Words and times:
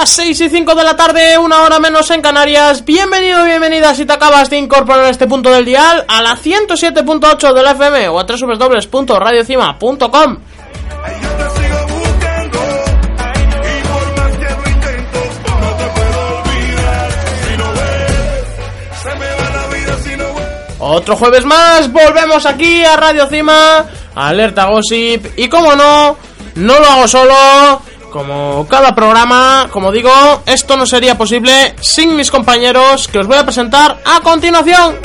las 0.00 0.10
6 0.10 0.40
y 0.40 0.48
5 0.48 0.74
de 0.74 0.82
la 0.82 0.96
tarde, 0.96 1.36
una 1.36 1.60
hora 1.60 1.78
menos 1.78 2.10
en 2.10 2.22
Canarias. 2.22 2.86
Bienvenido, 2.86 3.44
bienvenida 3.44 3.94
si 3.94 4.06
te 4.06 4.14
acabas 4.14 4.48
de 4.48 4.56
incorporar 4.56 5.04
a 5.04 5.10
este 5.10 5.26
punto 5.26 5.50
del 5.50 5.66
dial 5.66 6.06
a 6.08 6.22
la 6.22 6.38
107.8 6.38 7.52
de 7.52 7.62
la 7.62 7.72
FM 7.72 8.08
o 8.08 8.18
a 8.18 8.24
www.radiocima.com. 8.24 10.38
Otro 20.78 21.14
jueves 21.14 21.44
más, 21.44 21.92
volvemos 21.92 22.46
aquí 22.46 22.82
a 22.84 22.96
Radio 22.96 23.28
Cima, 23.28 23.84
Alerta 24.14 24.70
Gossip 24.70 25.26
y 25.36 25.50
como 25.50 25.76
no, 25.76 26.16
no 26.54 26.80
lo 26.80 26.86
hago 26.86 27.06
solo. 27.06 27.89
Como 28.10 28.66
cada 28.68 28.94
programa, 28.94 29.68
como 29.70 29.92
digo, 29.92 30.10
esto 30.44 30.76
no 30.76 30.84
sería 30.84 31.16
posible 31.16 31.76
sin 31.80 32.16
mis 32.16 32.30
compañeros 32.30 33.06
que 33.06 33.20
os 33.20 33.26
voy 33.26 33.36
a 33.36 33.44
presentar 33.44 34.00
a 34.04 34.20
continuación. 34.20 34.96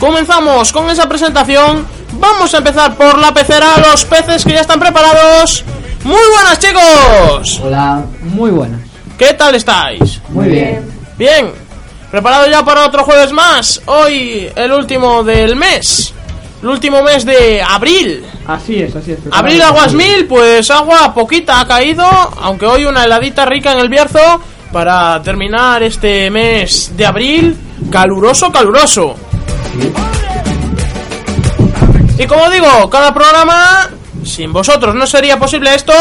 Comenzamos 0.00 0.72
con 0.72 0.90
esa 0.90 1.08
presentación. 1.08 1.86
Vamos 2.14 2.54
a 2.54 2.58
empezar 2.58 2.96
por 2.96 3.18
la 3.18 3.32
pecera, 3.32 3.76
los 3.78 4.04
peces 4.06 4.44
que 4.44 4.52
ya 4.52 4.62
están 4.62 4.80
preparados. 4.80 5.64
Muy 6.02 6.28
buenas 6.34 6.58
chicos. 6.58 7.60
Hola, 7.62 8.02
muy 8.22 8.50
buenas. 8.50 8.80
¿Qué 9.18 9.34
tal 9.34 9.54
estáis? 9.54 10.20
Muy 10.30 10.48
bien. 10.48 10.90
Bien. 11.16 11.61
¿Preparado 12.12 12.46
ya 12.46 12.62
para 12.62 12.84
otro 12.84 13.04
jueves 13.04 13.32
más? 13.32 13.80
Hoy 13.86 14.46
el 14.54 14.70
último 14.70 15.24
del 15.24 15.56
mes. 15.56 16.12
El 16.62 16.68
último 16.68 17.02
mes 17.02 17.24
de 17.24 17.62
abril. 17.62 18.22
Así 18.46 18.82
es, 18.82 18.94
así 18.94 19.12
es. 19.12 19.18
Abril 19.30 19.62
aguas 19.62 19.94
mil, 19.94 20.26
pues 20.26 20.70
agua 20.70 21.14
poquita 21.14 21.60
ha 21.60 21.66
caído, 21.66 22.04
aunque 22.42 22.66
hoy 22.66 22.84
una 22.84 23.04
heladita 23.04 23.46
rica 23.46 23.72
en 23.72 23.78
el 23.78 23.88
Bierzo 23.88 24.42
para 24.70 25.22
terminar 25.22 25.82
este 25.84 26.30
mes 26.30 26.94
de 26.94 27.06
abril 27.06 27.56
caluroso, 27.90 28.52
caluroso. 28.52 29.16
Y 32.18 32.26
como 32.26 32.50
digo, 32.50 32.90
cada 32.90 33.14
programa, 33.14 33.88
sin 34.22 34.52
vosotros 34.52 34.94
no 34.94 35.06
sería 35.06 35.38
posible 35.38 35.74
esto, 35.74 35.94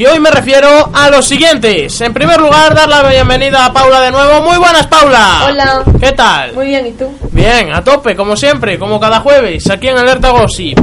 y 0.00 0.06
hoy 0.06 0.18
me 0.18 0.30
refiero 0.30 0.88
a 0.94 1.10
los 1.10 1.28
siguientes. 1.28 2.00
En 2.00 2.14
primer 2.14 2.40
lugar, 2.40 2.74
dar 2.74 2.88
la 2.88 3.02
bienvenida 3.02 3.66
a 3.66 3.72
Paula 3.74 4.00
de 4.00 4.10
nuevo. 4.10 4.40
Muy 4.40 4.56
buenas, 4.56 4.86
Paula. 4.86 5.44
Hola. 5.46 5.84
¿Qué 6.00 6.12
tal? 6.12 6.54
Muy 6.54 6.68
bien, 6.68 6.86
¿y 6.86 6.92
tú? 6.92 7.12
Bien, 7.30 7.70
a 7.70 7.84
tope, 7.84 8.16
como 8.16 8.34
siempre, 8.34 8.78
como 8.78 8.98
cada 8.98 9.20
jueves, 9.20 9.68
aquí 9.68 9.88
en 9.88 9.98
Alerta 9.98 10.30
Gossip. 10.30 10.78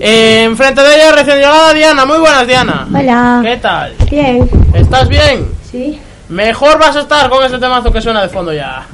Eh, 0.00 0.42
enfrente 0.42 0.82
de 0.82 0.92
ella, 0.92 1.12
recién 1.12 1.36
llegada 1.36 1.72
Diana. 1.72 2.04
Muy 2.04 2.18
buenas, 2.18 2.48
Diana. 2.48 2.88
Hola. 2.92 3.40
¿Qué 3.44 3.58
tal? 3.58 3.94
Bien. 4.10 4.50
¿Estás 4.74 5.08
bien? 5.08 5.46
Sí. 5.70 6.00
Mejor 6.28 6.80
vas 6.80 6.96
a 6.96 7.02
estar 7.02 7.30
con 7.30 7.44
ese 7.44 7.60
temazo 7.60 7.92
que 7.92 8.00
suena 8.00 8.22
de 8.22 8.28
fondo 8.28 8.52
ya. 8.52 8.84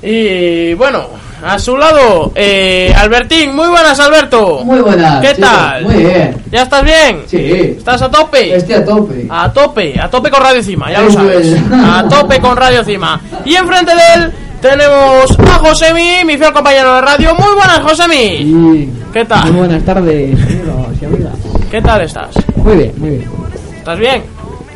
Y 0.00 0.72
bueno, 0.72 1.08
a 1.44 1.58
su 1.58 1.76
lado, 1.76 2.32
eh, 2.34 2.92
Albertín. 2.96 3.54
Muy 3.54 3.68
buenas, 3.68 3.98
Alberto. 4.00 4.64
Muy 4.64 4.80
buenas. 4.80 5.20
¿Qué 5.20 5.34
chicos. 5.34 5.50
tal? 5.50 5.84
Muy 5.84 5.94
bien. 5.94 6.36
¿Ya 6.50 6.62
estás 6.62 6.84
bien? 6.84 7.22
Sí. 7.26 7.74
¿Estás 7.78 8.02
a 8.02 8.10
tope? 8.10 8.56
Estoy 8.56 8.74
a 8.74 8.84
tope. 8.84 9.26
A 9.28 9.52
tope, 9.52 10.00
a 10.00 10.10
tope 10.10 10.30
con 10.30 10.42
Radio 10.42 10.62
Cima, 10.62 10.90
ya 10.90 11.02
lo 11.02 11.10
sabes. 11.10 11.46
es. 11.46 11.60
A 11.72 12.06
tope 12.08 12.40
con 12.40 12.56
Radio 12.56 12.84
Cima. 12.84 13.20
Y 13.44 13.54
enfrente 13.54 13.92
de 13.94 14.14
él 14.14 14.32
tenemos 14.60 15.38
a 15.38 15.58
Josemi, 15.58 16.24
mi 16.26 16.36
fiel 16.36 16.52
compañero 16.52 16.94
de 16.94 17.00
radio. 17.00 17.34
Muy 17.34 17.54
buenas, 17.54 17.80
Josemi. 17.80 18.16
Y... 18.16 18.92
¿Qué 19.12 19.24
tal? 19.24 19.52
Muy 19.52 19.60
buenas 19.60 19.84
tardes, 19.84 20.34
amigos 20.42 20.86
y 21.00 21.04
amigas. 21.04 21.32
¿Qué 21.70 21.80
tal 21.80 22.00
estás? 22.02 22.30
Muy 22.56 22.76
bien, 22.76 22.92
muy 22.96 23.10
bien. 23.10 23.30
¿Estás 23.78 23.98
bien? 23.98 24.22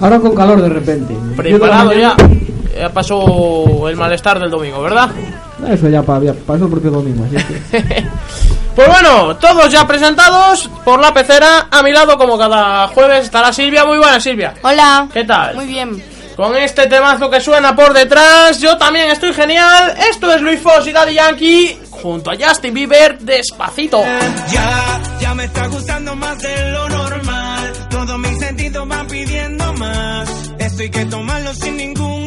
Ahora 0.01 0.19
con 0.19 0.35
calor 0.35 0.63
de 0.63 0.69
repente. 0.69 1.15
¿Preparado 1.37 1.93
ya? 1.93 2.15
Ya 2.79 2.89
pasó 2.89 3.89
el 3.89 3.97
malestar 3.97 4.39
del 4.41 4.51
domingo, 4.51 4.81
¿verdad? 4.83 5.11
Eso 5.69 5.89
ya 5.89 6.03
pa- 6.03 6.21
ya 6.21 6.33
pasó 6.35 6.65
el 6.65 6.71
propio 6.71 6.91
domingo, 6.91 7.25
así 7.25 7.37
que... 7.37 8.07
Pues 8.75 8.89
bueno, 8.89 9.37
todos 9.37 9.71
ya 9.71 9.87
presentados 9.87 10.67
por 10.83 10.99
la 10.99 11.13
pecera. 11.13 11.67
A 11.71 11.83
mi 11.83 11.93
lado, 11.93 12.17
como 12.17 12.39
cada 12.39 12.89
jueves, 12.89 13.25
estará 13.27 13.53
Silvia. 13.53 13.85
Muy 13.85 13.99
buena, 13.99 14.19
Silvia. 14.19 14.55
Hola. 14.63 15.09
¿Qué 15.13 15.25
tal? 15.25 15.57
Muy 15.57 15.67
bien. 15.67 16.03
Con 16.37 16.57
este 16.57 16.87
temazo 16.87 17.29
que 17.29 17.39
suena 17.39 17.77
por 17.77 17.93
detrás, 17.93 18.59
yo 18.61 18.79
también 18.79 19.11
estoy 19.11 19.35
genial. 19.35 19.93
Esto 20.11 20.33
es 20.33 20.41
Luis 20.41 20.59
Foss 20.59 20.87
y 20.87 20.93
Daddy 20.93 21.13
Yankee 21.13 21.79
junto 21.91 22.31
a 22.31 22.35
Justin 22.41 22.73
Bieber, 22.73 23.19
despacito. 23.19 24.03
Ya, 24.51 25.01
ya 25.21 25.35
me 25.35 25.45
está 25.45 25.67
gustando 25.67 26.17
más 26.17 26.39
de 26.39 26.71
lo 26.73 26.89
normal. 26.89 27.73
Todos 27.91 28.19
mis 28.21 28.39
sentidos 28.39 28.89
van 28.89 29.07
pidiendo 29.07 29.71
más. 29.75 30.31
Esto 30.59 30.81
hay 30.83 30.91
que 30.91 31.05
tomarlo 31.05 31.53
sin 31.53 31.77
ningún. 31.77 32.27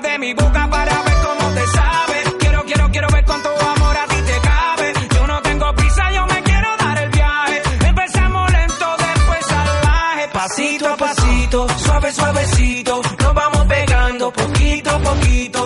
De 0.00 0.18
mi 0.18 0.34
boca 0.34 0.68
para 0.68 1.02
ver 1.02 1.14
cómo 1.24 1.54
te 1.54 1.66
sabe. 1.68 2.22
Quiero, 2.38 2.64
quiero, 2.64 2.90
quiero 2.90 3.08
ver 3.08 3.24
cuánto 3.24 3.48
amor 3.48 3.96
a 3.96 4.06
ti 4.06 4.16
te 4.16 4.40
cabe. 4.40 4.92
Yo 5.14 5.26
no 5.26 5.42
tengo 5.42 5.74
prisa, 5.74 6.10
yo 6.12 6.26
me 6.26 6.42
quiero 6.42 6.76
dar 6.78 6.98
el 6.98 7.10
viaje. 7.10 7.62
Empezamos 7.86 8.52
lento, 8.52 8.86
después 8.98 9.46
salvaje. 9.46 10.28
Pasito 10.32 10.88
a 10.88 10.96
pasito, 10.96 11.66
suave, 11.78 12.12
suavecito. 12.12 13.00
Nos 13.20 13.34
vamos 13.34 13.64
pegando 13.66 14.32
poquito 14.32 14.90
a 14.90 14.98
poquito. 14.98 15.65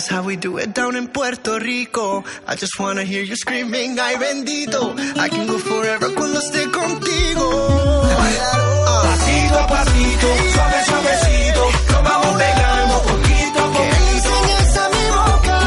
is 0.00 0.08
how 0.08 0.22
we 0.22 0.36
do 0.36 0.56
it 0.58 0.72
down 0.74 0.96
in 0.96 1.08
Puerto 1.08 1.58
Rico. 1.58 2.24
I 2.46 2.54
just 2.56 2.78
wanna 2.78 3.04
hear 3.04 3.22
you 3.22 3.36
screaming, 3.36 3.98
ay 3.98 4.14
bendito. 4.16 4.82
I 5.18 5.28
can 5.28 5.46
go 5.46 5.58
forever 5.58 6.08
cuando 6.14 6.38
esté 6.40 6.62
contigo. 6.70 7.46
Pasito 9.04 9.58
a 9.58 9.66
pasito, 9.66 10.28
suave, 10.54 10.78
suavecito, 10.90 11.62
nos 11.92 12.02
vamos 12.08 12.32
pegando 12.42 12.94
poquito 13.10 13.58
a 13.60 13.66
Que 13.72 13.78
poquito. 13.78 14.30
enseñes 14.30 14.76
a 14.76 14.86
mi 14.94 15.04
boca 15.18 15.58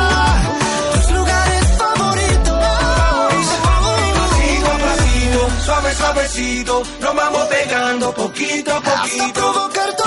tus 0.93 1.07
lugares 1.17 1.65
favoritos. 1.81 2.59
Pasito 4.19 4.67
a 4.73 4.77
pasito, 4.85 5.41
suave, 5.65 5.91
suavecito, 5.95 6.83
nos 7.01 7.15
vamos 7.15 7.43
pegando 7.47 8.13
poquito 8.13 8.71
a 8.71 8.77
Hasta 8.77 8.91
poquito. 9.01 9.33
provocar 9.33 9.89
tus 9.95 10.02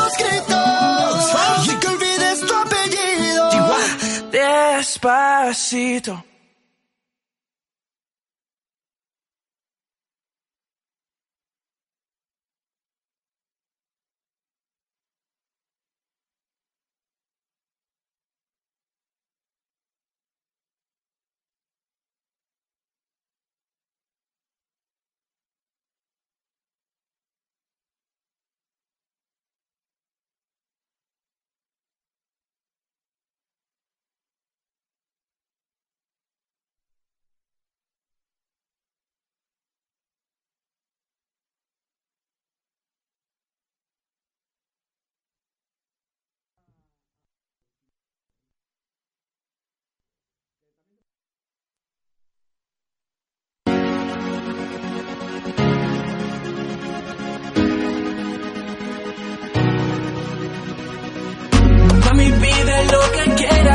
Despacito. 4.97 6.25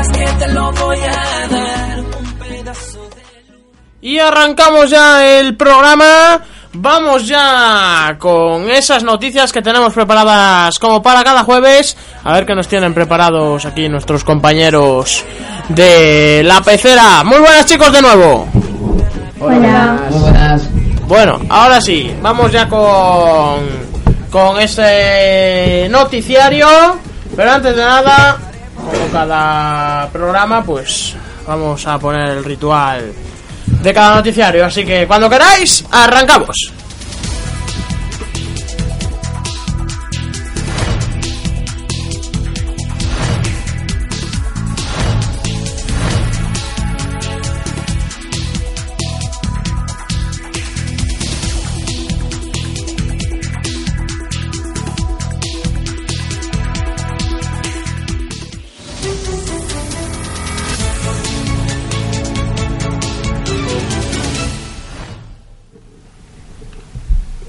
Quieras 0.02 0.08
que 0.08 0.44
te 0.44 0.52
lo 0.52 0.72
voy 0.72 0.98
a 0.98 1.48
dar. 1.48 1.98
Un 1.98 2.32
pedazo 2.38 3.08
de 3.10 4.08
Y 4.08 4.18
arrancamos 4.18 4.90
ya 4.90 5.38
el 5.38 5.56
programa. 5.56 6.40
Vamos 6.74 7.26
ya 7.26 8.16
con 8.18 8.70
esas 8.70 9.02
noticias 9.02 9.52
que 9.52 9.60
tenemos 9.60 9.92
preparadas 9.92 10.78
como 10.78 11.02
para 11.02 11.22
cada 11.22 11.44
jueves. 11.44 11.96
A 12.24 12.32
ver 12.32 12.46
qué 12.46 12.54
nos 12.54 12.66
tienen 12.66 12.94
preparados 12.94 13.66
aquí 13.66 13.90
nuestros 13.90 14.24
compañeros 14.24 15.22
de 15.68 16.42
la 16.44 16.62
pecera. 16.62 17.22
Muy 17.24 17.38
buenas 17.40 17.66
chicos 17.66 17.92
de 17.92 18.00
nuevo. 18.00 18.48
Hola. 19.38 19.98
Muy 20.08 20.20
buenas. 20.20 20.68
Bueno, 21.06 21.40
ahora 21.50 21.78
sí, 21.80 22.14
vamos 22.22 22.50
ya 22.52 22.66
con, 22.70 23.60
con 24.30 24.58
este 24.58 25.88
noticiario. 25.90 26.66
Pero 27.36 27.50
antes 27.50 27.76
de 27.76 27.82
nada, 27.82 28.51
como 28.76 29.08
cada 29.12 30.08
programa, 30.10 30.64
pues 30.64 31.14
vamos 31.46 31.86
a 31.86 31.98
poner 31.98 32.30
el 32.30 32.44
ritual 32.44 33.12
de 33.66 33.94
cada 33.94 34.16
noticiario. 34.16 34.64
Así 34.64 34.84
que 34.84 35.06
cuando 35.06 35.28
queráis, 35.28 35.84
arrancamos. 35.90 36.72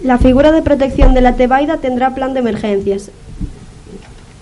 La 0.03 0.17
figura 0.17 0.51
de 0.51 0.61
protección 0.61 1.13
de 1.13 1.21
la 1.21 1.37
Tebaida 1.37 1.77
tendrá 1.77 2.13
plan 2.13 2.33
de 2.33 2.41
emergencias. 2.41 3.09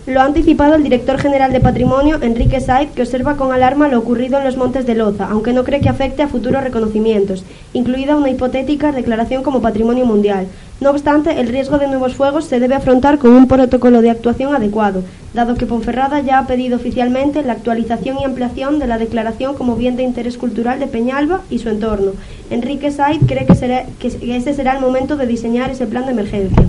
Lo 0.08 0.20
ha 0.20 0.26
anticipado 0.26 0.74
el 0.74 0.84
director 0.84 1.20
general 1.20 1.54
de 1.54 1.60
Patrimonio, 1.60 2.18
Enrique 2.24 2.60
Said, 2.60 2.90
que 2.90 3.04
observa 3.04 3.38
con 3.38 3.54
alarma 3.54 3.88
lo 3.88 4.00
ocurrido 4.00 4.40
en 4.40 4.44
los 4.44 4.58
montes 4.58 4.88
de 4.88 4.96
Loza, 4.96 5.28
aunque 5.30 5.54
no 5.54 5.64
cree 5.64 5.80
que 5.80 5.90
afecte 5.90 6.24
a 6.24 6.28
futuros 6.28 6.64
reconocimientos, 6.64 7.46
incluida 7.74 8.16
una 8.16 8.32
hipotética 8.32 8.92
declaración 8.92 9.44
como 9.44 9.62
patrimonio 9.62 10.06
mundial. 10.08 10.48
No 10.80 10.90
obstante, 10.90 11.40
el 11.40 11.48
riesgo 11.48 11.78
de 11.78 11.88
nuevos 11.88 12.16
fuegos 12.16 12.46
se 12.46 12.60
debe 12.60 12.74
afrontar 12.74 13.20
con 13.20 13.32
un 13.34 13.48
protocolo 13.48 14.02
de 14.02 14.10
actuación 14.10 14.56
adecuado, 14.56 15.04
dado 15.36 15.54
que 15.54 15.68
Ponferrada 15.68 16.20
ya 16.22 16.40
ha 16.40 16.48
pedido 16.48 16.78
oficialmente 16.78 17.44
la 17.44 17.54
actualización 17.54 18.18
y 18.20 18.24
ampliación 18.26 18.80
de 18.80 18.88
la 18.88 18.98
declaración 18.98 19.54
como 19.54 19.76
bien 19.76 19.96
de 19.98 20.04
interés 20.04 20.40
cultural 20.40 20.80
de 20.80 20.88
Peñalba 20.88 21.42
y 21.52 21.60
su 21.60 21.70
entorno. 21.70 22.14
Enrique 22.50 22.90
Said 22.90 23.22
cree 23.28 23.46
que, 23.46 23.54
será- 23.54 23.86
que 24.00 24.08
ese 24.36 24.56
será 24.56 24.74
el 24.74 24.82
momento 24.82 25.16
de 25.16 25.28
diseñar 25.28 25.70
ese 25.70 25.86
plan 25.86 26.06
de 26.06 26.12
emergencia. 26.14 26.66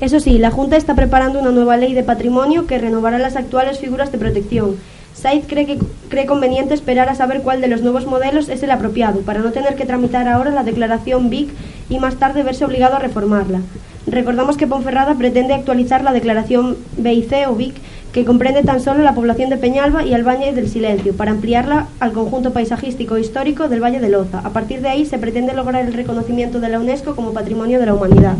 Eso 0.00 0.18
sí, 0.18 0.38
la 0.38 0.50
Junta 0.50 0.78
está 0.78 0.94
preparando 0.94 1.38
una 1.38 1.50
nueva 1.50 1.76
ley 1.76 1.92
de 1.92 2.02
patrimonio 2.02 2.66
que 2.66 2.78
renovará 2.78 3.18
las 3.18 3.36
actuales 3.36 3.80
figuras 3.80 4.10
de 4.10 4.16
protección. 4.16 4.76
Said 5.12 5.42
cree, 5.46 5.66
que, 5.66 5.78
cree 6.08 6.24
conveniente 6.24 6.72
esperar 6.72 7.10
a 7.10 7.14
saber 7.14 7.42
cuál 7.42 7.60
de 7.60 7.68
los 7.68 7.82
nuevos 7.82 8.06
modelos 8.06 8.48
es 8.48 8.62
el 8.62 8.70
apropiado, 8.70 9.20
para 9.20 9.40
no 9.40 9.52
tener 9.52 9.74
que 9.74 9.84
tramitar 9.84 10.26
ahora 10.26 10.52
la 10.52 10.64
declaración 10.64 11.28
BIC 11.28 11.50
y 11.90 11.98
más 11.98 12.16
tarde 12.16 12.42
verse 12.42 12.64
obligado 12.64 12.96
a 12.96 12.98
reformarla. 12.98 13.60
Recordamos 14.06 14.56
que 14.56 14.66
Ponferrada 14.66 15.16
pretende 15.16 15.52
actualizar 15.52 16.02
la 16.02 16.14
declaración 16.14 16.78
BIC 16.96 17.48
o 17.48 17.54
BIC, 17.54 17.74
que 18.14 18.24
comprende 18.24 18.62
tan 18.62 18.80
solo 18.80 19.02
la 19.02 19.14
población 19.14 19.50
de 19.50 19.58
Peñalba 19.58 20.02
y 20.02 20.18
Valle 20.22 20.54
del 20.54 20.70
Silencio, 20.70 21.14
para 21.14 21.32
ampliarla 21.32 21.88
al 22.00 22.12
conjunto 22.12 22.54
paisajístico 22.54 23.16
e 23.16 23.20
histórico 23.20 23.68
del 23.68 23.82
Valle 23.82 24.00
de 24.00 24.08
Loza. 24.08 24.38
A 24.38 24.50
partir 24.50 24.80
de 24.80 24.88
ahí 24.88 25.04
se 25.04 25.18
pretende 25.18 25.52
lograr 25.52 25.84
el 25.84 25.92
reconocimiento 25.92 26.58
de 26.58 26.70
la 26.70 26.80
UNESCO 26.80 27.14
como 27.14 27.34
Patrimonio 27.34 27.78
de 27.78 27.84
la 27.86 27.92
Humanidad. 27.92 28.36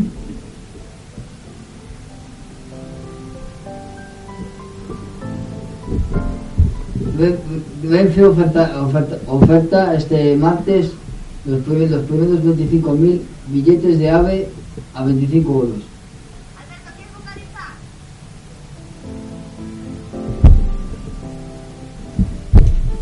Renfe 7.83 8.25
oferta, 8.25 8.81
oferta, 8.81 9.17
oferta 9.27 9.93
este 9.95 10.35
martes 10.37 10.91
los, 11.45 11.59
los 11.67 12.03
primeros 12.05 12.39
25.000 12.43 13.19
billetes 13.47 13.99
de 13.99 14.09
AVE 14.09 14.47
a 14.95 15.03
25 15.03 15.51
euros. 15.53 15.81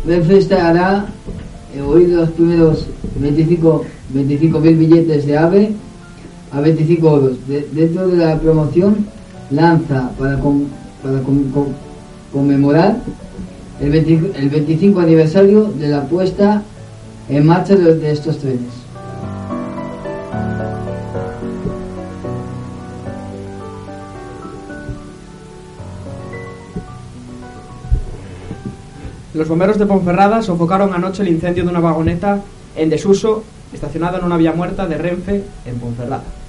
Renfe 0.06 0.38
eh, 0.38 1.80
hoy 1.80 2.06
los 2.08 2.30
primeros 2.30 2.86
25 3.16 3.84
25.000 4.14 4.78
billetes 4.78 5.26
de 5.26 5.38
AVE 5.38 5.72
a 6.52 6.60
25 6.60 7.08
euros. 7.08 7.36
De- 7.46 7.68
dentro 7.72 8.08
de 8.08 8.16
la 8.18 8.38
promoción 8.38 9.06
lanza 9.50 10.10
para, 10.18 10.38
con- 10.40 10.66
para 11.02 11.22
con- 11.22 11.44
con- 11.52 11.74
conmemorar 12.32 13.00
el, 13.80 13.90
20 13.90 14.38
el 14.38 14.50
25 14.50 15.00
aniversario 15.00 15.64
de 15.64 15.88
la 15.88 16.02
puesta 16.02 16.62
en 17.28 17.46
marcha 17.46 17.74
de, 17.74 17.94
de 17.96 18.10
estos 18.10 18.38
trenes. 18.38 18.80
Los 29.32 29.48
bomberos 29.48 29.78
de 29.78 29.86
Ponferrada 29.86 30.42
sofocaron 30.42 30.92
anoche 30.92 31.22
el 31.22 31.28
incendio 31.28 31.64
de 31.64 31.70
una 31.70 31.80
vagoneta 31.80 32.42
en 32.76 32.90
desuso 32.90 33.42
estacionada 33.72 34.18
en 34.18 34.24
una 34.24 34.36
vía 34.36 34.52
muerta 34.52 34.86
de 34.86 34.98
Renfe 34.98 35.44
en 35.64 35.78
Ponferrada. 35.78 36.39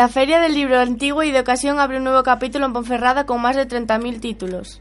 La 0.00 0.08
Feria 0.08 0.40
del 0.40 0.54
Libro 0.54 0.78
Antiguo 0.78 1.22
y 1.24 1.30
de 1.30 1.40
Ocasión 1.40 1.78
abre 1.78 1.98
un 1.98 2.04
nuevo 2.04 2.22
capítulo 2.22 2.64
en 2.64 2.72
Ponferrada 2.72 3.26
con 3.26 3.42
más 3.42 3.54
de 3.54 3.68
30.000 3.68 4.18
títulos. 4.18 4.80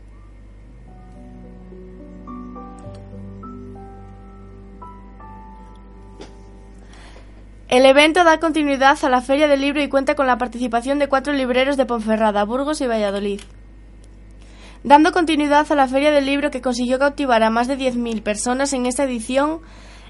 El 7.68 7.86
evento 7.86 8.24
da 8.24 8.40
continuidad 8.40 8.98
a 9.04 9.10
la 9.10 9.20
Feria 9.20 9.50
del 9.50 9.60
Libro 9.60 9.82
y 9.82 9.90
cuenta 9.90 10.16
con 10.16 10.26
la 10.26 10.38
participación 10.38 11.00
de 11.00 11.10
cuatro 11.10 11.34
libreros 11.34 11.76
de 11.76 11.86
Ponferrada, 11.86 12.46
Burgos 12.46 12.80
y 12.80 12.88
Valladolid. 12.88 13.42
Dando 14.86 15.12
continuidad 15.12 15.70
a 15.70 15.76
la 15.76 15.90
Feria 15.90 16.12
del 16.12 16.28
Libro 16.28 16.50
que 16.50 16.62
consiguió 16.62 16.98
cautivar 16.98 17.44
a 17.44 17.50
más 17.50 17.68
de 17.68 17.78
10.000 17.78 18.24
personas 18.24 18.72
en 18.72 18.86
esta 18.86 19.04
edición, 19.04 19.60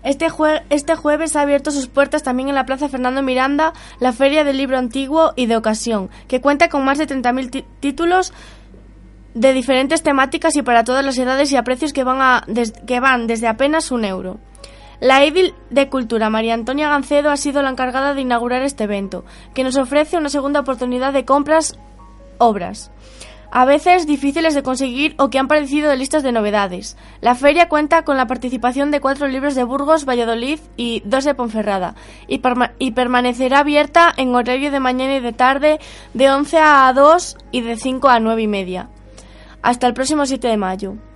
este, 0.04 0.30
jue- 0.30 0.64
este 0.70 0.96
jueves 0.96 1.36
ha 1.36 1.42
abierto 1.42 1.72
sus 1.72 1.88
puertas 1.88 2.24
también 2.24 2.50
en 2.50 2.56
la 2.56 2.66
Plaza 2.66 2.90
Fernando 2.90 3.22
Miranda 3.22 3.74
la 4.00 4.14
Feria 4.14 4.44
del 4.44 4.58
Libro 4.58 4.78
Antiguo 4.78 5.34
y 5.36 5.46
de 5.48 5.58
Ocasión, 5.58 6.10
que 6.28 6.42
cuenta 6.42 6.70
con 6.70 6.84
más 6.86 6.98
de 6.98 7.08
30.000 7.08 7.50
tí- 7.50 7.66
títulos 7.80 8.34
de 9.34 9.54
diferentes 9.54 10.02
temáticas 10.04 10.56
y 10.56 10.62
para 10.64 10.84
todas 10.84 11.06
las 11.06 11.18
edades 11.18 11.52
y 11.52 11.56
a 11.58 11.64
precios 11.64 11.94
que 11.94 12.04
van, 12.04 12.22
a- 12.22 12.44
que 12.88 13.00
van 13.00 13.28
desde 13.28 13.48
apenas 13.48 13.92
un 13.92 14.04
euro. 14.06 14.40
La 15.00 15.24
Edil 15.24 15.54
de 15.70 15.88
Cultura, 15.88 16.30
María 16.30 16.54
Antonia 16.56 16.90
Gancedo, 16.90 17.30
ha 17.32 17.38
sido 17.38 17.62
la 17.62 17.70
encargada 17.70 18.14
de 18.14 18.22
inaugurar 18.22 18.64
este 18.64 18.84
evento, 18.84 19.24
que 19.54 19.64
nos 19.64 19.78
ofrece 19.78 20.18
una 20.18 20.28
segunda 20.30 20.60
oportunidad 20.60 21.14
de 21.14 21.24
compras 21.24 21.80
obras, 22.38 22.92
a 23.52 23.66
veces 23.66 24.08
difíciles 24.08 24.54
de 24.56 24.64
conseguir 24.64 25.16
o 25.18 25.30
que 25.30 25.40
han 25.40 25.48
parecido 25.48 25.90
de 25.90 25.98
listas 25.98 26.24
de 26.24 26.32
novedades. 26.32 26.98
La 27.22 27.36
feria 27.36 27.70
cuenta 27.70 28.04
con 28.04 28.18
la 28.18 28.28
participación 28.28 28.92
de 28.92 29.02
cuatro 29.02 29.28
libros 29.28 29.56
de 29.56 29.64
Burgos, 29.64 30.06
Valladolid 30.06 30.60
y 30.78 31.02
dos 31.06 31.26
de 31.26 31.36
Ponferrada, 31.36 31.96
y, 32.28 32.42
y 32.80 32.92
permanecerá 32.92 33.60
abierta 33.60 34.14
en 34.16 34.36
horario 34.36 34.72
de 34.72 34.80
mañana 34.80 35.16
y 35.16 35.20
de 35.20 35.34
tarde 35.34 35.80
de 36.14 36.30
11 36.30 36.58
a 36.60 36.94
2 36.94 37.38
y 37.52 37.62
de 37.62 37.78
5 37.78 38.10
a 38.10 38.20
9 38.20 38.42
y 38.42 38.48
media, 38.48 38.90
hasta 39.62 39.88
el 39.88 39.94
próximo 39.94 40.26
7 40.26 40.48
de 40.48 40.58
mayo. 40.58 41.09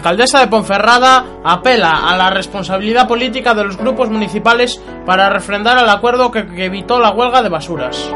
Alcaldesa 0.00 0.40
de 0.40 0.46
Ponferrada 0.46 1.26
apela 1.44 2.08
a 2.08 2.16
la 2.16 2.30
responsabilidad 2.30 3.06
política 3.06 3.52
de 3.52 3.64
los 3.64 3.76
grupos 3.76 4.08
municipales 4.08 4.80
para 5.04 5.28
refrendar 5.28 5.76
el 5.76 5.90
acuerdo 5.90 6.30
que, 6.30 6.40
evitó 6.64 6.98
la 6.98 7.10
huelga 7.10 7.42
de 7.42 7.50
basuras. 7.50 8.10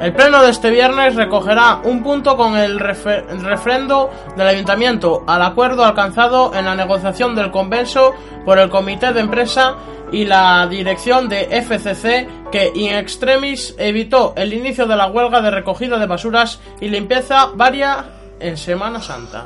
El 0.00 0.12
pleno 0.12 0.42
de 0.44 0.50
este 0.50 0.70
viernes 0.70 1.16
recogerá 1.16 1.80
un 1.82 2.04
punto 2.04 2.36
con 2.36 2.56
el 2.56 2.78
refrendo 2.78 4.10
del 4.36 4.46
ayuntamiento 4.46 5.24
al 5.26 5.42
acuerdo 5.42 5.84
alcanzado 5.84 6.54
en 6.54 6.66
la 6.66 6.76
negociación 6.76 7.34
del 7.34 7.50
convenso 7.50 8.14
por 8.44 8.60
el 8.60 8.70
comité 8.70 9.12
de 9.12 9.20
empresa 9.20 9.74
y 10.12 10.24
la 10.24 10.66
dirección 10.68 11.28
de 11.28 11.48
FCC 11.62 12.37
que 12.50 12.72
in 12.74 12.94
extremis 12.94 13.74
evitó 13.78 14.34
el 14.36 14.52
inicio 14.52 14.86
de 14.86 14.96
la 14.96 15.06
huelga 15.06 15.40
de 15.40 15.50
recogida 15.50 15.98
de 15.98 16.06
basuras 16.06 16.60
y 16.80 16.88
limpieza 16.88 17.50
varia 17.54 18.04
en 18.40 18.56
Semana 18.56 19.00
Santa. 19.00 19.44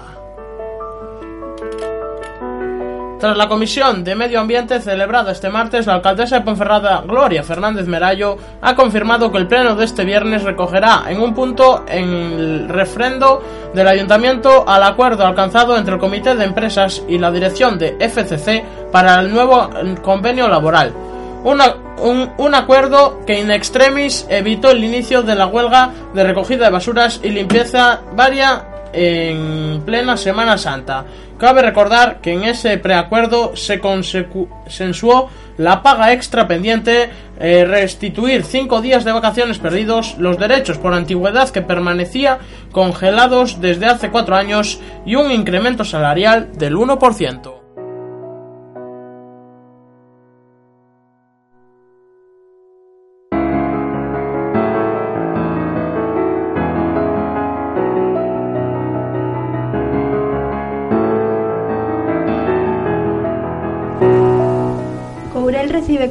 Tras 3.22 3.36
la 3.36 3.46
comisión 3.46 4.02
de 4.02 4.16
medio 4.16 4.40
ambiente 4.40 4.80
celebrada 4.80 5.30
este 5.30 5.48
martes, 5.48 5.86
la 5.86 5.94
alcaldesa 5.94 6.40
de 6.40 6.44
Ponferrada, 6.44 7.04
Gloria 7.06 7.44
Fernández 7.44 7.86
Merayo, 7.86 8.36
ha 8.60 8.74
confirmado 8.74 9.30
que 9.30 9.38
el 9.38 9.46
pleno 9.46 9.76
de 9.76 9.84
este 9.84 10.04
viernes 10.04 10.42
recogerá 10.42 11.04
en 11.06 11.20
un 11.20 11.32
punto 11.32 11.84
el 11.86 12.68
refrendo 12.68 13.40
del 13.72 13.86
ayuntamiento 13.86 14.64
al 14.66 14.82
acuerdo 14.82 15.24
alcanzado 15.24 15.76
entre 15.76 15.94
el 15.94 16.00
comité 16.00 16.34
de 16.34 16.44
empresas 16.44 17.00
y 17.08 17.16
la 17.18 17.30
dirección 17.30 17.78
de 17.78 17.96
FCC 18.00 18.90
para 18.90 19.20
el 19.20 19.32
nuevo 19.32 19.70
convenio 20.02 20.48
laboral. 20.48 20.92
Un, 21.44 22.54
acuerdo 22.54 23.20
que 23.26 23.40
in 23.40 23.50
extremis 23.50 24.26
evitó 24.28 24.70
el 24.70 24.84
inicio 24.84 25.22
de 25.22 25.34
la 25.34 25.46
huelga 25.46 25.90
de 26.14 26.22
recogida 26.24 26.66
de 26.66 26.70
basuras 26.70 27.20
y 27.22 27.30
limpieza 27.30 28.00
varia 28.14 28.64
en 28.92 29.82
plena 29.84 30.16
Semana 30.16 30.56
Santa. 30.58 31.04
Cabe 31.38 31.62
recordar 31.62 32.20
que 32.20 32.32
en 32.34 32.44
ese 32.44 32.78
preacuerdo 32.78 33.56
se 33.56 33.80
consecu- 33.80 34.48
sensuó 34.68 35.28
la 35.58 35.82
paga 35.82 36.12
extra 36.12 36.46
pendiente, 36.46 37.10
eh, 37.40 37.64
restituir 37.64 38.44
cinco 38.44 38.80
días 38.80 39.04
de 39.04 39.10
vacaciones 39.12 39.58
perdidos, 39.58 40.16
los 40.18 40.38
derechos 40.38 40.78
por 40.78 40.94
antigüedad 40.94 41.48
que 41.50 41.62
permanecía 41.62 42.38
congelados 42.70 43.60
desde 43.60 43.86
hace 43.86 44.10
cuatro 44.10 44.36
años 44.36 44.78
y 45.04 45.16
un 45.16 45.32
incremento 45.32 45.84
salarial 45.84 46.50
del 46.52 46.76
1%. 46.76 47.61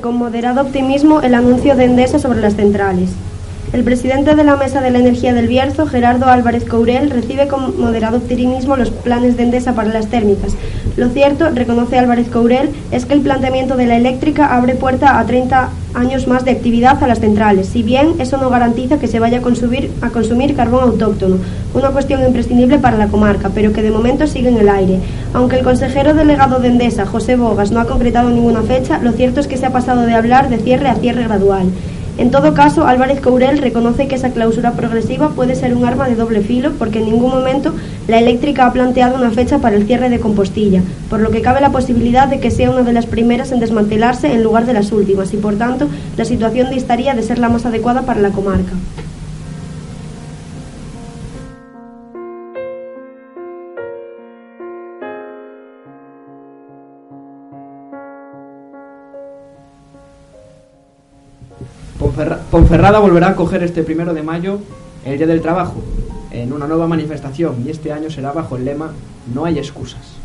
Con 0.01 0.15
moderado 0.15 0.61
optimismo 0.61 1.21
el 1.21 1.35
anuncio 1.35 1.75
de 1.75 1.85
Endesa 1.85 2.19
sobre 2.19 2.41
las 2.41 2.55
centrales. 2.55 3.11
El 3.73 3.85
presidente 3.85 4.35
de 4.35 4.43
la 4.43 4.57
Mesa 4.57 4.81
de 4.81 4.91
la 4.91 4.99
Energía 4.99 5.33
del 5.33 5.47
Bierzo, 5.47 5.87
Gerardo 5.87 6.25
Álvarez 6.25 6.65
Courel, 6.65 7.09
recibe 7.09 7.47
con 7.47 7.79
moderado 7.79 8.17
optimismo 8.17 8.75
los 8.75 8.89
planes 8.89 9.37
de 9.37 9.43
Endesa 9.43 9.75
para 9.75 9.93
las 9.93 10.07
térmicas. 10.07 10.57
Lo 10.97 11.07
cierto, 11.07 11.49
reconoce 11.51 11.97
Álvarez 11.97 12.27
Courel, 12.27 12.71
es 12.91 13.05
que 13.05 13.13
el 13.13 13.21
planteamiento 13.21 13.77
de 13.77 13.85
la 13.85 13.95
eléctrica 13.95 14.57
abre 14.57 14.75
puerta 14.75 15.17
a 15.17 15.25
30 15.25 15.69
años 15.93 16.27
más 16.27 16.43
de 16.43 16.51
actividad 16.51 17.01
a 17.01 17.07
las 17.07 17.21
centrales, 17.21 17.67
si 17.67 17.81
bien 17.81 18.15
eso 18.19 18.35
no 18.35 18.49
garantiza 18.49 18.99
que 18.99 19.07
se 19.07 19.19
vaya 19.19 19.37
a 19.37 19.41
consumir, 19.41 19.89
a 20.01 20.09
consumir 20.09 20.53
carbón 20.53 20.83
autóctono, 20.83 21.37
una 21.73 21.91
cuestión 21.91 22.25
imprescindible 22.25 22.77
para 22.77 22.97
la 22.97 23.07
comarca, 23.07 23.51
pero 23.55 23.71
que 23.71 23.81
de 23.81 23.91
momento 23.91 24.27
sigue 24.27 24.49
en 24.49 24.57
el 24.57 24.67
aire. 24.67 24.99
Aunque 25.33 25.55
el 25.55 25.63
consejero 25.63 26.13
delegado 26.13 26.59
de 26.59 26.67
Endesa, 26.67 27.05
José 27.05 27.37
Bogas, 27.37 27.71
no 27.71 27.79
ha 27.79 27.87
concretado 27.87 28.31
ninguna 28.31 28.63
fecha, 28.63 28.99
lo 28.99 29.13
cierto 29.13 29.39
es 29.39 29.47
que 29.47 29.55
se 29.55 29.65
ha 29.65 29.71
pasado 29.71 30.01
de 30.01 30.13
hablar 30.13 30.49
de 30.49 30.57
cierre 30.57 30.89
a 30.89 30.95
cierre 30.95 31.23
gradual. 31.23 31.67
En 32.17 32.29
todo 32.29 32.53
caso, 32.53 32.85
Álvarez 32.85 33.21
Courel 33.21 33.57
reconoce 33.57 34.07
que 34.07 34.15
esa 34.15 34.31
clausura 34.31 34.73
progresiva 34.73 35.29
puede 35.29 35.55
ser 35.55 35.73
un 35.73 35.85
arma 35.85 36.07
de 36.07 36.15
doble 36.15 36.41
filo 36.41 36.71
porque 36.77 36.99
en 36.99 37.05
ningún 37.05 37.31
momento 37.31 37.73
la 38.07 38.19
eléctrica 38.19 38.65
ha 38.65 38.73
planteado 38.73 39.15
una 39.15 39.31
fecha 39.31 39.59
para 39.59 39.75
el 39.75 39.87
cierre 39.87 40.09
de 40.09 40.19
Compostilla, 40.19 40.81
por 41.09 41.21
lo 41.21 41.31
que 41.31 41.41
cabe 41.41 41.61
la 41.61 41.71
posibilidad 41.71 42.27
de 42.27 42.39
que 42.39 42.51
sea 42.51 42.69
una 42.69 42.83
de 42.83 42.93
las 42.93 43.05
primeras 43.05 43.51
en 43.51 43.59
desmantelarse 43.59 44.33
en 44.33 44.43
lugar 44.43 44.65
de 44.65 44.73
las 44.73 44.91
últimas 44.91 45.33
y 45.33 45.37
por 45.37 45.55
tanto 45.55 45.87
la 46.17 46.25
situación 46.25 46.69
distaría 46.69 47.13
de 47.13 47.23
ser 47.23 47.39
la 47.39 47.49
más 47.49 47.65
adecuada 47.65 48.01
para 48.03 48.21
la 48.21 48.29
comarca. 48.29 48.73
Ponferrada 62.71 62.99
volverá 62.99 63.27
a 63.27 63.35
coger 63.35 63.63
este 63.63 63.83
primero 63.83 64.13
de 64.13 64.23
mayo 64.23 64.61
el 65.03 65.17
Día 65.17 65.27
del 65.27 65.41
Trabajo 65.41 65.83
en 66.31 66.53
una 66.53 66.67
nueva 66.67 66.87
manifestación 66.87 67.61
y 67.65 67.69
este 67.69 67.91
año 67.91 68.09
será 68.09 68.31
bajo 68.31 68.55
el 68.55 68.63
lema 68.63 68.93
No 69.33 69.43
hay 69.43 69.57
excusas. 69.57 70.20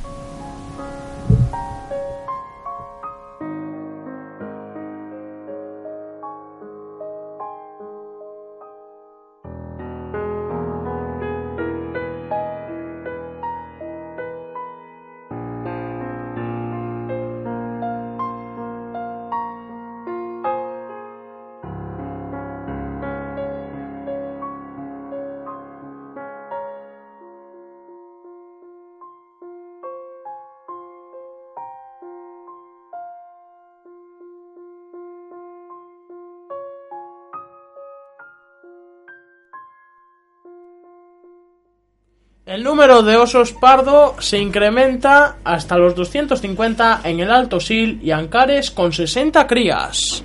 Número 42.77 43.03
de 43.03 43.17
osos 43.17 43.55
pardo 43.55 44.17
se 44.19 44.37
incrementa 44.37 45.37
hasta 45.45 45.79
los 45.79 45.95
250 45.95 47.01
en 47.05 47.21
el 47.21 47.31
Alto 47.31 47.59
Sil 47.65 47.97
y 48.05 48.11
Ancares 48.11 48.71
con 48.71 48.93
60 48.93 49.47
crías. 49.47 50.23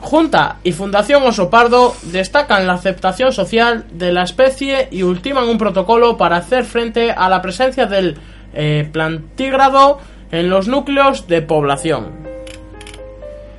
Junta 0.00 0.56
y 0.64 0.72
Fundación 0.72 1.22
Oso 1.24 1.50
Pardo 1.50 1.94
destacan 2.04 2.66
la 2.66 2.72
aceptación 2.72 3.32
social 3.32 3.84
de 3.92 4.12
la 4.12 4.22
especie 4.22 4.88
y 4.90 5.02
ultiman 5.02 5.46
un 5.46 5.58
protocolo 5.58 6.16
para 6.16 6.38
hacer 6.38 6.64
frente 6.64 7.10
a 7.10 7.28
la 7.28 7.42
presencia 7.42 7.84
del 7.84 8.16
eh, 8.54 8.88
plantígrado 8.90 9.98
en 10.32 10.48
los 10.48 10.68
núcleos 10.68 11.28
de 11.28 11.42
población. 11.42 12.30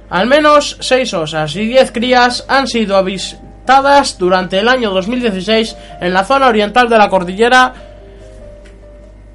Al 0.09 0.25
menos 0.25 0.77
6 0.79 1.13
osas 1.13 1.55
y 1.55 1.67
10 1.67 1.91
crías 1.91 2.43
han 2.47 2.65
sido 2.65 2.97
durante 4.17 4.59
el 4.59 4.67
año 4.67 4.91
2016 4.91 5.77
en 6.01 6.13
la 6.13 6.23
zona 6.25 6.47
oriental 6.47 6.89
de 6.89 6.97
la 6.97 7.09
cordillera 7.09 7.73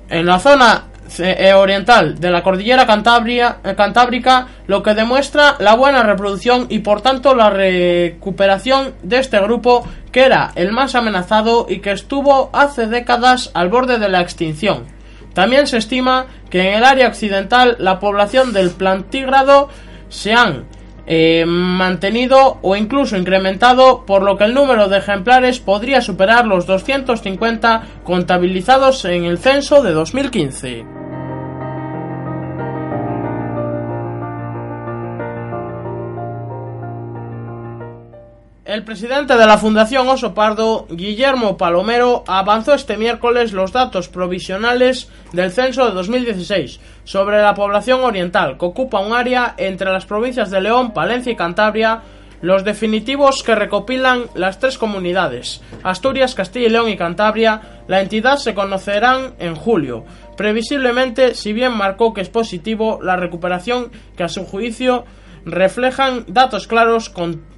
en 0.08 0.26
la 0.26 0.38
zona 0.38 0.84
eh, 1.18 1.52
oriental 1.54 2.18
de 2.20 2.30
la 2.30 2.42
cordillera 2.42 2.86
Cantabria- 2.86 3.58
eh, 3.64 3.74
cantábrica, 3.76 4.48
lo 4.66 4.82
que 4.82 4.94
demuestra 4.94 5.56
la 5.60 5.74
buena 5.74 6.02
reproducción 6.02 6.66
y 6.68 6.80
por 6.80 7.00
tanto 7.00 7.34
la 7.34 7.50
recuperación 7.50 8.94
de 9.02 9.18
este 9.18 9.40
grupo 9.40 9.86
que 10.10 10.24
era 10.24 10.50
el 10.56 10.72
más 10.72 10.94
amenazado 10.94 11.66
y 11.68 11.78
que 11.78 11.92
estuvo 11.92 12.50
hace 12.52 12.86
décadas 12.88 13.50
al 13.54 13.68
borde 13.68 13.98
de 13.98 14.08
la 14.08 14.20
extinción. 14.20 14.84
También 15.32 15.66
se 15.66 15.76
estima 15.78 16.26
que 16.50 16.68
en 16.68 16.74
el 16.74 16.84
área 16.84 17.08
occidental 17.08 17.76
la 17.78 18.00
población 18.00 18.52
del 18.52 18.70
plantígrado 18.70 19.68
se 20.08 20.32
han 20.32 20.64
eh, 21.06 21.44
mantenido 21.46 22.58
o 22.62 22.76
incluso 22.76 23.16
incrementado, 23.16 24.04
por 24.04 24.22
lo 24.22 24.36
que 24.36 24.44
el 24.44 24.54
número 24.54 24.88
de 24.88 24.98
ejemplares 24.98 25.60
podría 25.60 26.00
superar 26.00 26.46
los 26.46 26.66
250 26.66 27.82
contabilizados 28.04 29.04
en 29.04 29.24
el 29.24 29.38
censo 29.38 29.82
de 29.82 29.92
2015. 29.92 31.05
El 38.76 38.84
presidente 38.84 39.38
de 39.38 39.46
la 39.46 39.56
Fundación 39.56 40.06
Oso 40.06 40.34
Pardo, 40.34 40.86
Guillermo 40.90 41.56
Palomero, 41.56 42.24
avanzó 42.26 42.74
este 42.74 42.98
miércoles 42.98 43.54
los 43.54 43.72
datos 43.72 44.10
provisionales 44.10 45.08
del 45.32 45.50
censo 45.50 45.86
de 45.86 45.92
2016 45.92 46.78
sobre 47.04 47.40
la 47.40 47.54
población 47.54 48.02
oriental, 48.02 48.58
que 48.58 48.66
ocupa 48.66 49.00
un 49.00 49.14
área 49.14 49.54
entre 49.56 49.90
las 49.90 50.04
provincias 50.04 50.50
de 50.50 50.60
León, 50.60 50.92
Palencia 50.92 51.32
y 51.32 51.36
Cantabria, 51.36 52.02
los 52.42 52.64
definitivos 52.64 53.42
que 53.42 53.54
recopilan 53.54 54.24
las 54.34 54.58
tres 54.58 54.76
comunidades, 54.76 55.62
Asturias, 55.82 56.34
Castilla 56.34 56.66
y 56.66 56.70
León 56.70 56.90
y 56.90 56.98
Cantabria, 56.98 57.80
la 57.88 58.02
entidad 58.02 58.36
se 58.36 58.52
conocerán 58.52 59.36
en 59.38 59.54
julio. 59.54 60.04
Previsiblemente, 60.36 61.34
si 61.34 61.54
bien 61.54 61.74
marcó 61.74 62.12
que 62.12 62.20
es 62.20 62.28
positivo, 62.28 63.00
la 63.02 63.16
recuperación 63.16 63.90
que 64.18 64.24
a 64.24 64.28
su 64.28 64.44
juicio 64.44 65.06
reflejan 65.46 66.26
datos 66.28 66.66
claros, 66.66 67.08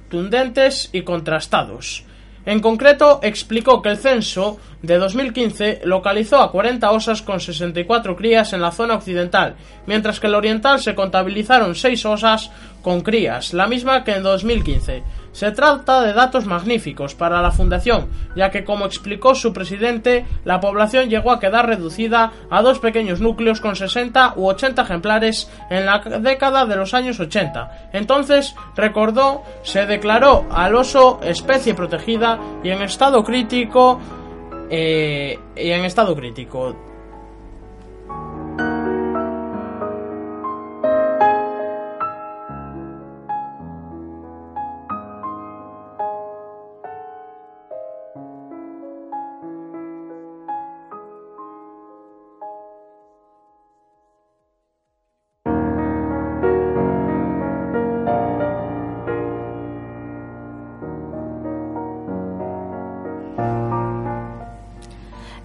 contundentes 0.09 0.89
y 0.91 1.03
contrastados. 1.03 2.03
En 2.45 2.61
concreto, 2.61 3.19
explicó 3.21 3.81
que 3.81 3.89
el 3.89 3.97
censo 3.97 4.57
de 4.81 4.97
2015 4.97 5.81
localizó 5.83 6.41
a 6.41 6.51
40 6.51 6.89
osas 6.89 7.21
con 7.21 7.39
64 7.39 8.15
crías 8.15 8.53
en 8.53 8.61
la 8.61 8.71
zona 8.71 8.95
occidental, 8.95 9.55
mientras 9.85 10.19
que 10.19 10.25
en 10.25 10.31
la 10.31 10.39
oriental 10.39 10.79
se 10.79 10.95
contabilizaron 10.95 11.75
6 11.75 12.05
osas 12.05 12.49
con 12.81 13.01
crías, 13.01 13.53
la 13.53 13.67
misma 13.67 14.03
que 14.03 14.13
en 14.13 14.23
2015. 14.23 15.03
Se 15.39 15.53
trata 15.53 16.01
de 16.01 16.11
datos 16.11 16.45
magníficos 16.45 17.15
para 17.15 17.41
la 17.41 17.51
Fundación, 17.51 18.09
ya 18.35 18.51
que, 18.51 18.65
como 18.65 18.85
explicó 18.85 19.35
su 19.35 19.53
presidente, 19.53 20.25
la 20.43 20.59
población 20.59 21.09
llegó 21.09 21.31
a 21.31 21.39
quedar 21.39 21.65
reducida 21.65 22.33
a 22.49 22.61
dos 22.61 22.79
pequeños 22.79 23.21
núcleos 23.21 23.61
con 23.61 23.77
60 23.77 24.33
u 24.35 24.47
80 24.47 24.81
ejemplares 24.81 25.49
en 25.69 25.85
la 25.85 25.99
década 25.99 26.65
de 26.65 26.75
los 26.75 26.93
años 26.93 27.21
80. 27.21 27.89
Entonces, 27.93 28.53
recordó, 28.75 29.43
se 29.63 29.85
declaró 29.85 30.45
al 30.51 30.75
oso 30.75 31.21
especie 31.23 31.73
protegida 31.73 32.37
y 32.61 32.71
en 32.71 32.81
estado 32.81 33.23
crítico 33.23 33.97
eh, 34.69 35.39
y 35.55 35.69
en 35.69 35.85
estado 35.85 36.17
crítico. 36.17 36.88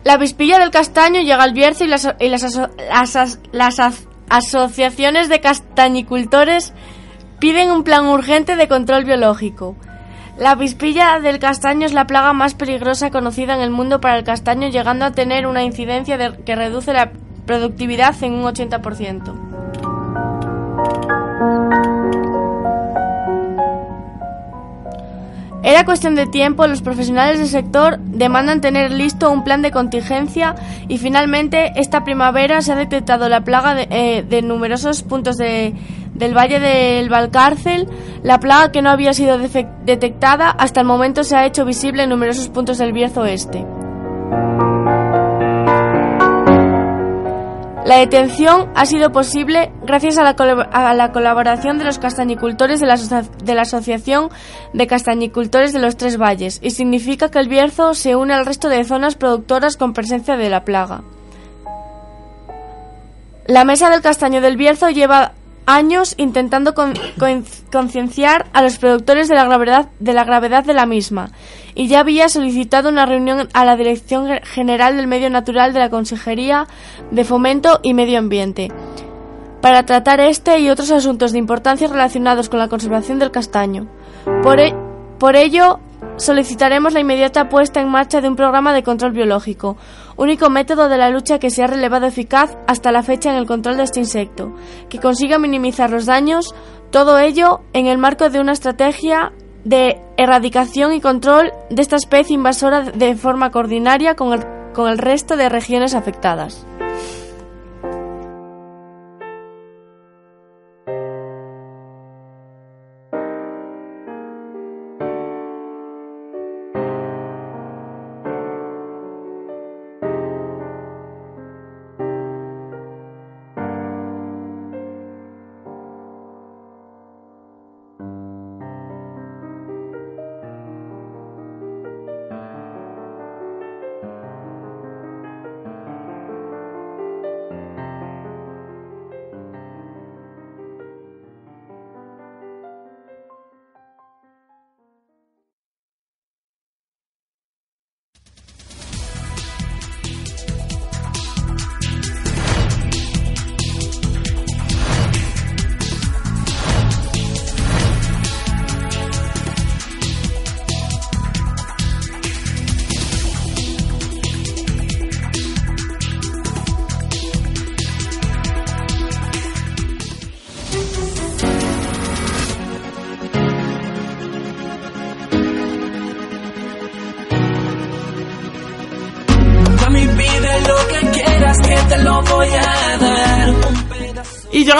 La 0.05 0.15
avispilla 0.15 0.59
del 0.59 0.71
castaño 0.71 1.23
llega 1.23 1.43
al 1.43 1.55
Bierzo 1.55 1.85
y 1.85 1.89
las, 1.89 2.07
asociaciones 4.29 5.29
de 5.29 5.41
castañicultores 5.41 6.73
piden 7.39 7.71
un 7.71 7.85
plan 7.85 8.07
urgente 8.07 8.57
de 8.57 8.69
control 8.69 9.05
biológico. 9.05 9.77
La 10.39 10.53
avispilla 10.53 11.21
del 11.21 11.39
castaño 11.39 11.87
es 11.87 11.93
la 11.95 12.07
plaga 12.07 12.33
más 12.33 12.55
peligrosa 12.55 13.11
conocida 13.11 13.55
en 13.55 13.61
el 13.61 13.71
mundo 13.71 14.01
para 14.01 14.19
el 14.19 14.25
castaño, 14.25 14.69
llegando 14.69 15.05
a 15.05 15.13
tener 15.13 15.47
una 15.47 15.63
incidencia 15.63 16.19
de- 16.19 16.37
que 16.45 16.55
reduce 16.57 16.93
la 16.93 17.13
productividad 17.47 18.15
en 18.23 18.35
un 18.35 18.45
80%. 18.45 19.35
Era 25.67 25.87
cuestión 25.87 26.15
de 26.15 26.27
tiempo, 26.27 26.67
los 26.67 26.83
profesionales 26.83 27.39
del 27.39 27.49
sector 27.49 27.99
demandan 27.99 28.61
tener 28.61 28.91
listo 28.91 29.31
un 29.31 29.45
plan 29.45 29.63
de 29.63 29.71
contingencia 29.71 30.55
y 30.89 30.99
finalmente 30.99 31.73
esta 31.77 32.05
primavera 32.05 32.61
se 32.61 32.73
ha 32.73 32.77
detectado 32.77 33.31
la 33.31 33.41
plaga 33.45 33.75
de, 33.75 33.89
eh, 33.91 34.43
numerosos 34.43 35.03
puntos 35.03 35.37
de- 35.39 35.73
del 36.13 36.37
Valle 36.37 36.61
del 36.61 37.09
Valcárcel. 37.09 37.89
La 38.23 38.39
plaga 38.41 38.73
que 38.73 38.83
no 38.83 38.91
había 38.91 39.15
sido 39.15 39.39
detectada 39.39 40.51
hasta 40.51 40.81
el 40.81 40.87
momento 40.87 41.25
se 41.25 41.35
ha 41.35 41.47
hecho 41.47 41.65
visible 41.65 42.03
en 42.03 42.11
numerosos 42.11 42.49
puntos 42.49 42.77
del 42.77 42.93
Bierzo 42.93 43.25
Este. 43.25 43.65
La 47.85 47.99
detención 47.99 48.71
ha 48.75 48.87
sido 48.87 49.13
posible 49.13 49.71
gracias 49.83 50.17
a 50.17 50.25
la, 50.25 51.13
colaboración 51.13 51.77
de 51.77 51.85
los 51.85 51.99
castañicultores 51.99 52.81
de 52.81 52.87
la, 52.87 52.97
de 52.97 53.55
la 53.55 53.63
Asociación 53.63 54.31
de 54.73 54.87
Castañicultores 54.87 55.75
de 55.75 55.81
los 55.81 55.99
Tres 55.99 56.17
Valles 56.17 56.61
y 56.63 56.71
significa 56.71 57.31
que 57.31 57.39
el 57.39 57.49
Bierzo 57.49 57.93
se 57.93 58.17
une 58.17 58.33
al 58.33 58.47
resto 58.47 58.71
de 58.71 58.85
zonas 58.85 59.17
productoras 59.17 59.77
con 59.77 59.93
presencia 59.93 60.39
de 60.39 60.49
la 60.49 60.65
plaga. 60.65 61.03
La 63.47 63.65
Mesa 63.65 63.91
del 63.91 64.01
Castaño 64.01 64.41
del 64.41 64.57
Bierzo 64.57 64.89
lleva 64.89 65.33
años 65.67 66.15
intentando 66.19 66.75
con- 66.75 66.95
con- 67.19 67.45
concienciar 67.73 68.47
a 68.53 68.63
los 68.63 68.79
productores 68.79 69.29
de 69.29 69.35
la, 69.35 69.45
gravedad, 69.45 69.89
de 70.01 70.13
la 70.13 70.25
gravedad 70.25 70.65
de 70.65 70.75
la 70.75 70.87
misma 70.87 71.31
y 71.75 71.89
ya 71.89 72.01
había 72.01 72.29
solicitado 72.29 72.89
una 72.89 73.07
reunión 73.07 73.49
a 73.53 73.65
la 73.65 73.77
Dirección 73.77 74.29
General 74.45 74.97
del 74.97 75.07
Medio 75.07 75.31
Natural 75.31 75.73
de 75.73 75.81
la 75.81 75.91
Consejería 75.91 76.67
de 77.11 77.25
Fomento 77.25 77.81
y 77.83 77.95
Medio 77.95 78.19
Ambiente 78.19 78.71
para 79.61 79.87
tratar 79.87 80.21
este 80.21 80.59
y 80.61 80.69
otros 80.69 80.91
asuntos 80.91 81.33
de 81.33 81.39
importancia 81.39 81.89
relacionados 81.89 82.49
con 82.51 82.59
la 82.59 82.69
conservación 82.69 83.19
del 83.19 83.31
castaño. 83.31 83.87
Por, 84.43 84.61
e- 84.61 84.75
por 85.19 85.37
ello, 85.37 85.81
solicitaremos 86.17 86.93
la 86.93 87.01
inmediata 87.01 87.49
puesta 87.49 87.81
en 87.81 87.91
marcha 87.91 88.21
de 88.21 88.29
un 88.29 88.37
programa 88.37 88.73
de 88.73 88.83
control 88.83 89.13
biológico, 89.13 89.77
único 90.17 90.51
método 90.51 90.89
de 90.89 90.99
la 90.99 91.11
lucha 91.11 91.39
que 91.39 91.51
se 91.51 91.63
ha 91.63 91.67
relevado 91.67 92.07
eficaz 92.07 92.57
hasta 92.67 92.93
la 92.93 93.03
fecha 93.03 93.31
en 93.31 93.37
el 93.37 93.47
control 93.47 93.77
de 93.77 93.85
este 93.85 94.01
insecto, 94.01 94.53
que 94.89 94.99
consiga 94.99 95.39
minimizar 95.39 95.91
los 95.91 96.07
daños, 96.07 96.55
todo 96.91 97.19
ello 97.19 97.61
en 97.73 97.87
el 97.87 97.99
marco 97.99 98.31
de 98.31 98.41
una 98.41 98.53
estrategia 98.53 99.33
de 99.65 100.01
erradicación 100.17 100.93
y 100.93 101.01
control 101.01 101.53
de 101.71 101.83
esta 101.83 101.97
especie 101.97 102.35
invasora 102.35 102.83
de 102.83 103.17
forma 103.17 103.51
coordinaria 103.51 104.15
con 104.15 104.33
el, 104.33 104.45
con 104.73 104.89
el 104.89 104.99
resto 104.99 105.37
de 105.37 105.49
regiones 105.49 105.95
afectadas. 105.95 106.67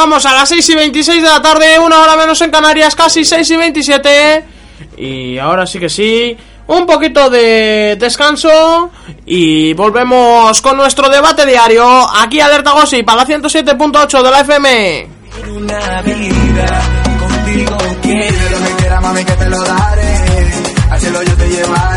Llegamos 0.05 0.27
a 0.27 0.35
las 0.35 0.51
6 0.51 0.69
y 0.69 0.75
26 0.75 1.23
de 1.23 1.29
la 1.31 1.41
tarde, 1.41 1.79
una 1.79 1.99
hora 2.03 2.15
menos 2.15 2.39
en 2.43 2.51
Canarias, 2.51 2.95
casi 2.95 3.25
6 3.25 3.51
y 3.51 3.57
27. 3.57 4.45
Y 4.99 5.39
ahora 5.39 5.67
sí 5.67 5.79
que 5.81 5.89
sí, 5.89 6.37
un 6.67 6.85
poquito 6.85 7.31
de 7.31 7.97
descanso 7.99 8.91
y 9.25 9.73
volvemos 9.73 10.61
con 10.61 10.77
nuestro 10.77 11.09
debate 11.09 11.47
diario 11.47 11.87
aquí 12.19 12.39
Alerta 12.39 12.73
Gossip 12.73 13.09
a 13.09 13.17
la 13.17 13.25
107.8 13.27 14.23
de 14.23 14.31
la 14.31 14.41
FM. 14.41 15.09
una 15.57 16.03
vida 16.03 16.83
contigo 17.19 17.79
quiero. 18.03 18.59
que 18.59 18.75
quieras, 18.77 19.01
mami, 19.01 19.25
que 19.25 19.33
te 19.33 19.49
lo 19.49 19.63
daré. 19.63 20.25
Al 20.91 21.01
cielo 21.01 21.23
yo 21.23 21.35
te 21.35 21.49
llevaré, 21.49 21.94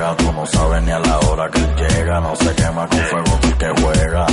Tú 0.00 0.32
no 0.32 0.46
sabes 0.46 0.82
ni 0.82 0.90
a 0.92 0.98
la 0.98 1.18
hora 1.20 1.50
que 1.50 1.60
llega. 1.60 2.20
No 2.20 2.34
se 2.34 2.54
quema 2.54 2.86
con 2.88 2.98
fuego 3.00 3.38
tú 3.42 3.58
que 3.58 3.68
juega. 3.82 4.26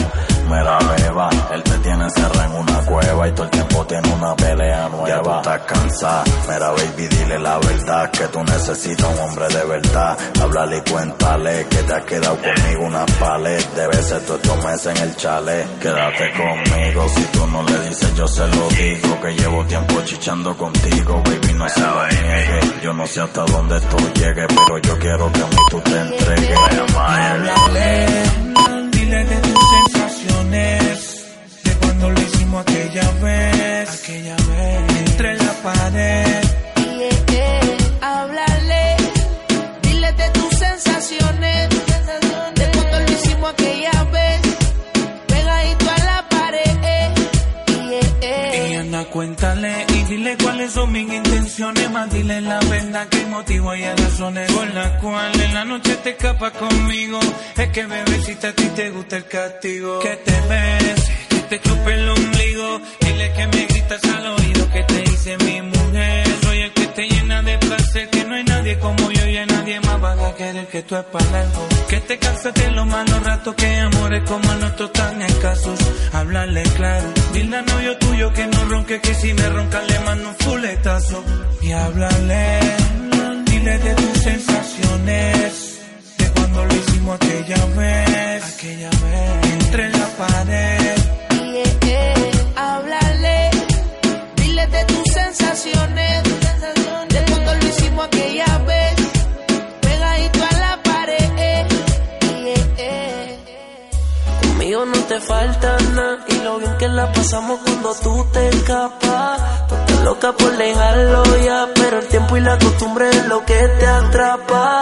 Mira, 0.50 0.80
beba, 0.80 1.30
él 1.54 1.64
te 1.64 1.78
tiene 1.80 2.04
encerrado 2.06 2.44
en 2.44 2.52
una 2.60 2.80
cueva 2.86 3.28
y 3.28 3.32
todo 3.34 3.44
el 3.44 3.50
tiempo 3.52 3.86
tiene 3.86 4.14
una 4.14 4.36
pelea 4.36 4.90
nueva. 4.90 5.08
Ya 5.10 5.22
tú 5.22 5.32
estás 5.36 5.62
cansada. 5.62 6.24
Mira, 6.48 6.70
baby, 6.72 7.08
dile 7.08 7.40
la 7.40 7.58
verdad 7.60 8.12
que 8.12 8.28
tú 8.28 8.44
necesitas 8.44 9.08
un 9.14 9.20
hombre 9.20 9.48
de 9.50 9.64
verdad. 9.66 10.18
Háblale 10.42 10.78
y 10.78 10.90
cuéntale 10.90 11.66
que 11.70 11.78
te 11.84 11.94
has 11.94 12.04
quedado 12.04 12.38
conmigo 12.38 12.86
una 12.86 13.06
palet. 13.20 13.74
Debe 13.76 14.02
ser 14.04 14.22
todos 14.22 14.42
estos 14.42 14.64
meses 14.64 14.88
en 14.88 15.10
el 15.10 15.16
chalet. 15.18 15.80
Quédate 15.80 16.32
conmigo. 16.32 17.10
Si 17.10 17.24
tú 17.26 17.48
no 17.48 17.64
le 17.64 17.90
dices, 17.90 18.16
yo 18.16 18.28
se 18.28 18.48
lo 18.48 18.70
digo. 18.70 19.22
Que 19.22 19.34
llevo 19.34 19.66
tiempo 19.66 20.02
chichando 20.06 20.56
contigo, 20.56 21.22
baby, 21.26 21.54
no 21.54 21.68
se 21.68 21.82
lo 21.82 22.08
niegue. 22.08 22.60
Yo 22.84 22.94
no 22.94 23.06
sé 23.06 23.22
hasta 23.22 23.44
dónde 23.46 23.78
esto 23.78 23.98
llegue, 24.14 24.48
pero 24.48 24.78
yo 24.80 25.00
quiero 25.00 25.32
que 25.32 25.42
a 25.42 25.46
mí 25.46 25.58
tú 25.70 25.82
te 25.82 26.00
entregues. 26.00 26.58
Háblale, 26.96 28.06
dile 28.92 29.26
sensaciones 30.18 31.26
de 31.64 31.72
cuando 31.76 32.10
lo 32.10 32.22
hicimos 32.22 32.62
aquella 32.62 33.12
vez. 33.22 34.04
Aquella 34.04 34.36
vez. 34.36 34.98
Entre 35.00 35.38
la 35.38 35.54
pared. 35.64 36.44
Háblale, 38.02 38.96
dile 39.82 40.12
de 40.14 40.30
tus 40.30 40.58
sensaciones, 40.58 41.70
de 42.56 42.72
cuando 42.72 43.00
lo 43.00 43.12
hicimos 43.12 43.52
aquella 43.52 44.04
vez, 44.06 44.42
pegadito 45.28 45.90
a 45.90 46.04
la 46.06 46.30
pared. 46.30 46.78
Y 48.72 48.76
anda, 48.76 49.06
cuéntale 49.06 49.87
dile 50.18 50.36
cuáles 50.38 50.72
son 50.72 50.92
mis 50.92 51.14
intenciones. 51.14 51.92
Más 51.92 52.10
dile 52.12 52.42
la 52.42 52.60
verdad 52.60 53.08
que 53.08 53.26
motivo 53.28 53.76
y 53.76 53.84
razones 53.84 54.52
por 54.52 54.68
las 54.74 55.02
cuales 55.02 55.42
en 55.42 55.54
la 55.54 55.66
noche 55.66 55.96
te 56.04 56.10
escapas 56.12 56.52
conmigo. 56.54 57.20
Es 57.56 57.70
que 57.70 57.86
bebecita 57.86 58.50
a 58.50 58.54
ti 58.54 58.68
te 58.76 58.90
gusta 58.90 59.18
el 59.18 59.26
castigo. 59.26 60.00
Que 60.00 60.16
te 60.16 60.42
ves, 60.50 61.12
que 61.30 61.40
te 61.50 61.62
chupe 61.62 61.94
el 61.94 62.10
ombligo. 62.10 62.82
Dile 63.00 63.34
que 63.34 63.48
me 63.48 63.66
gritas 63.66 64.04
al 64.06 64.28
oído 64.28 64.72
que 64.72 64.84
te 64.84 65.04
hice 65.04 65.38
mi 65.38 65.62
mujer. 65.62 66.27
Te 66.98 67.08
llena 67.08 67.44
de 67.44 67.56
placer. 67.60 68.10
Que 68.10 68.24
no 68.24 68.34
hay 68.34 68.44
nadie 68.44 68.80
como 68.80 69.12
yo 69.12 69.28
y 69.28 69.38
a 69.38 69.46
nadie 69.46 69.80
más 69.82 70.02
vas 70.02 70.20
a 70.20 70.34
querer 70.34 70.66
que 70.66 70.82
tú 70.82 70.96
es 70.96 71.04
para 71.04 71.30
largo. 71.30 71.68
Que 71.88 72.00
te 72.00 72.18
cansas 72.18 72.52
de 72.56 72.72
los 72.72 72.88
malos 72.88 73.24
ratos. 73.24 73.54
Que 73.54 73.72
amores 73.82 74.24
como 74.28 74.52
el 74.52 74.60
nuestro 74.62 74.90
tan 74.90 75.22
escasos. 75.22 75.80
Háblale 76.12 76.64
claro. 76.64 77.08
Dile 77.34 77.58
al 77.58 77.66
novio 77.68 77.98
tuyo 78.00 78.34
que 78.34 78.48
no 78.48 78.66
ronque. 78.66 79.00
Que 79.00 79.14
si 79.14 79.32
me 79.32 79.48
ronca 79.48 79.80
le 79.84 80.00
mando 80.00 80.30
un 80.30 80.36
fuletazo. 80.38 81.24
Y 81.62 81.72
háblale. 81.72 82.60
Dile 83.46 83.78
de 83.78 83.94
tus 83.94 84.18
sensaciones. 84.24 85.82
De 86.18 86.32
cuando 86.32 86.66
lo 86.66 86.76
hicimos 86.78 87.16
aquella 87.16 87.66
vez. 87.78 88.56
Aquella 88.56 88.90
vez. 88.90 89.54
Entre 89.54 89.90
la 89.92 90.08
pared. 90.18 90.57
Y 106.30 106.44
lo 106.44 106.58
bien 106.58 106.78
que 106.80 106.88
la 106.88 107.12
pasamos 107.12 107.60
cuando 107.64 107.94
tú 108.02 108.26
te 108.34 108.50
escapas. 108.50 109.68
Tú 109.68 109.76
estás 109.76 110.02
loca 110.04 110.32
por 110.34 110.58
dejarlo 110.58 111.24
ya, 111.46 111.68
pero 111.76 112.00
el 112.00 112.08
tiempo 112.08 112.38
y 112.38 112.42
la 112.42 112.58
costumbre 112.58 113.10
es 113.10 113.28
lo 113.28 113.46
que 113.46 113.68
te 113.80 113.86
atrapa. 113.86 114.82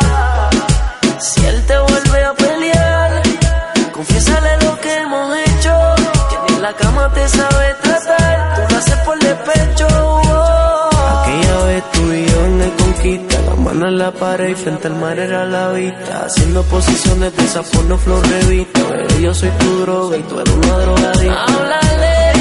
Si 1.19 1.45
él 1.45 1.65
te 1.65 1.77
vuelve 1.77 2.23
a 2.23 2.33
pelear, 2.33 3.21
confiésale 3.91 4.65
lo 4.65 4.79
que 4.79 4.97
hemos 4.97 5.37
hecho. 5.37 5.73
Que 6.29 6.37
ni 6.47 6.55
en 6.55 6.61
la 6.61 6.73
cama 6.73 7.11
te 7.13 7.27
sabe 7.27 7.75
tratar, 7.81 8.55
tú 8.55 8.73
lo 8.73 8.77
haces 8.77 8.97
por 8.99 9.19
despecho. 9.19 10.24
Tú 11.93 12.13
y 12.13 12.25
yo 12.25 12.45
en 12.45 12.61
el 12.61 12.71
conquista, 12.75 13.41
la 13.41 13.55
mano 13.55 13.87
en 13.87 13.97
la 13.97 14.11
pared 14.11 14.49
y 14.49 14.55
frente 14.55 14.87
al 14.87 14.95
mar 14.95 15.17
era 15.19 15.45
la 15.45 15.71
vista. 15.71 16.25
Haciendo 16.25 16.63
posiciones 16.63 17.35
de 17.35 17.43
esa 17.43 17.63
porno 17.63 17.97
flor 17.97 18.27
revista. 18.27 18.79
Bebé, 18.83 19.21
yo 19.21 19.33
soy 19.33 19.49
tu 19.49 19.79
droga 19.81 20.17
y 20.17 20.23
tú 20.23 20.39
eres 20.39 20.53
una 20.53 20.77
drogadicta. 20.77 21.43
Háblale, 21.45 22.33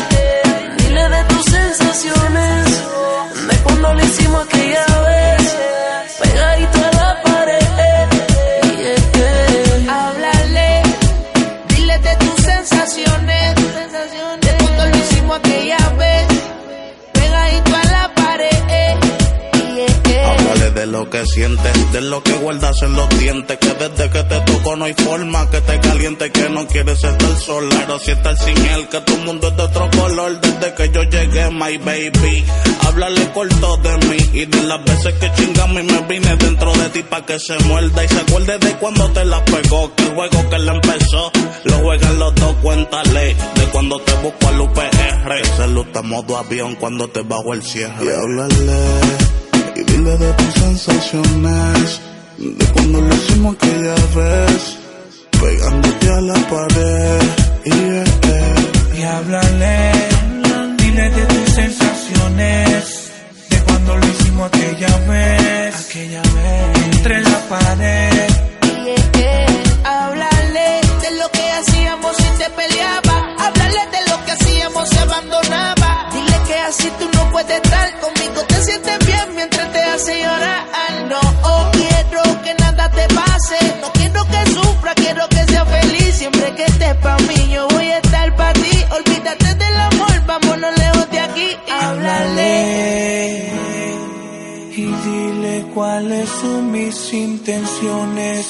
dile 0.79 1.09
de 1.09 1.25
tus 1.25 1.45
sensaciones, 1.45 2.83
de 3.49 3.57
cuando 3.63 3.95
lo 3.95 4.05
hicimos 4.05 4.45
aquella. 4.47 5.04
De 20.85 20.93
lo 20.93 21.09
que 21.09 21.25
sientes, 21.25 21.93
de 21.93 22.01
lo 22.03 22.23
que 22.23 22.33
guardas 22.35 22.83
en 22.83 22.95
los 22.95 23.09
dientes. 23.19 23.57
Que 23.57 23.73
desde 23.73 24.11
que 24.11 24.23
te 24.23 24.41
toco 24.41 24.77
no 24.77 24.85
hay 24.85 24.93
forma 24.93 25.49
que 25.49 25.61
te 25.63 25.81
caliente, 25.81 26.31
que 26.31 26.49
no 26.51 26.67
quieres 26.67 27.03
estar 27.03 27.37
sola. 27.39 27.87
O 27.89 27.99
si 27.99 28.11
estar 28.11 28.37
sin 28.37 28.59
él, 28.67 28.87
que 28.89 29.01
tu 29.01 29.17
mundo 29.19 29.49
es 29.49 29.57
de 29.57 29.63
otro 29.63 29.89
color. 29.91 30.39
Desde 30.41 30.75
que 30.75 30.91
yo 30.91 31.03
llegué, 31.05 31.51
my 31.51 31.79
baby. 31.79 32.45
Háblale 32.87 33.33
corto 33.33 33.77
de 33.79 33.97
mí 34.09 34.17
y 34.35 34.45
de 34.45 34.63
las 34.65 34.85
veces 34.85 35.15
que 35.15 35.33
chingamos 35.33 35.81
y 35.81 35.85
me 35.85 36.01
vine 36.03 36.37
dentro 36.37 36.73
de 36.75 36.89
ti 36.91 37.03
pa' 37.03 37.25
que 37.25 37.39
se 37.39 37.59
muerda. 37.61 38.05
Y 38.05 38.09
se 38.09 38.21
acuerde 38.21 38.59
de 38.59 38.73
cuando 38.75 39.11
te 39.11 39.25
la 39.25 39.43
pegó, 39.43 39.95
que 39.95 40.03
el 40.03 40.15
juego 40.15 40.51
que 40.51 40.59
le 40.59 40.71
empezó. 40.71 41.33
Lo 41.65 41.79
juegan 41.79 42.19
los 42.19 42.35
dos, 42.35 42.55
cuéntale. 42.61 43.35
De 43.55 43.65
cuando 43.73 43.99
te 44.01 44.13
busco 44.17 44.49
al 44.49 44.61
UPR. 44.61 45.47
Se 45.57 45.67
luta 45.69 46.03
modo 46.03 46.37
avión 46.37 46.75
cuando 46.75 47.09
te 47.09 47.23
bajo 47.23 47.55
el 47.55 47.63
cierre. 47.63 48.05
Y 48.05 48.09
háblale 48.11 49.44
y 49.87 49.93
dile 49.93 50.17
de 50.17 50.33
tus 50.33 50.55
sensaciones, 50.55 52.01
de 52.39 52.67
cuando 52.73 53.01
lo 53.01 53.15
hicimos 53.15 53.55
aquella 53.55 53.95
vez, 54.15 54.79
pegándote 55.41 56.09
a 56.09 56.21
la 56.21 56.35
pared. 56.49 57.23
Yeah. 57.65 58.05
Y 58.97 59.03
háblale, 59.03 59.93
dile 60.79 61.11
de 61.11 61.27
tus 61.27 61.55
sensaciones, 61.55 63.11
de 63.51 63.59
cuando 63.63 63.97
lo 63.97 64.07
hicimos 64.07 64.47
aquella 64.49 64.97
vez, 65.09 65.75
aquella 65.89 66.23
vez, 66.23 66.97
entre 66.97 67.21
la 67.23 67.39
pared. 67.49 68.31
Háblale 69.85 70.81
de 71.03 71.11
lo 71.19 71.31
que 71.31 71.53
hacíamos 71.53 72.17
si 72.17 72.29
te 72.39 72.51
peleaba. 72.51 73.35
Háblale 73.39 73.81
de 73.93 74.11
lo 74.11 74.25
que 74.25 74.33
hacíamos 74.33 74.89
si 74.89 74.99
abandonaba. 74.99 76.09
Dile 76.13 76.39
que 76.47 76.59
así 76.59 76.91
tú 76.99 77.09
no 77.13 77.31
puedes 77.31 77.57
estar 77.57 77.74
estés 86.95 87.03
pa' 87.03 87.17
mí, 87.29 87.53
yo 87.53 87.69
voy 87.69 87.87
a 87.87 87.99
estar 87.99 88.37
pa' 88.37 88.53
ti. 88.53 88.85
Olvídate 88.91 89.55
del 89.55 89.77
amor, 89.77 90.27
vámonos 90.27 90.79
lejos 90.79 91.11
de 91.11 91.21
aquí. 91.21 91.49
Háblale. 91.81 93.53
Y 94.77 94.87
dile 94.87 95.65
cuáles 95.75 96.29
son 96.29 96.73
mis 96.73 97.13
intenciones. 97.13 98.47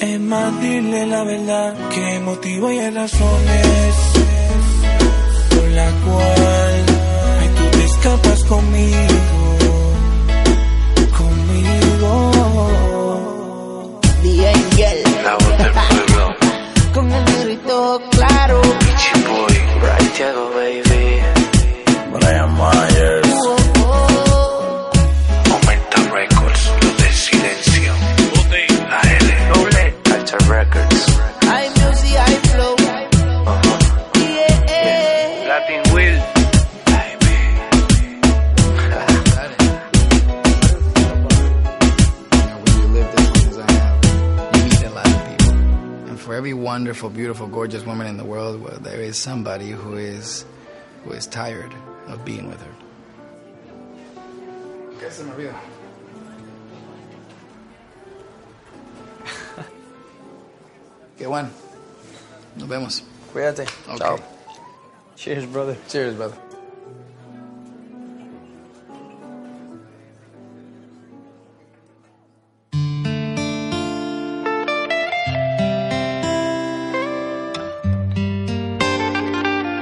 Es 0.00 0.20
más, 0.20 0.60
dile 0.60 1.06
la 1.06 1.24
verdad, 1.24 1.74
qué 1.94 2.20
motivo 2.20 2.70
y 2.70 2.90
razones 2.90 3.94
por 5.50 5.68
la 5.68 5.90
cual 6.04 6.84
ay, 7.38 7.48
tú 7.56 7.64
te 7.76 7.84
escapas 7.84 8.44
conmigo, 8.44 9.58
conmigo. 11.18 12.30
The 14.22 14.48
Angel. 14.48 15.02
Con 15.74 16.09
el 17.50 17.56
negrito 17.56 18.00
claro. 18.10 18.60
Thiago, 20.16 20.50
baby. 20.50 21.20
Brian 22.12 22.52
Myers. 22.56 23.29
Every 46.40 46.54
wonderful, 46.54 47.10
beautiful, 47.10 47.46
gorgeous 47.46 47.84
woman 47.84 48.06
in 48.06 48.16
the 48.16 48.24
world, 48.24 48.62
well, 48.62 48.78
there 48.78 49.02
is 49.02 49.18
somebody 49.18 49.68
who 49.68 49.96
is 49.96 50.46
who 51.04 51.12
is 51.12 51.26
tired 51.26 51.70
of 52.06 52.24
being 52.24 52.48
with 52.48 52.58
her. 52.62 52.74
¿Qué 54.98 55.10
se 55.12 55.22
me 55.24 55.32
olvida? 55.32 55.54
Qué 61.18 61.28
bueno. 61.28 61.50
Nos 62.56 62.68
vemos. 62.68 63.02
Cuídate. 63.34 63.68
Okay. 63.86 63.98
Chao. 63.98 64.18
Cheers, 65.16 65.44
brother. 65.44 65.76
Cheers, 65.88 66.14
brother. 66.14 66.49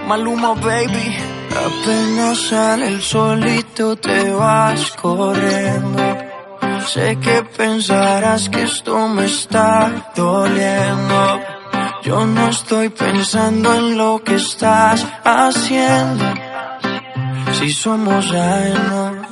Maluma, 0.08 0.54
baby. 0.54 1.18
Apenas 1.66 2.38
sale 2.48 2.88
el 2.88 3.02
solito 3.02 3.94
te 3.96 4.32
vas 4.32 4.92
corriendo. 4.92 6.02
Sé 6.86 7.18
que 7.20 7.42
pensarás 7.54 8.48
que 8.48 8.62
esto 8.62 9.06
me 9.08 9.26
está 9.26 10.10
doliendo. 10.16 11.40
Yo 12.04 12.24
no 12.24 12.48
estoy 12.48 12.88
pensando 12.88 13.74
en 13.74 13.98
lo 13.98 14.22
que 14.24 14.36
estás 14.36 15.06
haciendo. 15.24 16.24
Si 17.58 17.70
somos 17.70 18.32
ajenos 18.32 19.26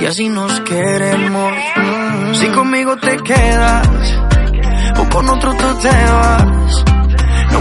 y 0.00 0.06
así 0.06 0.28
nos 0.28 0.60
queremos. 0.60 1.52
Si 2.34 2.46
conmigo 2.50 2.96
te 2.96 3.16
quedas 3.16 3.88
o 5.00 5.08
con 5.08 5.28
otro 5.30 5.52
tú 5.54 5.74
te 5.82 5.88
vas. 5.88 6.89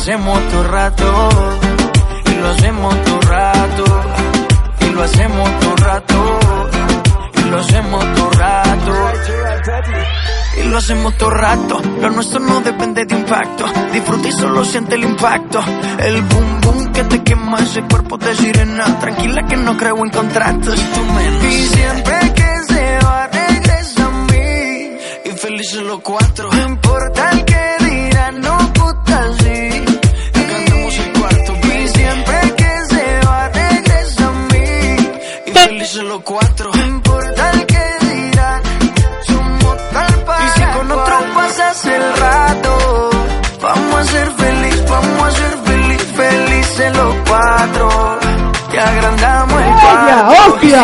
hacemos 0.00 0.48
todo 0.48 0.64
rato. 0.64 1.28
Y 2.24 2.34
lo 2.40 2.48
hacemos 2.48 3.04
todo 3.04 3.20
rato. 3.20 3.84
Y 4.80 4.90
lo 4.94 5.02
hacemos 5.02 5.60
todo 5.60 5.76
rato. 5.76 6.40
Y 7.34 7.50
lo 7.50 7.58
hacemos 7.58 8.14
todo 8.14 8.30
rato. 8.30 8.92
Y 10.56 10.62
lo 10.64 10.78
hacemos 10.78 11.18
todo 11.18 11.30
rato. 11.30 11.82
Lo 12.00 12.10
nuestro 12.10 12.40
no 12.40 12.60
depende 12.62 13.04
de 13.04 13.14
impacto. 13.14 13.66
Disfruta 13.92 14.28
y 14.28 14.32
solo 14.32 14.64
siente 14.64 14.94
el 14.94 15.04
impacto. 15.04 15.60
El 15.98 16.22
boom 16.22 16.60
boom 16.62 16.92
que 16.92 17.04
te 17.04 17.22
quema 17.22 17.58
ese 17.58 17.82
cuerpo 17.82 18.16
de 18.16 18.34
sirena. 18.36 18.98
Tranquila 19.00 19.46
que 19.46 19.56
no 19.56 19.76
creo 19.76 19.98
en 19.98 20.10
contratos. 20.10 20.80
Y 21.42 21.66
siempre 21.66 22.32
que 22.34 22.72
se 22.72 22.98
va, 23.04 23.26
regresa 23.26 24.06
a 24.06 24.10
mí. 24.32 24.96
Y 25.26 25.30
felices 25.36 25.82
los 25.82 26.00
cuatro. 26.00 26.50
No 26.50 26.68
importa 26.68 27.30
el 27.32 27.44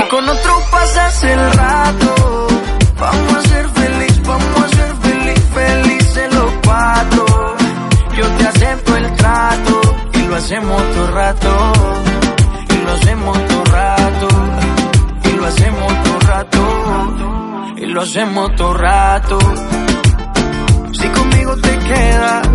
con 0.08 0.28
otro 0.28 0.62
pasas 0.70 1.24
el 1.24 1.52
rato, 1.52 2.46
vamos 2.98 3.34
a 3.34 3.42
ser 3.42 3.68
feliz, 3.68 4.22
vamos 4.22 4.64
a 4.64 4.68
ser 4.68 4.94
feliz, 4.96 5.44
felices 5.52 6.34
los 6.34 6.52
cuatro. 6.64 7.56
Yo 8.16 8.26
te 8.38 8.46
acepto 8.46 8.96
el 8.96 9.12
trato 9.16 9.80
y 10.14 10.22
lo 10.22 10.36
hacemos 10.36 10.82
todo 10.94 11.10
rato, 11.10 11.72
y 12.70 12.76
lo 12.82 12.92
hacemos 12.92 13.46
todo 13.46 13.64
rato, 13.64 14.28
y 15.24 15.28
lo 15.36 15.46
hacemos 15.46 16.02
todo 16.02 16.20
rato, 16.20 17.74
y 17.76 17.86
lo 17.86 18.00
hacemos 18.00 18.56
todo 18.56 18.74
rato. 18.74 19.38
Si 20.92 21.08
conmigo 21.08 21.56
te 21.56 21.78
quedas 21.80 22.48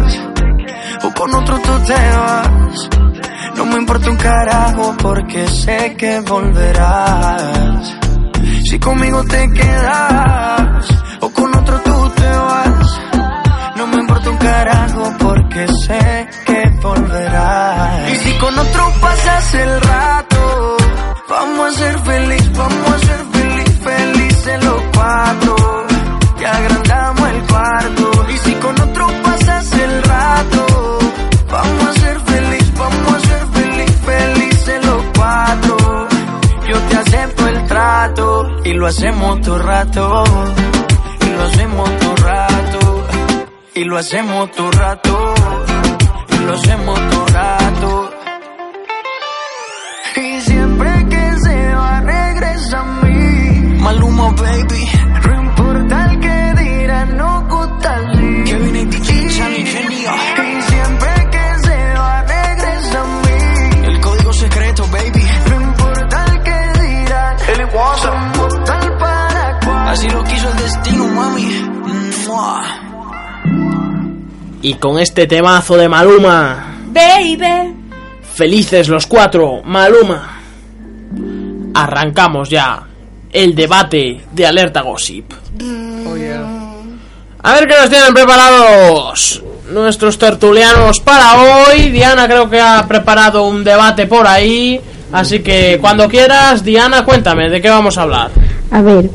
o 1.04 1.12
con 1.14 1.36
otro 1.36 1.60
tú 1.60 1.80
te 1.86 1.94
vas. 1.94 3.11
No 3.62 3.68
me 3.68 3.78
importa 3.78 4.10
un 4.10 4.18
carajo 4.18 4.96
porque 5.04 5.48
sé 5.48 5.96
que 5.96 6.20
volverás. 6.22 7.96
Si 8.64 8.80
conmigo 8.80 9.24
te 9.26 9.48
quedas 9.54 10.88
o 11.20 11.30
con 11.30 11.56
otro 11.56 11.80
tú 11.82 12.12
te 12.16 12.28
vas. 12.28 13.02
No 13.76 13.86
me 13.86 13.98
importa 13.98 14.32
un 14.32 14.38
carajo 14.38 15.14
porque 15.20 15.68
sé 15.86 16.28
que 16.44 16.64
volverás. 16.82 18.12
Y 18.12 18.16
si 18.16 18.34
con 18.40 18.58
otro 18.58 18.94
pasas 19.00 19.54
el 19.54 19.82
rato, 19.82 20.78
vamos 21.30 21.68
a 21.68 21.78
ser 21.78 22.00
feliz, 22.00 22.52
vamos 22.58 22.90
a 22.90 22.98
ser 22.98 23.26
feliz, 23.32 23.80
felices 23.84 24.66
los 24.66 24.82
cuatro. 24.92 25.61
Y 38.72 38.74
lo 38.74 38.88
hacemos 38.88 39.42
todo 39.42 39.58
rato. 39.58 40.24
Y 41.20 41.30
lo 41.30 41.44
hacemos 41.44 42.00
todo 42.00 42.16
rato. 42.16 43.08
Y 43.76 43.84
lo 43.84 43.98
hacemos 43.98 44.52
todo 44.52 44.72
rato. 44.72 45.34
Y 46.30 46.46
lo 46.46 46.54
hacemos 46.54 47.00
todo 47.10 47.26
rato. 47.28 48.12
Y 50.16 50.42
siempre 50.42 51.06
que 51.10 51.40
se 51.44 51.76
va 51.76 52.00
regresa 52.00 52.80
a 52.80 52.84
mí. 53.04 53.78
Maluma 53.82 54.32
baby. 54.32 55.01
Mami. 71.22 71.48
Y 74.64 74.76
con 74.76 75.00
este 75.00 75.28
temazo 75.28 75.76
de 75.76 75.90
Maluma, 75.90 76.78
Baby. 76.88 77.76
felices 78.34 78.88
los 78.88 79.08
cuatro, 79.08 79.62
Maluma. 79.64 80.40
Arrancamos 81.74 82.50
ya 82.50 82.84
el 83.32 83.56
debate 83.56 84.22
de 84.32 84.46
Alerta 84.46 84.82
Gossip. 84.82 85.32
A 87.44 87.54
ver 87.56 87.68
qué 87.68 87.74
nos 87.80 87.90
tienen 87.90 88.14
preparados 88.14 89.44
nuestros 89.72 90.18
tertulianos 90.20 91.00
para 91.00 91.42
hoy. 91.42 91.90
Diana 91.90 92.28
creo 92.28 92.50
que 92.50 92.60
ha 92.60 92.86
preparado 92.88 93.48
un 93.48 93.64
debate 93.64 94.06
por 94.06 94.28
ahí. 94.28 94.80
Así 95.12 95.40
que 95.40 95.80
cuando 95.82 96.08
quieras, 96.08 96.64
Diana, 96.64 97.04
cuéntame 97.04 97.50
de 97.50 97.62
qué 97.62 97.70
vamos 97.70 97.98
a 97.98 98.04
hablar. 98.04 98.32
A 98.70 98.82
ver, 98.82 99.10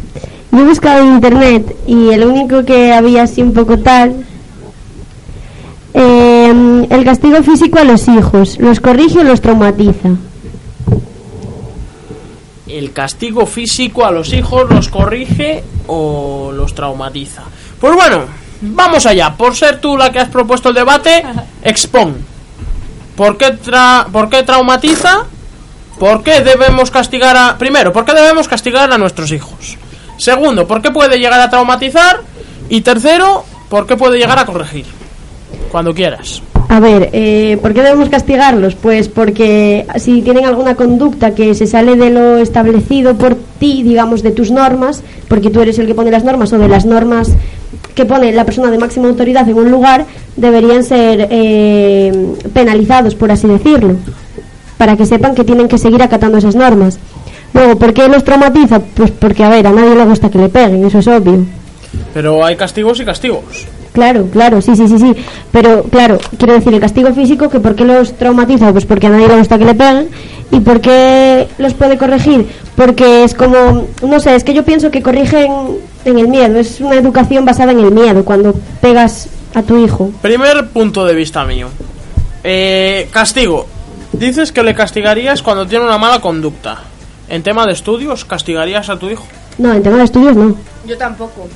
yo 0.57 0.63
he 0.63 0.65
buscado 0.65 1.03
en 1.03 1.13
internet 1.15 1.77
y 1.87 2.11
el 2.11 2.25
único 2.25 2.65
que 2.65 2.93
había 2.93 3.23
así 3.25 3.43
un 3.43 3.53
poco 3.53 3.79
tal. 3.79 4.25
eh, 5.95 6.87
el 6.91 7.05
castigo 7.05 7.43
físico 7.43 7.79
a 7.79 7.85
los 7.85 8.07
hijos, 8.09 8.59
¿los 8.59 8.81
corrige 8.81 9.21
o 9.21 9.25
los 9.25 9.41
traumatiza? 9.41 10.11
¿El 12.67 12.93
castigo 12.93 13.47
físico 13.47 14.05
a 14.05 14.11
los 14.11 14.33
hijos 14.33 14.69
los 14.71 14.89
corrige 14.89 15.63
o 15.87 16.51
los 16.53 16.75
traumatiza? 16.75 17.43
Pues 17.81 17.95
bueno, 17.95 18.25
vamos 18.61 19.07
allá. 19.07 19.35
Por 19.37 19.55
ser 19.55 19.81
tú 19.81 19.97
la 19.97 20.11
que 20.11 20.19
has 20.19 20.29
propuesto 20.29 20.71
el 20.71 20.75
debate, 20.75 21.25
expon. 21.63 22.17
¿Por 23.17 23.39
qué, 23.39 23.57
tra- 23.59 24.07
¿Por 24.07 24.29
qué 24.29 24.43
traumatiza? 24.43 25.25
¿Por 25.99 26.23
qué 26.23 26.41
debemos 26.43 26.91
castigar 26.91 27.37
a... 27.37 27.57
Primero, 27.57 27.93
¿por 27.93 28.05
qué 28.05 28.13
debemos 28.13 28.49
castigar 28.49 28.93
a 28.93 28.99
nuestros 28.99 29.33
hijos? 29.33 29.79
Segundo, 30.17 30.67
¿por 30.67 30.83
qué 30.83 30.91
puede 30.91 31.19
llegar 31.19 31.41
a 31.41 31.51
traumatizar? 31.51 32.21
Y 32.69 32.81
tercero, 32.81 33.45
¿por 33.69 33.87
qué 33.87 33.97
puede 33.97 34.19
llegar 34.19 34.39
a 34.39 34.47
corregir? 34.47 34.87
Cuando 35.71 35.95
quieras. 35.95 36.43
A 36.69 36.81
ver, 36.81 37.11
eh, 37.13 37.59
¿por 37.63 37.75
qué 37.75 37.83
debemos 37.83 38.09
castigarlos? 38.09 38.75
Pues 38.75 39.09
porque 39.09 39.87
si 39.97 40.23
tienen 40.23 40.47
alguna 40.47 40.75
conducta 40.75 41.35
que 41.35 41.55
se 41.55 41.67
sale 41.67 41.95
de 41.97 42.11
lo 42.11 42.39
establecido 42.39 43.15
por 43.15 43.37
ti, 43.37 43.83
digamos, 43.85 44.23
de 44.23 44.33
tus 44.33 44.51
normas, 44.51 45.03
porque 45.29 45.51
tú 45.51 45.61
eres 45.61 45.79
el 45.79 45.87
que 45.87 45.95
pone 45.95 46.11
las 46.11 46.25
normas 46.25 46.53
o 46.53 46.59
de 46.59 46.69
las 46.69 46.85
normas 46.85 47.31
que 47.95 48.05
pone 48.05 48.33
la 48.33 48.45
persona 48.45 48.71
de 48.71 48.79
máxima 48.79 49.09
autoridad 49.09 49.49
en 49.49 49.57
un 49.57 49.71
lugar, 49.71 50.07
deberían 50.37 50.85
ser 50.85 51.29
eh, 51.31 52.35
penalizados, 52.53 53.15
por 53.15 53.31
así 53.31 53.47
decirlo, 53.47 53.97
para 54.77 54.97
que 54.97 55.07
sepan 55.07 55.35
que 55.35 55.45
tienen 55.45 55.69
que 55.69 55.79
seguir 55.79 56.03
acatando 56.03 56.37
esas 56.37 56.57
normas. 56.57 56.99
Luego, 57.57 57.79
¿por 57.79 57.95
qué 57.95 58.07
los 58.07 58.23
traumatiza? 58.23 58.81
Pues 58.81 59.11
porque, 59.13 59.43
a 59.43 59.49
ver, 59.49 59.67
a 59.67 59.73
nadie 59.73 59.95
le 59.95 60.05
gusta 60.05 60.29
que 60.29 60.37
le 60.37 60.51
peguen, 60.51 60.85
eso 60.85 60.99
es 60.99 61.09
obvio. 61.09 61.43
Pero 62.13 62.45
hay 62.45 62.55
castigos 62.55 63.01
y 63.01 63.05
castigos. 63.07 63.67
Claro, 63.95 64.27
claro, 64.31 64.61
sí, 64.61 64.77
sí, 64.77 64.87
sí, 64.87 64.99
sí. 64.99 65.15
Pero, 65.53 65.85
claro, 65.85 66.19
quiero 66.37 66.53
decir, 66.53 66.75
el 66.75 66.81
castigo 66.81 67.15
físico, 67.15 67.49
que 67.49 67.59
¿por 67.59 67.75
qué 67.75 67.87
los 67.87 68.13
traumatiza? 68.13 68.73
Pues 68.73 68.85
porque 68.85 69.07
a 69.07 69.11
nadie 69.11 69.29
le 69.29 69.39
gusta 69.39 69.57
que 69.57 69.65
le 69.65 69.75
peguen. 69.75 70.11
¿Y 70.53 70.61
por 70.61 70.83
qué 70.83 71.49
los 71.57 71.73
puede 71.73 71.97
corregir? 71.97 72.47
Porque 72.77 73.25
es 73.25 73.33
como, 73.33 73.87
no 74.03 74.21
sé, 74.21 74.35
es 74.37 74.45
que 74.45 74.53
yo 74.53 74.63
pienso 74.63 74.91
que 74.91 75.01
corrigen 75.01 75.79
en 76.05 76.19
el 76.19 76.29
miedo. 76.29 76.59
Es 76.59 76.79
una 76.83 76.97
educación 76.97 77.47
basada 77.47 77.73
en 77.73 77.81
el 77.81 77.91
miedo, 77.91 78.23
cuando 78.23 78.55
pegas 78.83 79.31
a 79.55 79.63
tu 79.63 79.83
hijo. 79.83 80.11
Primer 80.21 80.69
punto 80.69 81.07
de 81.07 81.15
vista 81.15 81.43
mío. 81.47 81.69
Eh, 82.45 83.09
castigo. 83.11 83.67
Dices 84.13 84.53
que 84.53 84.63
le 84.63 84.75
castigarías 84.75 85.41
cuando 85.41 85.67
tiene 85.67 85.87
una 85.87 85.97
mala 85.97 86.21
conducta. 86.21 86.83
En 87.29 87.43
tema 87.43 87.67
de 87.67 87.73
estudios, 87.73 88.25
¿castigarías 88.25 88.89
a 88.89 88.99
tu 88.99 89.09
hijo? 89.11 89.27
No, 89.59 89.73
en 89.73 89.83
tema 89.83 89.97
de 89.99 90.05
estudios 90.05 90.37
no. 90.37 90.55
Yo 90.87 90.97
tampoco. 90.97 91.49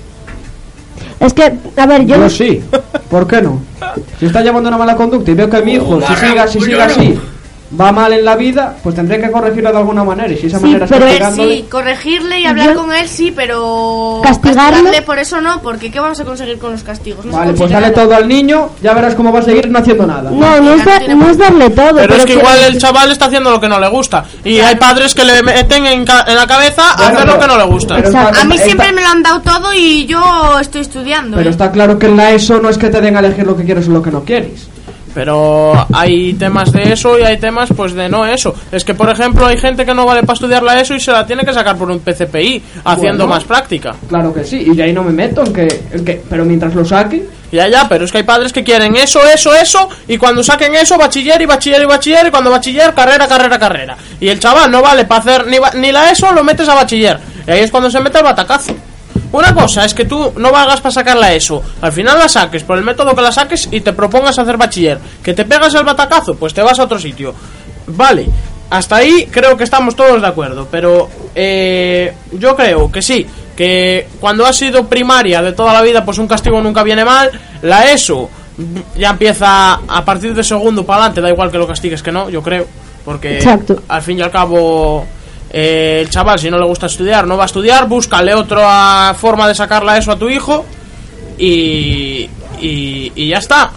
Es 1.21 1.33
que, 1.35 1.53
a 1.77 1.87
ver, 1.87 2.03
yo... 2.07 2.17
Yo 2.17 2.23
no- 2.23 2.31
sí. 2.31 2.63
¿Por 3.11 3.27
qué 3.27 3.43
no? 3.43 3.61
Si 4.19 4.27
está 4.27 4.41
llevando 4.43 4.69
una 4.69 4.79
mala 4.79 4.97
conducta 4.97 5.31
y 5.31 5.35
veo 5.35 5.49
que 5.51 5.61
mi 5.63 5.75
hijo, 5.75 6.01
si 6.01 6.15
siga, 6.17 6.47
si 6.47 6.61
sigue 6.61 6.83
así, 6.83 7.19
va 7.79 7.93
mal 7.93 8.13
en 8.13 8.25
la 8.25 8.35
vida, 8.37 8.75
pues 8.83 8.95
tendré 8.97 9.21
que 9.21 9.31
corregirlo 9.31 9.71
de 9.71 9.79
alguna 9.79 10.03
manera. 10.03 10.33
Y 10.33 10.37
si 10.37 10.47
esa 10.47 10.59
Sí, 10.59 10.65
manera 10.67 10.85
es 10.87 10.91
pero- 10.91 11.07
castigándole- 11.07 11.57
Sí, 11.57 11.63
corregirle 11.71 12.41
y 12.41 12.47
hablar 12.47 12.67
Yo- 12.75 12.75
con 12.81 12.93
él 12.93 13.09
sí, 13.09 13.33
pero 13.35 14.21
¿Castigarlo? 14.25 14.71
castigarle 14.73 15.03
por 15.03 15.19
eso 15.19 15.41
no, 15.41 15.61
porque 15.63 15.91
¿qué 15.91 16.01
vamos 16.01 16.19
a 16.21 16.25
conseguir 16.25 16.59
con 16.59 16.73
los 16.73 16.83
castigos? 16.83 17.25
No 17.27 17.33
Vale, 17.37 17.53
pues 17.53 17.71
dale 17.71 17.89
nada. 17.91 18.03
todo 18.03 18.15
al 18.15 18.27
niño, 18.29 18.71
ya 18.83 18.93
verás 18.95 19.15
cómo 19.15 19.33
va 19.33 19.39
a 19.39 19.43
seguir 19.43 19.69
no 19.71 19.79
haciendo 19.79 20.07
nada. 20.07 20.31
No, 20.31 20.61
no 20.61 20.75
es, 20.75 20.85
da- 20.85 21.01
no 21.15 21.31
es 21.31 21.39
darle 21.39 21.71
todo. 21.71 21.95
Pero 21.97 22.15
es 22.15 22.21
que 22.21 22.27
quiero 22.35 22.41
igual 22.41 22.59
el 22.65 22.79
chaval 22.79 23.13
está 23.13 23.27
haciendo 23.27 23.51
lo 23.51 23.61
que 23.61 23.69
no 23.69 23.79
le 23.79 23.89
gusta. 23.89 24.25
Y 24.45 24.59
hay 24.59 24.75
padres 24.77 25.15
que 25.15 25.25
le 25.25 25.43
meten 25.43 25.87
en, 25.87 26.05
ca- 26.05 26.25
en 26.27 26.35
la 26.37 26.47
cabeza 26.47 26.83
Bueno, 26.97 27.05
hacer 27.19 27.27
lo 27.27 27.33
pero- 27.35 27.41
que 27.41 27.47
no 27.47 27.59
le 27.59 27.65
gusta. 27.73 27.95
pero 27.97 28.09
Exacto. 28.09 28.41
A 28.41 28.45
mí 28.45 28.55
Está- 28.55 28.65
siempre 28.67 28.93
me 28.93 29.03
lo 29.03 29.09
han 29.09 29.23
dado 29.23 29.41
todo 29.43 29.73
y 29.75 30.07
yo 30.07 30.59
estoy 30.61 30.81
estudiando. 30.81 31.37
Pero 31.37 31.49
¿eh? 31.49 31.53
está 31.53 31.71
claro 31.71 31.99
que 31.99 32.07
en 32.07 32.17
la 32.17 32.31
ESO 32.33 32.61
no 32.61 32.69
es 32.69 32.79
que 32.79 32.89
te 32.89 33.01
den 33.01 33.17
a 33.17 33.21
elegir 33.21 33.47
lo 33.47 33.57
que 33.57 33.65
quieres 33.65 33.87
o 33.89 33.93
lo 33.93 34.03
que 34.03 34.11
no 34.11 34.25
quieres. 34.25 34.69
Pero 35.15 35.87
hay 35.93 36.35
temas 36.35 36.71
de 36.73 36.93
eso 36.93 37.19
y 37.19 37.23
hay 37.23 37.39
temas 37.39 37.71
pues 37.77 37.95
de 37.95 38.09
no 38.09 38.25
eso. 38.27 38.55
Es 38.71 38.85
que 38.85 38.95
por 38.95 39.11
ejemplo 39.11 39.47
hay 39.47 39.57
gente 39.59 39.85
que 39.85 39.95
no 39.95 40.05
vale 40.07 40.23
para 40.23 40.35
estudiar 40.35 40.63
la 40.63 40.81
ESO 40.81 40.95
y 40.95 41.01
se 41.01 41.13
la 41.13 41.27
tiene 41.27 41.45
que 41.45 41.53
sacar 41.53 41.77
por 41.77 41.91
un 41.91 42.01
PCPI 42.01 42.63
haciendo 42.85 43.25
Bueno. 43.27 43.35
más 43.35 43.45
práctica. 43.45 43.95
Claro 44.09 44.33
que 44.33 44.45
sí, 44.45 44.65
y 44.67 44.75
de 44.77 44.83
ahí 44.85 44.93
no 44.93 45.03
me 45.03 45.13
meto 45.13 45.45
en 45.45 45.53
que, 45.53 45.83
en 45.93 46.05
que 46.05 46.23
pero 46.29 46.45
mientras 46.45 46.75
lo 46.75 46.85
saque, 46.85 47.25
Ya, 47.53 47.67
ya, 47.67 47.89
pero 47.89 48.05
es 48.05 48.13
que 48.13 48.19
hay 48.19 48.25
padres 48.25 48.53
que 48.53 48.63
quieren 48.63 48.95
eso, 48.95 49.21
eso, 49.27 49.53
eso, 49.53 49.89
y 50.07 50.17
cuando 50.17 50.41
saquen 50.45 50.73
eso, 50.77 50.97
bachiller 50.97 51.43
y 51.43 51.47
bachiller 51.47 51.83
y 51.83 51.87
bachiller, 51.87 52.27
y 52.29 52.31
cuando 52.31 52.49
bachiller, 52.49 52.95
carrera, 52.95 53.27
carrera, 53.27 53.59
carrera. 53.59 53.97
Y 54.21 54.29
el 54.29 54.39
chaval 54.39 54.71
no 54.71 54.81
vale 54.81 55.05
para 55.05 55.21
hacer 55.21 55.47
ni, 55.49 55.57
ni 55.81 55.91
la 55.91 56.13
ESO, 56.13 56.31
lo 56.31 56.45
metes 56.45 56.69
a 56.69 56.75
bachiller. 56.77 57.19
Y 57.49 57.51
ahí 57.51 57.61
es 57.61 57.71
cuando 57.73 57.91
se 57.91 57.99
mete 57.99 58.19
el 58.19 58.25
batacazo. 58.25 58.73
Una 59.33 59.55
cosa 59.55 59.85
es 59.85 59.95
que 59.95 60.05
tú 60.05 60.33
no 60.37 60.51
valgas 60.51 60.81
para 60.81 60.93
sacar 60.93 61.17
la 61.17 61.33
ESO, 61.33 61.63
al 61.81 61.93
final 61.93 62.19
la 62.19 62.29
saques 62.29 62.65
por 62.65 62.77
el 62.79 62.85
método 62.85 63.15
que 63.15 63.23
la 63.23 63.31
saques 63.31 63.69
y 63.71 63.81
te 63.81 63.93
propongas 63.93 64.39
hacer 64.39 64.57
bachiller. 64.57 64.99
Que 65.23 65.35
te 65.35 65.45
pegas 65.45 65.75
el 65.75 65.85
batacazo, 65.85 66.35
pues 66.35 66.53
te 66.53 66.63
vas 66.63 66.79
a 66.79 66.85
otro 66.85 66.99
sitio. 66.99 67.35
Vale, 67.87 68.27
hasta 68.71 68.97
ahí 68.97 69.29
creo 69.31 69.57
que 69.57 69.65
estamos 69.65 69.95
todos 69.95 70.21
de 70.21 70.27
acuerdo, 70.27 70.67
pero 70.71 71.09
eh, 71.35 72.13
yo 72.33 72.57
creo 72.57 72.91
que 72.91 73.03
sí, 73.03 73.27
que 73.57 74.09
cuando 74.21 74.47
has 74.47 74.57
sido 74.57 74.87
primaria 74.87 75.43
de 75.43 75.53
toda 75.53 75.73
la 75.73 75.83
vida, 75.83 76.05
pues 76.05 76.19
un 76.19 76.27
castigo 76.27 76.61
nunca 76.61 76.83
viene 76.83 77.05
mal. 77.05 77.31
La 77.63 77.91
ESO 77.93 78.31
ya 78.97 79.11
empieza 79.11 79.75
a 79.75 80.05
partir 80.05 80.35
de 80.35 80.43
segundo 80.43 80.85
para 80.85 81.01
adelante, 81.01 81.21
da 81.21 81.31
igual 81.31 81.51
que 81.51 81.59
lo 81.59 81.67
castigues 81.67 82.03
que 82.03 82.13
no, 82.13 82.31
yo 82.31 82.43
creo, 82.43 82.67
porque 83.05 83.37
Exacto. 83.37 83.83
al 83.89 84.03
fin 84.03 84.19
y 84.19 84.23
al 84.23 84.31
cabo 84.31 85.07
Eh, 85.53 86.01
el 86.03 86.11
chaval, 86.11 86.39
si 86.39 86.51
no 86.51 86.59
le 86.59 86.67
gusta 86.67 86.87
estudiar, 86.87 87.27
no 87.27 87.37
va 87.37 87.45
a 87.45 87.47
estudiar, 87.47 87.89
búscale 87.89 88.35
otra 88.35 89.15
forma 89.19 89.49
de 89.49 89.55
sacarla 89.55 89.99
eso 89.99 90.13
a 90.13 90.17
tu 90.17 90.29
hijo 90.29 90.65
y, 91.39 92.29
y, 92.61 93.13
y 93.15 93.29
ya 93.29 93.39
está. 93.39 93.71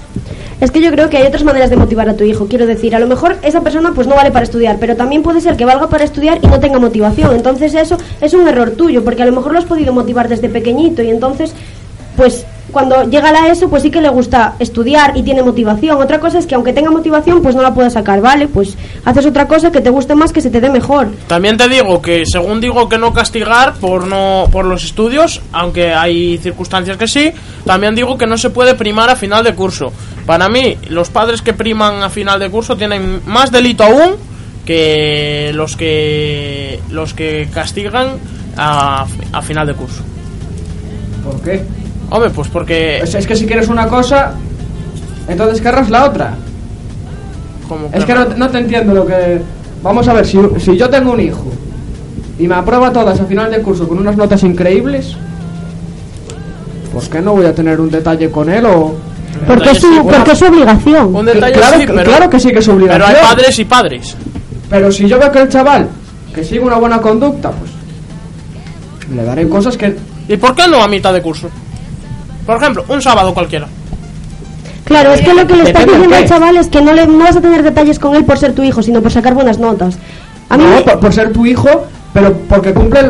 Es 0.62 0.72
que 0.72 0.82
yo 0.82 0.92
creo 0.92 1.10
que 1.10 1.18
hay 1.18 1.28
otras 1.28 1.44
maneras 1.44 1.70
de 1.70 1.76
motivar 1.76 2.08
a 2.08 2.16
tu 2.16 2.24
hijo. 2.24 2.48
Quiero 2.48 2.66
decir, 2.66 2.96
a 2.96 3.00
lo 3.00 3.08
mejor 3.08 3.38
esa 3.42 3.62
persona 3.62 3.92
pues 3.94 4.08
no 4.08 4.16
vale 4.16 4.32
para 4.32 4.44
estudiar, 4.44 4.78
pero 4.80 4.96
también 4.96 5.22
puede 5.22 5.42
ser 5.42 5.58
que 5.58 5.66
valga 5.66 5.90
para 5.90 6.06
estudiar 6.06 6.40
y 6.42 6.48
no 6.48 6.60
tenga 6.60 6.80
motivación. 6.80 7.36
Entonces 7.36 7.74
eso 7.74 7.98
es 8.22 8.34
un 8.34 8.48
error 8.48 8.72
tuyo, 8.72 9.04
porque 9.04 9.24
a 9.24 9.26
lo 9.26 9.34
mejor 9.34 9.52
lo 9.52 9.60
has 9.60 9.66
podido 9.66 9.92
motivar 9.92 10.30
desde 10.30 10.48
pequeñito 10.48 11.02
y 11.04 11.10
entonces, 11.10 11.54
pues 12.16 12.46
cuando 12.74 13.04
llega 13.04 13.30
a 13.30 13.32
la 13.32 13.48
ESO, 13.48 13.70
pues 13.70 13.84
sí 13.84 13.92
que 13.92 14.02
le 14.02 14.10
gusta 14.10 14.56
estudiar 14.60 15.16
y 15.16 15.22
tiene 15.22 15.44
motivación. 15.44 16.02
Otra 16.02 16.20
cosa 16.20 16.40
es 16.40 16.48
que 16.48 16.56
aunque 16.56 16.74
tenga 16.74 16.90
motivación, 16.90 17.42
pues 17.42 17.56
no 17.56 17.62
la 17.62 17.74
pueda 17.74 17.90
sacar, 17.90 18.20
¿vale? 18.20 18.48
Pues 18.48 18.76
haces 19.06 19.26
otra 19.28 19.48
cosa 19.48 19.72
que 19.72 19.80
te 19.80 19.92
guste 19.92 20.16
más, 20.16 20.34
que 20.34 20.42
se 20.42 20.50
te 20.50 20.60
dé 20.60 20.70
mejor. 20.70 21.12
También 21.28 21.56
te 21.56 21.70
digo 21.70 22.02
que 22.02 22.24
según 22.26 22.60
digo 22.60 22.90
que 22.90 22.98
no 22.98 23.14
castigar 23.14 23.76
por 23.76 24.08
no 24.08 24.48
por 24.52 24.66
los 24.66 24.84
estudios, 24.84 25.42
aunque 25.54 25.94
hay 25.94 26.40
circunstancias 26.40 26.98
que 26.98 27.08
sí, 27.08 27.32
también 27.64 27.94
digo 27.94 28.18
que 28.18 28.26
no 28.26 28.38
se 28.38 28.50
puede 28.50 28.74
primar 28.74 29.10
a 29.10 29.16
final 29.16 29.44
de 29.44 29.54
curso. 29.54 29.94
Para 30.26 30.50
mí, 30.50 30.78
los 30.90 31.10
padres 31.10 31.42
que 31.42 31.54
priman 31.54 32.02
a 32.02 32.10
final 32.10 32.40
de 32.40 32.50
curso 32.50 32.76
tienen 32.76 33.22
más 33.26 33.52
delito 33.52 33.84
aún 33.84 34.16
que 34.66 35.52
los 35.54 35.78
que 35.78 36.80
los 36.90 37.14
que 37.14 37.48
castigan 37.54 38.18
a, 38.58 39.06
a 39.32 39.42
final 39.44 39.68
de 39.68 39.74
curso. 39.76 40.02
¿Por 41.24 41.40
qué? 41.42 41.64
Hombre, 42.10 42.30
pues 42.30 42.47
porque 42.49 42.99
Es, 42.99 43.16
es 43.16 43.26
que 43.28 43.36
si 43.36 43.45
quieres 43.45 43.68
una 43.70 43.88
cosa, 43.88 44.34
entonces 45.28 45.62
querrás 45.62 45.89
la 45.89 46.06
otra. 46.06 46.36
Es 47.91 48.06
que 48.06 48.14
no, 48.14 48.26
no 48.38 48.49
te 48.49 48.60
entiendo 48.60 48.93
lo 48.93 49.06
que... 49.06 49.41
Vamos 49.82 50.08
a 50.08 50.14
ver, 50.14 50.26
si, 50.26 50.38
si 50.60 50.78
yo 50.78 50.89
tengo 50.89 51.12
un 51.12 51.20
hijo 51.20 51.45
y 52.39 52.47
me 52.47 52.56
aprueba 52.56 52.91
todas 52.93 53.20
a 53.20 53.26
final 53.26 53.49
de 53.51 53.60
curso 53.62 53.88
con 53.88 53.97
unas 53.97 54.16
notas 54.16 54.43
increíbles, 54.43 55.16
¿por 56.93 57.04
qué 57.10 57.22
no 57.22 57.34
voy 57.34 57.45
a 57.45 57.54
tener 57.56 57.80
un 57.82 57.89
detalle 57.89 58.30
con 58.30 58.49
él 58.49 58.66
o...? 58.66 58.95
Porque 59.47 59.72
es, 59.72 59.80
su, 59.80 60.04
porque 60.08 60.32
es 60.32 60.38
su 60.39 60.45
obligación. 60.45 61.16
un 61.16 61.26
detalle 61.26 61.54
claro, 61.54 61.80
sí, 61.80 61.86
que- 61.88 61.93
pero, 61.93 62.10
claro 62.12 62.30
que 62.30 62.39
sí 62.39 62.51
que 62.51 62.60
es 62.60 62.68
obligación. 62.68 63.01
pero 63.08 63.18
hay 63.20 63.26
padres 63.26 63.60
y 63.60 63.66
padres. 63.66 64.16
Pero 64.70 64.91
si 64.91 65.08
yo 65.08 65.18
veo 65.20 65.32
que 65.32 65.39
el 65.39 65.49
chaval 65.49 65.89
que 66.34 66.43
sigue 66.43 66.60
una 66.62 66.78
buena 66.78 66.99
conducta, 67.01 67.51
pues 67.51 67.72
le 69.14 69.24
daré 69.24 69.49
cosas 69.49 69.76
que... 69.76 69.95
¿Y 70.28 70.38
por 70.38 70.56
qué 70.56 70.68
no 70.68 70.82
a 70.84 70.88
mitad 70.88 71.12
de 71.14 71.22
curso? 71.22 71.49
Por 72.46 72.58
ejemplo, 72.58 72.84
un 72.88 73.02
sábado 73.02 73.34
cualquiera. 73.34 73.68
Claro, 74.86 75.14
es 75.14 75.22
que 75.22 75.34
lo 75.34 75.48
que 75.48 75.56
le 75.56 75.64
estás 75.64 75.86
diciendo 75.86 76.16
al 76.16 76.26
chaval 76.28 76.58
es 76.58 76.68
que 76.68 76.82
no, 76.82 76.91
le, 76.94 77.08
no 77.08 77.20
vas 77.20 77.38
a 77.38 77.41
tener 77.41 77.64
detalles 77.64 78.00
con 78.00 78.16
él 78.16 78.26
por 78.26 78.38
ser 78.38 78.54
tu 78.54 78.64
hijo, 78.64 78.82
sino 78.82 79.02
por 79.02 79.12
sacar 79.12 79.34
buenas 79.34 79.58
notas. 79.60 79.98
A 80.50 80.58
mí 80.58 80.64
no, 80.66 80.70
me- 80.76 80.82
por, 80.82 81.00
por 81.00 81.14
ser 81.14 81.32
tu 81.32 81.46
hijo, 81.46 81.70
pero 82.14 82.34
porque 82.50 82.74
cumple 82.74 83.02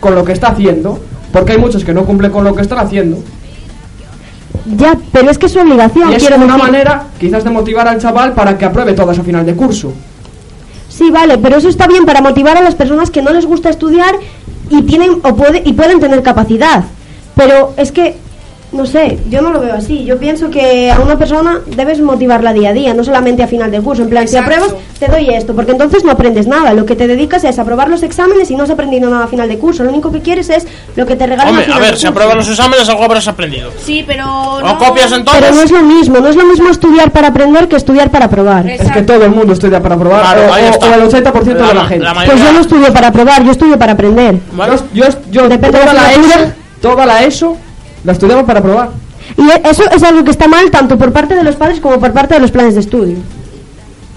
con 0.00 0.14
lo 0.14 0.22
que 0.24 0.32
está 0.32 0.48
haciendo. 0.48 1.00
Porque 1.32 1.52
hay 1.52 1.58
muchos 1.58 1.82
que 1.84 1.94
no 1.94 2.04
cumplen 2.04 2.30
con 2.30 2.44
lo 2.44 2.54
que 2.54 2.62
están 2.62 2.78
haciendo. 2.78 3.18
Ya, 4.76 4.96
pero 5.12 5.30
es 5.30 5.38
que 5.38 5.46
es 5.46 5.52
su 5.52 5.58
obligación. 5.60 6.10
y 6.12 6.14
es 6.14 6.22
quiero 6.22 6.36
una 6.36 6.46
decir. 6.46 6.62
manera, 6.62 7.04
quizás, 7.18 7.42
de 7.44 7.50
motivar 7.50 7.88
al 7.88 8.00
chaval 8.00 8.32
para 8.32 8.56
que 8.56 8.64
apruebe 8.64 8.92
todas 8.92 9.18
a 9.18 9.22
final 9.22 9.44
de 9.44 9.54
curso. 9.54 9.92
Sí, 10.88 11.10
vale, 11.10 11.38
pero 11.38 11.56
eso 11.56 11.68
está 11.68 11.86
bien 11.88 12.04
para 12.04 12.20
motivar 12.20 12.56
a 12.56 12.62
las 12.62 12.74
personas 12.74 13.10
que 13.10 13.20
no 13.20 13.32
les 13.32 13.46
gusta 13.46 13.68
estudiar 13.68 14.14
y 14.70 14.82
tienen 14.82 15.18
o 15.22 15.34
puede, 15.34 15.62
y 15.64 15.72
pueden 15.72 15.98
tener 16.00 16.22
capacidad. 16.22 16.84
Pero 17.34 17.74
es 17.76 17.90
que 17.90 18.16
no 18.74 18.86
sé, 18.86 19.18
yo 19.30 19.40
no 19.42 19.50
lo 19.52 19.60
veo 19.60 19.74
así. 19.74 20.04
Yo 20.04 20.18
pienso 20.18 20.50
que 20.50 20.90
a 20.90 20.98
una 21.00 21.16
persona 21.18 21.60
debes 21.76 22.00
motivarla 22.00 22.52
día 22.52 22.70
a 22.70 22.72
día, 22.72 22.92
no 22.94 23.04
solamente 23.04 23.42
a 23.42 23.46
final 23.46 23.70
de 23.70 23.80
curso. 23.80 24.02
En 24.02 24.08
plan, 24.10 24.24
Exacto. 24.24 24.50
si 24.50 24.56
apruebas, 24.58 24.82
te 24.98 25.06
doy 25.08 25.30
esto, 25.34 25.54
porque 25.54 25.72
entonces 25.72 26.04
no 26.04 26.10
aprendes 26.12 26.46
nada. 26.46 26.72
Lo 26.74 26.84
que 26.84 26.96
te 26.96 27.06
dedicas 27.06 27.44
es 27.44 27.58
a 27.58 27.62
aprobar 27.62 27.88
los 27.88 28.02
exámenes 28.02 28.50
y 28.50 28.56
no 28.56 28.64
has 28.64 28.70
aprendido 28.70 29.08
nada 29.08 29.24
a 29.24 29.28
final 29.28 29.48
de 29.48 29.58
curso. 29.58 29.84
Lo 29.84 29.90
único 29.90 30.10
que 30.12 30.20
quieres 30.20 30.50
es 30.50 30.66
lo 30.96 31.06
que 31.06 31.16
te 31.16 31.24
Hombre, 31.24 31.44
a 31.44 31.46
final 31.46 31.72
a 31.72 31.80
ver, 31.80 31.90
de 31.94 31.96
si 32.00 32.06
apruebas 32.06 32.36
los 32.36 32.48
exámenes 32.48 32.88
algo 32.88 33.04
habrás 33.04 33.26
aprendido. 33.28 33.70
Sí, 33.82 34.04
pero. 34.06 34.26
¿O 34.28 34.60
no- 34.60 34.78
copias 34.78 35.12
entonces? 35.12 35.42
Pero 35.42 35.54
no 35.54 35.62
es 35.62 35.70
lo 35.70 35.82
mismo, 35.82 36.18
no 36.18 36.28
es 36.28 36.36
lo 36.36 36.44
mismo 36.44 36.68
estudiar 36.68 37.10
para 37.12 37.28
aprender 37.28 37.68
que 37.68 37.76
estudiar 37.76 38.10
para 38.10 38.26
aprobar. 38.26 38.68
Es 38.68 38.90
que 38.90 39.02
todo 39.02 39.24
el 39.24 39.30
mundo 39.30 39.52
estudia 39.52 39.80
para 39.82 39.94
aprobar, 39.94 40.20
Claro, 40.22 40.52
o, 40.52 40.94
el 40.94 41.02
80% 41.08 41.44
de 41.44 41.74
La 41.74 41.86
gente. 41.86 42.04
la 42.04 42.14
Pues 42.14 42.38
yo 42.40 42.52
no 42.52 42.60
estudio 42.60 42.92
para 42.92 43.08
aprobar, 43.08 43.44
yo 43.44 43.50
estudio 43.52 43.78
para 43.78 43.92
aprender. 43.92 44.36
¿Vale? 44.52 44.76
Yo, 44.92 45.04
yo 45.30 45.48
Depende 45.48 45.78
de 45.78 45.84
toda 45.84 45.92
la 45.94 46.02
la 46.02 46.08
asignatura. 46.08 46.42
ESO, 46.44 46.52
toda 46.80 47.06
la 47.06 47.22
ESO 47.24 47.56
la 48.04 48.12
estudiamos 48.12 48.44
para 48.44 48.60
aprobar. 48.60 48.90
Y 49.36 49.42
e- 49.50 49.62
eso 49.70 49.82
es 49.90 50.02
algo 50.02 50.22
que 50.24 50.30
está 50.30 50.46
mal 50.48 50.70
tanto 50.70 50.96
por 50.98 51.12
parte 51.12 51.34
de 51.34 51.42
los 51.42 51.56
padres 51.56 51.80
como 51.80 51.98
por 51.98 52.12
parte 52.12 52.34
de 52.34 52.40
los 52.40 52.50
planes 52.50 52.74
de 52.74 52.80
estudio. 52.80 53.16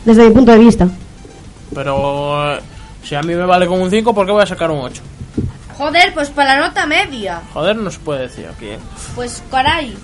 Desde 0.05 0.25
mi 0.25 0.31
punto 0.31 0.51
de 0.51 0.57
vista. 0.59 0.88
Pero 1.73 2.53
eh, 2.55 2.59
si 3.03 3.15
a 3.15 3.21
mí 3.21 3.33
me 3.35 3.45
vale 3.45 3.67
con 3.67 3.81
un 3.81 3.89
5, 3.89 4.13
¿por 4.13 4.25
qué 4.25 4.31
voy 4.31 4.43
a 4.43 4.47
sacar 4.47 4.71
un 4.71 4.79
8? 4.79 5.01
Joder, 5.77 6.13
pues 6.13 6.29
para 6.29 6.55
la 6.57 6.67
nota 6.67 6.85
media. 6.85 7.41
Joder, 7.53 7.75
no 7.75 7.91
se 7.91 7.99
puede 7.99 8.21
decir 8.21 8.47
aquí. 8.47 8.65
¿eh? 8.67 8.79
Pues 9.15 9.43
caray. 9.51 9.95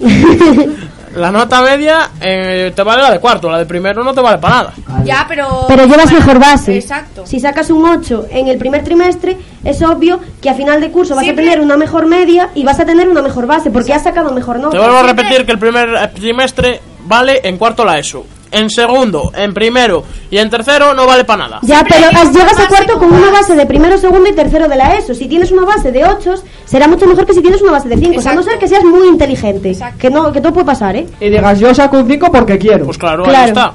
La 1.14 1.30
nota 1.30 1.60
media 1.60 2.08
eh, 2.20 2.72
te 2.74 2.82
vale 2.82 3.02
la 3.02 3.10
de 3.10 3.20
cuarto, 3.20 3.50
la 3.50 3.58
de 3.58 3.66
primero 3.66 4.02
no 4.02 4.14
te 4.14 4.22
vale 4.22 4.38
para 4.38 4.54
nada. 4.56 4.72
Ya, 5.04 5.26
pero. 5.28 5.66
Pero 5.68 5.84
llevas 5.84 6.10
mejor 6.10 6.38
base. 6.38 6.76
Exacto. 6.78 7.26
Si 7.26 7.38
sacas 7.38 7.68
un 7.68 7.86
8 7.86 8.28
en 8.30 8.48
el 8.48 8.56
primer 8.56 8.82
trimestre, 8.82 9.36
es 9.62 9.82
obvio 9.82 10.20
que 10.40 10.48
a 10.48 10.54
final 10.54 10.80
de 10.80 10.90
curso 10.90 11.14
vas 11.14 11.24
Siempre- 11.24 11.44
a 11.44 11.50
tener 11.50 11.62
una 11.62 11.76
mejor 11.76 12.06
media 12.06 12.48
y 12.54 12.64
vas 12.64 12.80
a 12.80 12.86
tener 12.86 13.10
una 13.10 13.20
mejor 13.20 13.46
base 13.46 13.70
porque 13.70 13.92
has 13.92 14.04
sacado 14.04 14.32
mejor 14.32 14.58
nota. 14.58 14.70
Te 14.70 14.78
vuelvo 14.78 14.96
a 14.98 15.02
repetir 15.02 15.44
que 15.44 15.52
el 15.52 15.58
primer 15.58 15.90
eh, 15.90 16.08
trimestre 16.14 16.80
vale 17.04 17.40
en 17.44 17.58
cuarto 17.58 17.84
la 17.84 17.98
ESO. 17.98 18.24
En 18.52 18.68
segundo, 18.68 19.32
en 19.34 19.54
primero 19.54 20.04
y 20.30 20.36
en 20.36 20.50
tercero 20.50 20.92
no 20.92 21.06
vale 21.06 21.24
para 21.24 21.44
nada. 21.44 21.60
Ya, 21.62 21.82
pero 21.88 22.06
llegas 22.30 22.58
a 22.58 22.68
cuarto 22.68 22.98
con 22.98 23.10
una 23.12 23.30
base 23.30 23.54
de 23.56 23.64
primero, 23.64 23.96
segundo 23.96 24.28
y 24.28 24.34
tercero 24.34 24.68
de 24.68 24.76
la 24.76 24.94
ESO. 24.98 25.14
Si 25.14 25.26
tienes 25.26 25.50
una 25.50 25.64
base 25.64 25.90
de 25.90 26.04
8, 26.04 26.34
será 26.66 26.86
mucho 26.86 27.06
mejor 27.06 27.24
que 27.24 27.32
si 27.32 27.40
tienes 27.40 27.62
una 27.62 27.72
base 27.72 27.88
de 27.88 27.96
5. 27.96 28.18
O 28.18 28.22
sea, 28.22 28.32
a 28.32 28.34
no 28.34 28.42
ser 28.42 28.58
que 28.58 28.68
seas 28.68 28.84
muy 28.84 29.08
inteligente. 29.08 29.70
Exacto. 29.70 29.96
Que 29.98 30.10
no 30.10 30.30
que 30.32 30.40
todo 30.42 30.52
puede 30.52 30.66
pasar, 30.66 30.94
¿eh? 30.96 31.06
Y 31.18 31.30
digas, 31.30 31.58
yo 31.58 31.74
saco 31.74 31.96
un 31.98 32.06
5 32.06 32.30
porque 32.30 32.58
quiero. 32.58 32.84
Pues 32.84 32.98
claro, 32.98 33.24
Claro. 33.24 33.38
ahí 33.38 33.48
está. 33.48 33.72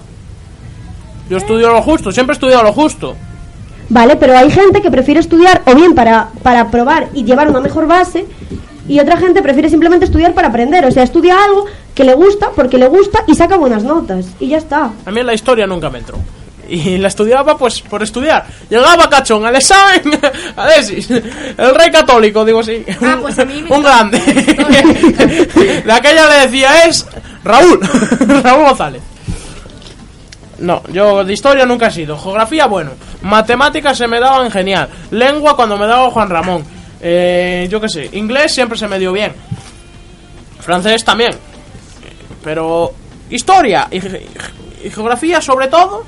Yo 1.29 1.37
estudio 1.37 1.71
lo 1.73 1.81
justo, 1.81 2.11
siempre 2.11 2.33
he 2.33 2.35
estudiado 2.35 2.63
lo 2.63 2.71
justo. 2.71 3.15
Vale, 3.89 4.15
pero 4.15 4.37
hay 4.37 4.51
gente 4.51 4.81
que 4.81 4.91
prefiere 4.91 5.19
estudiar 5.21 5.61
o 5.65 5.73
bien 5.73 5.95
para, 5.95 6.27
para 6.43 6.69
probar 6.69 7.07
y 7.13 7.23
llevar 7.23 7.49
una 7.49 7.61
mejor 7.61 7.87
base 7.87 8.25
y 8.87 8.99
otra 8.99 9.17
gente 9.17 9.41
prefiere 9.41 9.69
simplemente 9.69 10.05
estudiar 10.05 10.33
para 10.33 10.47
aprender. 10.47 10.85
O 10.85 10.91
sea, 10.91 11.03
estudia 11.03 11.43
algo 11.43 11.65
que 11.93 12.03
le 12.03 12.13
gusta 12.13 12.51
porque 12.55 12.77
le 12.77 12.87
gusta 12.87 13.23
y 13.27 13.35
saca 13.35 13.57
buenas 13.57 13.83
notas. 13.83 14.27
Y 14.39 14.47
ya 14.47 14.57
está. 14.57 14.91
A 15.05 15.11
mí 15.11 15.23
la 15.23 15.33
historia 15.33 15.67
nunca 15.67 15.89
me 15.89 15.99
entró. 15.99 16.17
Y 16.69 16.97
la 16.97 17.07
estudiaba 17.07 17.57
pues 17.57 17.81
por 17.81 18.03
estudiar. 18.03 18.45
Llegaba 18.69 19.09
cachón 19.09 19.45
al 19.45 19.55
examen, 19.55 20.19
a 20.57 20.67
el 20.75 21.75
rey 21.75 21.91
católico, 21.91 22.43
digo 22.43 22.61
sí. 22.61 22.83
Ah, 23.01 23.17
pues 23.21 23.39
a 23.39 23.45
mí 23.45 23.61
me 23.61 23.75
Un 23.75 23.83
grande. 23.83 24.19
De 25.85 25.91
aquella 25.91 26.29
le 26.29 26.47
decía 26.47 26.85
es 26.85 27.05
Raúl, 27.43 27.79
Raúl 28.43 28.65
González. 28.65 29.01
No, 30.59 30.81
yo 30.91 31.23
de 31.23 31.33
historia 31.33 31.65
nunca 31.65 31.87
he 31.87 31.91
sido. 31.91 32.17
Geografía, 32.17 32.65
bueno. 32.65 32.91
Matemáticas 33.21 33.97
se 33.97 34.07
me 34.07 34.19
daban 34.19 34.49
genial. 34.49 34.89
Lengua 35.11 35.55
cuando 35.55 35.77
me 35.77 35.85
daba 35.85 36.09
Juan 36.09 36.29
Ramón. 36.29 36.76
Eh, 37.01 37.67
yo 37.69 37.79
qué 37.81 37.89
sé. 37.89 38.09
Inglés 38.13 38.53
siempre 38.53 38.77
se 38.77 38.87
me 38.87 38.97
dio 38.99 39.11
bien. 39.13 39.31
Francés 40.59 41.03
también. 41.03 41.31
Pero 42.43 42.93
historia 43.29 43.87
y, 43.91 43.99
ge- 44.01 44.25
y 44.83 44.89
geografía 44.89 45.41
sobre 45.41 45.67
todo, 45.67 46.03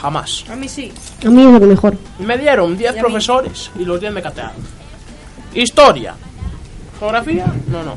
jamás. 0.00 0.44
A 0.50 0.56
mí 0.56 0.68
sí. 0.68 0.92
A 1.24 1.28
mí 1.30 1.42
es 1.42 1.48
lo 1.50 1.60
que 1.60 1.66
mejor. 1.66 1.96
Me 2.18 2.36
dieron 2.38 2.76
10 2.76 2.82
Y 2.82 2.86
a 2.86 2.92
mí. 2.92 3.00
profesores 3.00 3.70
y 3.78 3.84
los 3.84 4.00
10 4.00 4.12
me 4.12 4.22
catearon. 4.22 4.52
Historia. 5.54 6.14
Geografía, 6.98 7.46
no, 7.68 7.82
no. 7.82 7.96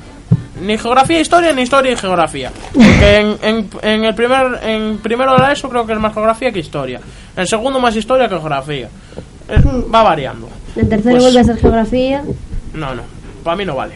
Ni 0.62 0.76
geografía, 0.78 1.20
historia, 1.20 1.54
ni 1.54 1.62
historia 1.62 1.92
y 1.92 1.96
geografía. 1.96 2.52
Porque 2.74 3.18
en, 3.18 3.38
en, 3.44 3.70
en 3.84 4.06
el 4.06 4.16
primer 4.16 4.60
en 4.64 4.98
primero 4.98 5.34
de 5.34 5.38
la 5.40 5.52
ESO 5.52 5.70
creo 5.70 5.86
que 5.86 5.94
es 5.94 6.00
más 6.00 6.14
geografía 6.14 6.52
que 6.52 6.60
historia. 6.60 7.00
En 7.36 7.46
segundo 7.46 7.80
más 7.80 7.96
historia 7.96 8.28
que 8.28 8.36
geografía. 8.38 8.90
Eh, 9.50 9.62
va 9.94 10.02
variando. 10.04 10.50
En 10.78 10.90
tercero 10.90 11.16
Pues- 11.16 11.24
vuelve 11.24 11.40
a 11.40 11.44
ser 11.44 11.58
geografía. 11.58 12.24
No, 12.74 12.94
no. 12.96 13.02
Para 13.44 13.58
mí 13.58 13.66
no 13.66 13.76
vale. 13.76 13.96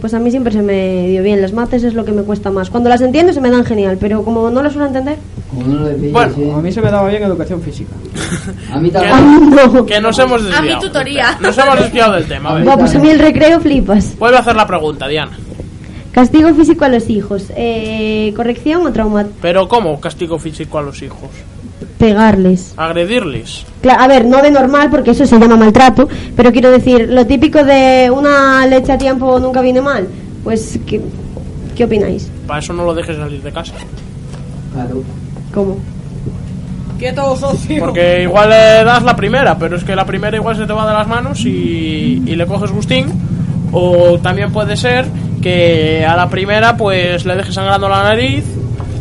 Pues 0.00 0.12
a 0.12 0.18
mí 0.18 0.30
siempre 0.30 0.52
se 0.52 0.60
me 0.60 1.08
dio 1.08 1.22
bien. 1.22 1.40
Las 1.40 1.52
mates 1.54 1.82
es 1.82 1.94
lo 1.94 2.04
que 2.04 2.12
me 2.12 2.22
cuesta 2.22 2.50
más. 2.50 2.68
Cuando 2.68 2.90
las 2.90 3.00
entiendo 3.00 3.32
se 3.32 3.40
me 3.40 3.50
dan 3.50 3.64
genial, 3.64 3.96
pero 3.98 4.22
como 4.22 4.50
no 4.50 4.62
las 4.62 4.72
suelo 4.74 4.86
entender. 4.88 5.16
Como 5.48 5.66
no 5.66 5.88
lo 5.88 5.96
pillas, 5.96 6.12
Bueno. 6.12 6.56
A 6.56 6.60
mí 6.60 6.70
se 6.72 6.80
me 6.82 6.90
daba 6.90 7.08
bien 7.08 7.22
educación 7.22 7.62
física. 7.62 7.92
A 8.72 8.78
mí 8.80 8.90
Que, 8.90 8.98
también. 8.98 9.50
No. 9.50 9.86
que 9.86 10.00
nos 10.00 10.18
hemos 10.18 10.42
A 10.42 10.44
desviado. 10.44 10.64
mi 10.80 10.86
tutoría. 10.86 11.38
Nos 11.40 11.56
hemos 11.56 11.78
desviado 11.78 12.12
del 12.14 12.26
tema. 12.26 12.50
a 12.50 12.54
ver. 12.54 12.64
Buah, 12.64 12.76
pues 12.76 12.94
a 12.94 12.98
mí 12.98 13.08
el 13.08 13.18
recreo 13.18 13.60
flipas. 13.60 14.18
Vuelve 14.18 14.36
a 14.36 14.40
hacer 14.40 14.56
la 14.56 14.66
pregunta, 14.66 15.08
Diana. 15.08 15.38
Castigo 16.12 16.52
físico 16.54 16.84
a 16.84 16.88
los 16.88 17.08
hijos. 17.08 17.46
Eh, 17.56 18.32
¿Corrección 18.36 18.86
o 18.86 18.92
trauma? 18.92 19.24
Pero 19.40 19.66
¿cómo 19.68 19.98
castigo 20.00 20.38
físico 20.38 20.78
a 20.78 20.82
los 20.82 21.02
hijos? 21.02 21.30
Pegarles. 21.98 22.74
Agredirles. 22.76 23.64
Cla- 23.82 23.96
a 24.00 24.08
ver, 24.08 24.24
no 24.24 24.42
de 24.42 24.50
normal 24.50 24.90
porque 24.90 25.12
eso 25.12 25.24
se 25.26 25.38
llama 25.38 25.56
maltrato, 25.56 26.08
pero 26.36 26.52
quiero 26.52 26.70
decir, 26.70 27.08
lo 27.08 27.26
típico 27.26 27.62
de 27.64 28.10
una 28.10 28.66
leche 28.66 28.92
a 28.92 28.98
tiempo 28.98 29.38
nunca 29.38 29.60
viene 29.60 29.80
mal. 29.80 30.08
Pues, 30.42 30.78
¿qué, 30.86 31.00
qué 31.76 31.84
opináis? 31.84 32.30
Para 32.46 32.58
eso 32.60 32.72
no 32.72 32.84
lo 32.84 32.94
dejes 32.94 33.16
salir 33.16 33.40
de 33.42 33.52
casa. 33.52 33.74
Claro. 34.72 35.02
¿Cómo? 35.54 35.78
Quieto, 36.98 37.36
socio. 37.36 37.78
Porque 37.80 38.22
igual 38.22 38.50
le 38.50 38.84
das 38.84 39.02
la 39.02 39.16
primera, 39.16 39.56
pero 39.58 39.76
es 39.76 39.84
que 39.84 39.94
la 39.96 40.04
primera 40.04 40.36
igual 40.36 40.56
se 40.56 40.66
te 40.66 40.72
va 40.72 40.86
de 40.86 40.92
las 40.94 41.06
manos 41.08 41.40
y, 41.44 42.22
y 42.26 42.36
le 42.36 42.46
coges 42.46 42.70
gustín. 42.70 43.06
O 43.72 44.18
también 44.20 44.52
puede 44.52 44.76
ser 44.76 45.04
que 45.42 46.04
a 46.06 46.16
la 46.16 46.28
primera 46.28 46.76
pues 46.76 47.24
le 47.24 47.34
dejes 47.36 47.54
sangrando 47.54 47.88
la 47.88 48.02
nariz 48.04 48.44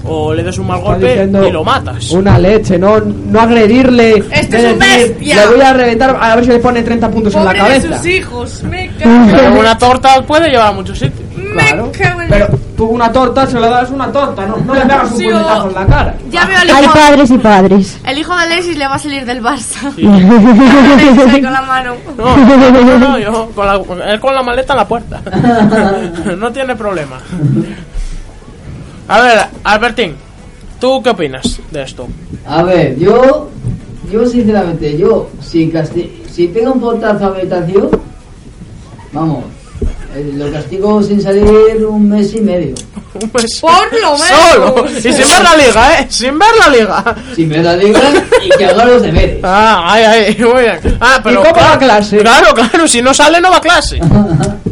o 0.06 0.34
le 0.34 0.43
des 0.43 0.58
un 0.58 0.68
mal 0.68 0.80
Está 0.80 0.89
golpe 0.91 1.47
y 1.47 1.51
lo 1.51 1.64
matas. 1.64 2.12
Una 2.12 2.38
leche, 2.38 2.78
no, 2.78 2.99
no 2.99 3.39
agredirle. 3.39 4.24
Este 4.32 4.58
es 4.68 4.74
un 4.74 4.80
bestia. 4.80 5.36
Le 5.36 5.47
voy 5.47 5.62
a 5.62 5.74
reventar 5.74 6.18
a 6.22 6.36
ver 6.36 6.45
si 6.45 6.51
le 6.51 6.60
pone 6.60 6.84
30 6.84 7.10
puntos 7.10 7.34
en 7.36 7.45
la 7.45 7.51
Pobre 7.51 7.64
de 7.64 7.68
cabeza. 7.82 7.97
sus 7.97 8.06
hijos. 8.08 8.64
Me 8.64 8.89
cago. 8.99 9.28
Pero 9.32 9.60
una 9.60 9.78
torta 9.78 10.22
puede 10.26 10.49
llevar 10.49 10.68
a 10.68 10.72
muchos 10.74 10.99
sitios. 10.99 11.22
Claro. 11.54 11.91
cago 11.97 12.22
en- 12.22 12.30
Pero 12.30 12.47
tú 12.76 12.86
una 12.86 13.12
torta 13.12 13.45
se 13.45 13.60
la 13.60 13.68
das 13.70 13.91
una 13.91 14.12
torta, 14.12 14.43
no, 14.47 14.58
no 14.58 14.74
le 14.74 14.82
pegas 14.82 15.12
un 15.12 15.18
Sí, 15.18 15.24
puñetazo 15.26 15.64
o- 15.66 15.68
en 15.70 15.76
la 15.76 15.86
cara. 15.86 16.16
Ya 16.32 16.45
veo 16.45 16.58
al 16.60 16.70
Hay 16.70 16.84
hijo. 16.84 16.93
padres 16.93 17.32
y 17.32 17.38
padres. 17.38 17.99
El 18.08 18.18
hijo 18.18 18.36
de 18.36 18.41
Alexis 18.41 18.78
le 18.78 18.88
va 18.88 18.95
a 18.95 18.99
salir 18.99 19.26
del 19.26 19.43
Barça. 19.43 19.93
Sí. 19.95 20.01
Con 21.43 21.54
la 21.54 21.62
mano. 21.62 21.93
No, 22.18 22.38
no, 22.38 22.72
no, 22.84 22.97
no, 22.99 23.20
yo 23.20 23.49
con 23.56 23.68
la, 23.68 24.12
él 24.12 24.20
con 24.20 24.34
la 24.34 24.41
maleta 24.43 24.74
en 24.74 24.78
la 24.78 24.88
puerta. 24.88 25.22
no 26.38 26.51
tiene 26.51 26.76
problema. 26.76 27.18
A 29.08 29.22
ver, 29.22 29.39
Albertín, 29.64 30.16
¿tú 30.80 31.01
qué 31.04 31.10
opinas 31.10 31.60
de 31.72 31.84
esto? 31.84 32.08
A 32.47 32.64
ver, 32.64 32.97
yo, 32.97 33.49
yo 34.12 34.26
sinceramente, 34.26 34.97
yo, 34.97 35.30
si, 35.41 35.70
casti 35.70 36.24
si 36.32 36.47
pega 36.47 36.72
un 36.72 36.80
portazo 36.80 37.28
a 37.28 37.30
mi 37.32 37.39
habitación, 37.41 37.89
vamos, 39.12 39.43
eh, 40.16 40.32
lo 40.36 40.51
castigo 40.51 41.04
sin 41.04 41.22
salir 41.22 41.86
un 41.86 42.10
mes 42.10 42.34
y 42.34 42.41
medio. 42.41 42.76
Pues, 43.32 43.62
Por 43.62 43.72
lo 44.01 44.18
menos. 44.18 44.22
Solo, 44.22 44.86
y 44.89 45.01
sin 45.01 45.18
ver 45.18 45.43
la 45.43 45.56
liga, 45.56 45.99
¿eh? 45.99 46.08
Sin 46.10 46.39
ver 46.39 46.49
la 46.60 46.70
liga. 46.70 47.16
Si 47.36 47.45
me 47.45 47.62
la 47.62 47.78
digan 47.78 48.28
y 48.43 48.49
que 48.58 48.66
haga 48.66 48.86
los 48.86 49.04
deberes. 49.04 49.39
Ah, 49.43 49.84
ay, 49.86 50.04
ay, 50.04 50.38
muy 50.43 50.64
bien. 50.64 50.97
Ah, 50.99 51.20
pero 51.24 51.41
cómo 51.43 51.54
claro, 51.54 51.68
va 51.70 51.74
a 51.76 51.78
clase? 51.78 52.18
Claro, 52.18 52.56
claro, 52.56 52.88
si 52.88 53.04
no 53.04 53.14
sale 53.14 53.39
no 53.39 53.51
va 53.51 53.58
a 53.58 53.62
clase. 53.62 53.99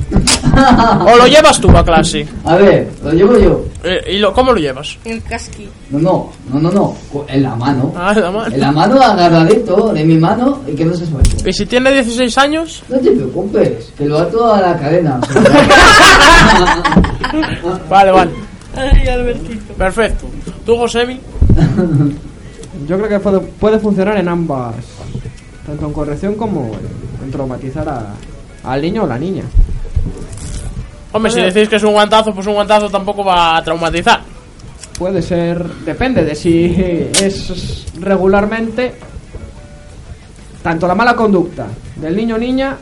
o 1.05 1.15
lo 1.17 1.27
llevas 1.27 1.59
tú 1.59 1.69
a 1.75 1.83
clase. 1.83 2.27
A 2.45 2.55
ver, 2.55 2.89
lo 3.03 3.11
llevo 3.11 3.37
yo. 3.37 3.65
Eh, 3.83 4.13
¿Y 4.15 4.17
lo, 4.19 4.33
cómo 4.33 4.51
lo 4.53 4.59
llevas? 4.59 4.97
El 5.05 5.21
casqui. 5.23 5.67
No, 5.89 5.99
no, 5.99 6.29
no, 6.53 6.59
no, 6.59 6.71
no, 6.71 6.95
co- 7.11 7.25
en 7.27 7.43
la 7.43 7.55
mano. 7.55 7.93
Ah, 7.95 8.13
la 8.13 8.29
mano. 8.31 8.53
En 8.53 8.59
la 8.61 8.71
mano 8.71 9.01
agarradito, 9.01 9.95
en 9.95 10.07
mi 10.07 10.17
mano, 10.17 10.61
y 10.67 10.73
que 10.75 10.85
no 10.85 10.93
se 10.93 11.05
suelte. 11.05 11.49
¿Y 11.49 11.53
si 11.53 11.65
tiene 11.65 11.91
16 11.91 12.37
años? 12.37 12.83
No 12.89 12.97
te 12.99 13.11
preocupes, 13.11 13.91
que 13.97 14.05
lo 14.05 14.19
ato 14.19 14.53
a 14.53 14.61
la 14.61 14.77
cadena. 14.77 15.19
Vale, 17.89 18.11
vale. 18.11 18.31
Ay, 18.75 19.07
Albertito. 19.07 19.73
Perfecto. 19.73 20.25
¿Tú, 20.65 20.75
Josemi? 20.77 21.19
Yo 22.87 22.97
creo 22.97 23.09
que 23.09 23.19
puede, 23.19 23.39
puede 23.39 23.79
funcionar 23.79 24.17
en 24.17 24.27
ambas, 24.27 24.75
tanto 25.65 25.85
en 25.85 25.93
corrección 25.93 26.35
como 26.35 26.65
en, 26.73 27.25
en 27.25 27.31
traumatizar 27.31 27.87
a- 27.87 28.13
al 28.63 28.81
niño 28.81 29.03
o 29.03 29.07
la 29.07 29.17
niña. 29.19 29.43
Hombre, 31.13 31.31
si 31.31 31.41
decís 31.41 31.67
que 31.67 31.75
es 31.75 31.83
un 31.83 31.93
guantazo, 31.93 32.33
pues 32.33 32.47
un 32.47 32.53
guantazo 32.53 32.89
tampoco 32.89 33.23
va 33.23 33.57
a 33.57 33.63
traumatizar. 33.63 34.21
Puede 34.97 35.21
ser, 35.21 35.63
depende 35.85 36.23
de 36.23 36.35
si 36.35 36.75
es 37.21 37.85
regularmente 37.99 38.93
tanto 40.61 40.87
la 40.87 40.95
mala 40.95 41.15
conducta 41.15 41.67
del 41.95 42.15
niño 42.15 42.35
o 42.35 42.37
niña 42.37 42.77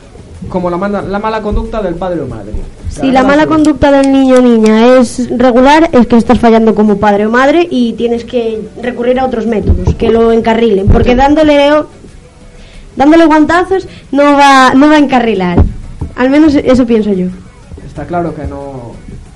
como 0.48 0.70
la 0.70 0.76
mala, 0.76 1.02
la 1.02 1.18
mala 1.18 1.40
conducta 1.42 1.82
del 1.82 1.94
padre 1.94 2.20
o 2.22 2.26
madre. 2.26 2.52
Si 2.88 3.10
la 3.10 3.22
mala 3.22 3.46
conducta 3.46 3.90
del 3.90 4.10
niño 4.10 4.36
o 4.36 4.40
niña 4.40 4.98
es 4.98 5.28
regular, 5.36 5.88
es 5.92 6.06
que 6.06 6.16
estás 6.16 6.38
fallando 6.38 6.74
como 6.74 6.98
padre 6.98 7.26
o 7.26 7.30
madre 7.30 7.66
y 7.70 7.92
tienes 7.94 8.24
que 8.24 8.60
recurrir 8.82 9.20
a 9.20 9.26
otros 9.26 9.46
métodos 9.46 9.94
que 9.94 10.10
lo 10.10 10.32
encarrilen, 10.32 10.88
porque 10.88 11.14
dándole 11.14 11.70
dándole 12.96 13.24
guantazos 13.26 13.86
no 14.12 14.36
va 14.36 14.72
no 14.74 14.88
va 14.88 14.94
a 14.94 14.98
encarrilar. 14.98 15.62
Al 16.16 16.30
menos 16.30 16.54
eso 16.54 16.86
pienso 16.86 17.12
yo. 17.12 17.28
Está 17.90 18.06
claro 18.06 18.32
que 18.34 18.44
no, 18.46 18.92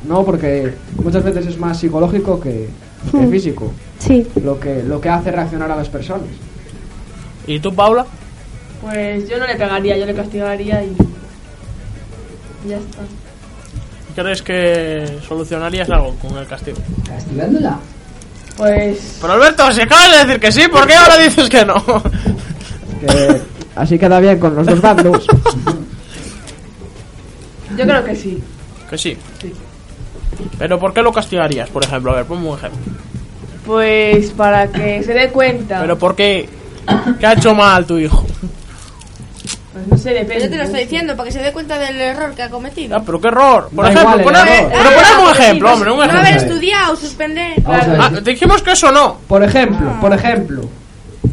no 0.08 0.24
porque 0.24 0.72
muchas 1.02 1.24
veces 1.24 1.46
es 1.46 1.58
más 1.58 1.78
psicológico 1.78 2.40
que, 2.40 2.68
que 3.10 3.16
Hmm. 3.18 3.30
físico 3.30 3.70
Sí. 3.98 4.26
lo 4.42 4.58
que 4.58 4.82
lo 4.82 4.98
que 5.00 5.10
hace 5.10 5.30
reaccionar 5.30 5.70
a 5.70 5.76
las 5.76 5.88
personas. 5.90 6.26
¿Y 7.46 7.58
tú, 7.58 7.74
Paula? 7.74 8.06
Pues 8.80 9.28
yo 9.28 9.38
no 9.38 9.46
le 9.46 9.56
pegaría, 9.56 9.96
yo 9.98 10.06
le 10.06 10.14
castigaría 10.14 10.82
y. 10.84 10.96
Ya 12.68 12.76
está. 12.78 12.98
¿Crees 14.22 14.40
que 14.42 15.18
solucionarías 15.26 15.90
algo 15.90 16.14
con 16.22 16.38
el 16.38 16.46
castigo? 16.46 16.78
Castigándola. 17.06 17.78
Pues. 18.56 19.18
Pero 19.20 19.32
Alberto, 19.34 19.72
si 19.72 19.80
acabas 19.82 20.12
de 20.12 20.18
decir 20.24 20.40
que 20.40 20.52
sí, 20.52 20.68
¿por 20.68 20.86
qué 20.86 20.94
ahora 20.94 21.18
dices 21.18 21.48
que 21.50 21.64
no? 21.66 21.74
Que 23.00 23.40
así 23.74 23.98
queda 23.98 24.20
bien 24.20 24.38
con 24.38 24.54
los 24.54 24.64
dos 24.66 24.80
bandos. 24.80 25.26
Yo 27.76 27.84
creo 27.84 28.04
que 28.04 28.14
sí. 28.16 28.42
Que 28.88 28.98
sí. 28.98 29.16
Pero 30.58 30.78
¿por 30.78 30.92
qué 30.92 31.02
lo 31.02 31.12
castigarías, 31.12 31.68
por 31.70 31.84
ejemplo? 31.84 32.12
A 32.12 32.16
ver, 32.16 32.24
ponme 32.26 32.48
un 32.48 32.56
ejemplo. 32.58 32.80
Pues 33.66 34.30
para 34.32 34.66
que 34.68 35.02
se 35.02 35.14
dé 35.14 35.28
cuenta. 35.30 35.80
Pero 35.80 35.98
¿por 35.98 36.14
qué? 36.14 36.48
¿Qué 37.18 37.26
ha 37.26 37.32
hecho 37.32 37.54
mal 37.54 37.86
tu 37.86 37.96
hijo? 37.98 38.26
Pues 39.72 39.86
no 39.88 39.96
sé, 39.96 40.10
Pero 40.10 40.20
depende. 40.20 40.44
yo 40.44 40.50
te 40.50 40.56
lo 40.58 40.62
estoy 40.64 40.80
diciendo 40.82 41.16
para 41.16 41.26
que 41.26 41.32
se 41.32 41.42
dé 41.42 41.52
cuenta 41.52 41.78
del 41.78 42.00
error 42.00 42.32
que 42.34 42.42
ha 42.42 42.50
cometido. 42.50 42.96
Ah, 42.96 43.02
pero 43.04 43.20
qué 43.20 43.28
error. 43.28 43.70
Por 43.74 43.84
Da 43.86 43.90
ejemplo, 43.92 44.20
igual 44.20 44.36
error. 44.36 44.70
pero 44.70 44.84
poneme 44.84 45.22
un 45.22 45.28
Ah, 45.28 45.32
ejemplo, 45.32 45.68
sí, 45.68 45.74
hombre, 45.74 45.90
un 45.90 45.96
No 45.98 46.02
haber 46.04 46.16
ejemplo. 46.26 46.42
estudiado, 46.54 46.96
suspender. 46.96 47.60
Ver. 47.62 47.98
Ah, 48.00 48.10
dijimos 48.22 48.62
que 48.62 48.72
eso 48.72 48.92
no. 48.92 49.16
Por 49.26 49.42
ejemplo, 49.42 49.98
por 50.00 50.12
ejemplo, 50.12 50.62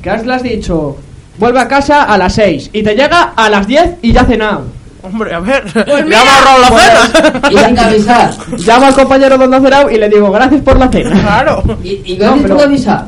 que 0.02 0.10
has 0.10 0.26
le 0.26 0.34
has 0.34 0.42
dicho, 0.44 0.98
vuelve 1.38 1.60
a 1.60 1.68
casa 1.68 2.04
a 2.04 2.18
las 2.18 2.34
6 2.34 2.70
y 2.74 2.82
te 2.82 2.96
llega 2.96 3.34
a 3.36 3.50
las 3.50 3.68
10 3.68 3.96
y 4.02 4.12
ya 4.14 4.22
ha 4.22 4.26
cenado. 4.26 4.66
Hombre, 5.04 5.34
a 5.34 5.40
ver, 5.40 5.64
Pues 5.74 5.86
ya 5.88 6.04
me 6.06 6.16
ha 6.16 6.38
ahorrado 6.38 6.60
la 6.62 6.70
pues- 6.70 7.52
Y 7.52 7.56
cena. 7.58 7.68
sin 7.68 7.80
avisar. 7.80 8.34
Llamo 8.58 8.86
al 8.86 8.94
compañero 8.94 9.38
donde 9.38 9.58
ha 9.58 9.62
cenado 9.62 9.90
y 9.90 9.98
le 9.98 10.10
digo, 10.10 10.32
gracias 10.32 10.62
por 10.62 10.78
la 10.78 10.88
cena. 10.90 11.22
Claro. 11.22 11.64
Y, 11.84 12.02
y 12.14 12.18
No, 12.18 12.26
gracias 12.26 12.42
pero- 12.44 12.56
por 12.58 12.64
avisar. 12.66 13.06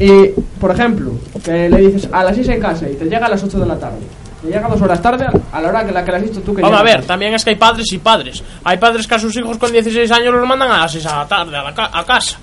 Y, 0.00 0.26
por 0.60 0.70
ejemplo, 0.72 1.12
que 1.44 1.68
le 1.68 1.76
dices 1.78 2.08
a 2.12 2.24
las 2.24 2.34
6 2.34 2.48
en 2.48 2.60
casa 2.60 2.88
y 2.88 2.94
te 2.94 3.04
llega 3.04 3.26
a 3.26 3.28
las 3.28 3.42
8 3.44 3.58
de 3.60 3.66
la 3.66 3.78
tarde. 3.78 3.98
Te 4.42 4.48
llega 4.48 4.68
dos 4.68 4.80
horas 4.82 5.00
tarde 5.00 5.26
a 5.52 5.60
la 5.60 5.68
hora 5.68 5.86
que 5.86 5.92
la 5.92 6.04
que 6.04 6.10
le 6.10 6.16
has 6.18 6.22
dicho 6.24 6.40
tú 6.42 6.54
que 6.54 6.60
Vamos 6.62 6.78
a 6.80 6.82
llegas. 6.82 6.96
ver, 6.98 7.06
también 7.06 7.32
es 7.34 7.44
que 7.44 7.50
hay 7.50 7.56
padres 7.56 7.90
y 7.92 7.98
padres. 7.98 8.42
Hay 8.64 8.76
padres 8.78 9.06
que 9.06 9.14
a 9.14 9.18
sus 9.18 9.34
hijos 9.36 9.56
con 9.56 9.72
16 9.72 10.10
años 10.10 10.34
los 10.34 10.46
mandan 10.46 10.70
a 10.70 10.78
las 10.80 10.92
6 10.92 11.04
de 11.04 11.10
la 11.10 11.26
tarde 11.26 11.56
a, 11.56 11.62
la 11.62 11.74
ca- 11.74 11.90
a 11.92 12.04
casa. 12.04 12.36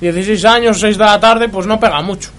16 0.00 0.44
años, 0.44 0.78
6 0.80 0.96
de 0.96 1.04
la 1.04 1.18
tarde, 1.20 1.48
pues 1.48 1.66
no 1.66 1.78
pega 1.80 2.00
mucho. 2.02 2.30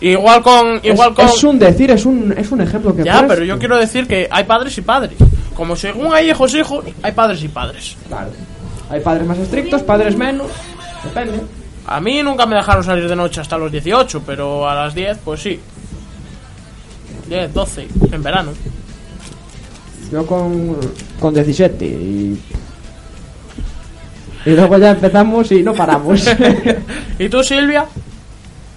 Igual 0.00 0.42
con... 0.42 0.76
Es, 0.76 0.84
Igual 0.94 1.14
con... 1.14 1.26
es 1.26 1.44
un 1.44 1.58
decir, 1.58 1.90
es 1.90 2.06
un, 2.06 2.34
es 2.36 2.50
un 2.50 2.60
ejemplo 2.60 2.94
que 2.96 3.04
Ya, 3.04 3.14
puedes- 3.18 3.28
pero 3.28 3.44
yo 3.44 3.58
quiero 3.58 3.76
decir 3.76 4.06
que 4.06 4.28
hay 4.30 4.44
padres 4.44 4.76
y 4.78 4.80
padres. 4.82 5.16
Como 5.54 5.76
según 5.76 6.14
hay 6.14 6.30
hijos 6.30 6.54
hijos, 6.54 6.84
hay 7.02 7.12
padres 7.12 7.42
y 7.42 7.48
padres. 7.48 7.96
Claro. 8.08 8.30
Hay 8.88 9.00
padres 9.00 9.26
más 9.26 9.38
estrictos, 9.38 9.82
padres 9.82 10.16
menos. 10.16 10.48
Depende. 11.04 11.40
A 11.86 12.00
mí 12.00 12.22
nunca 12.22 12.46
me 12.46 12.56
dejaron 12.56 12.82
salir 12.82 13.08
de 13.08 13.16
noche 13.16 13.40
hasta 13.40 13.58
los 13.58 13.70
18, 13.70 14.22
pero 14.26 14.68
a 14.68 14.74
las 14.74 14.94
10, 14.94 15.18
pues 15.24 15.40
sí. 15.42 15.60
10, 17.28 17.52
12, 17.52 17.88
en 18.12 18.22
verano. 18.22 18.52
Yo 20.10 20.26
con, 20.26 20.76
con 21.20 21.34
17 21.34 21.84
y... 21.84 22.40
Y 24.46 24.50
luego 24.50 24.78
ya 24.78 24.92
empezamos 24.92 25.52
y 25.52 25.62
no 25.62 25.74
paramos. 25.74 26.26
¿Y 27.18 27.28
tú, 27.28 27.42
Silvia? 27.44 27.84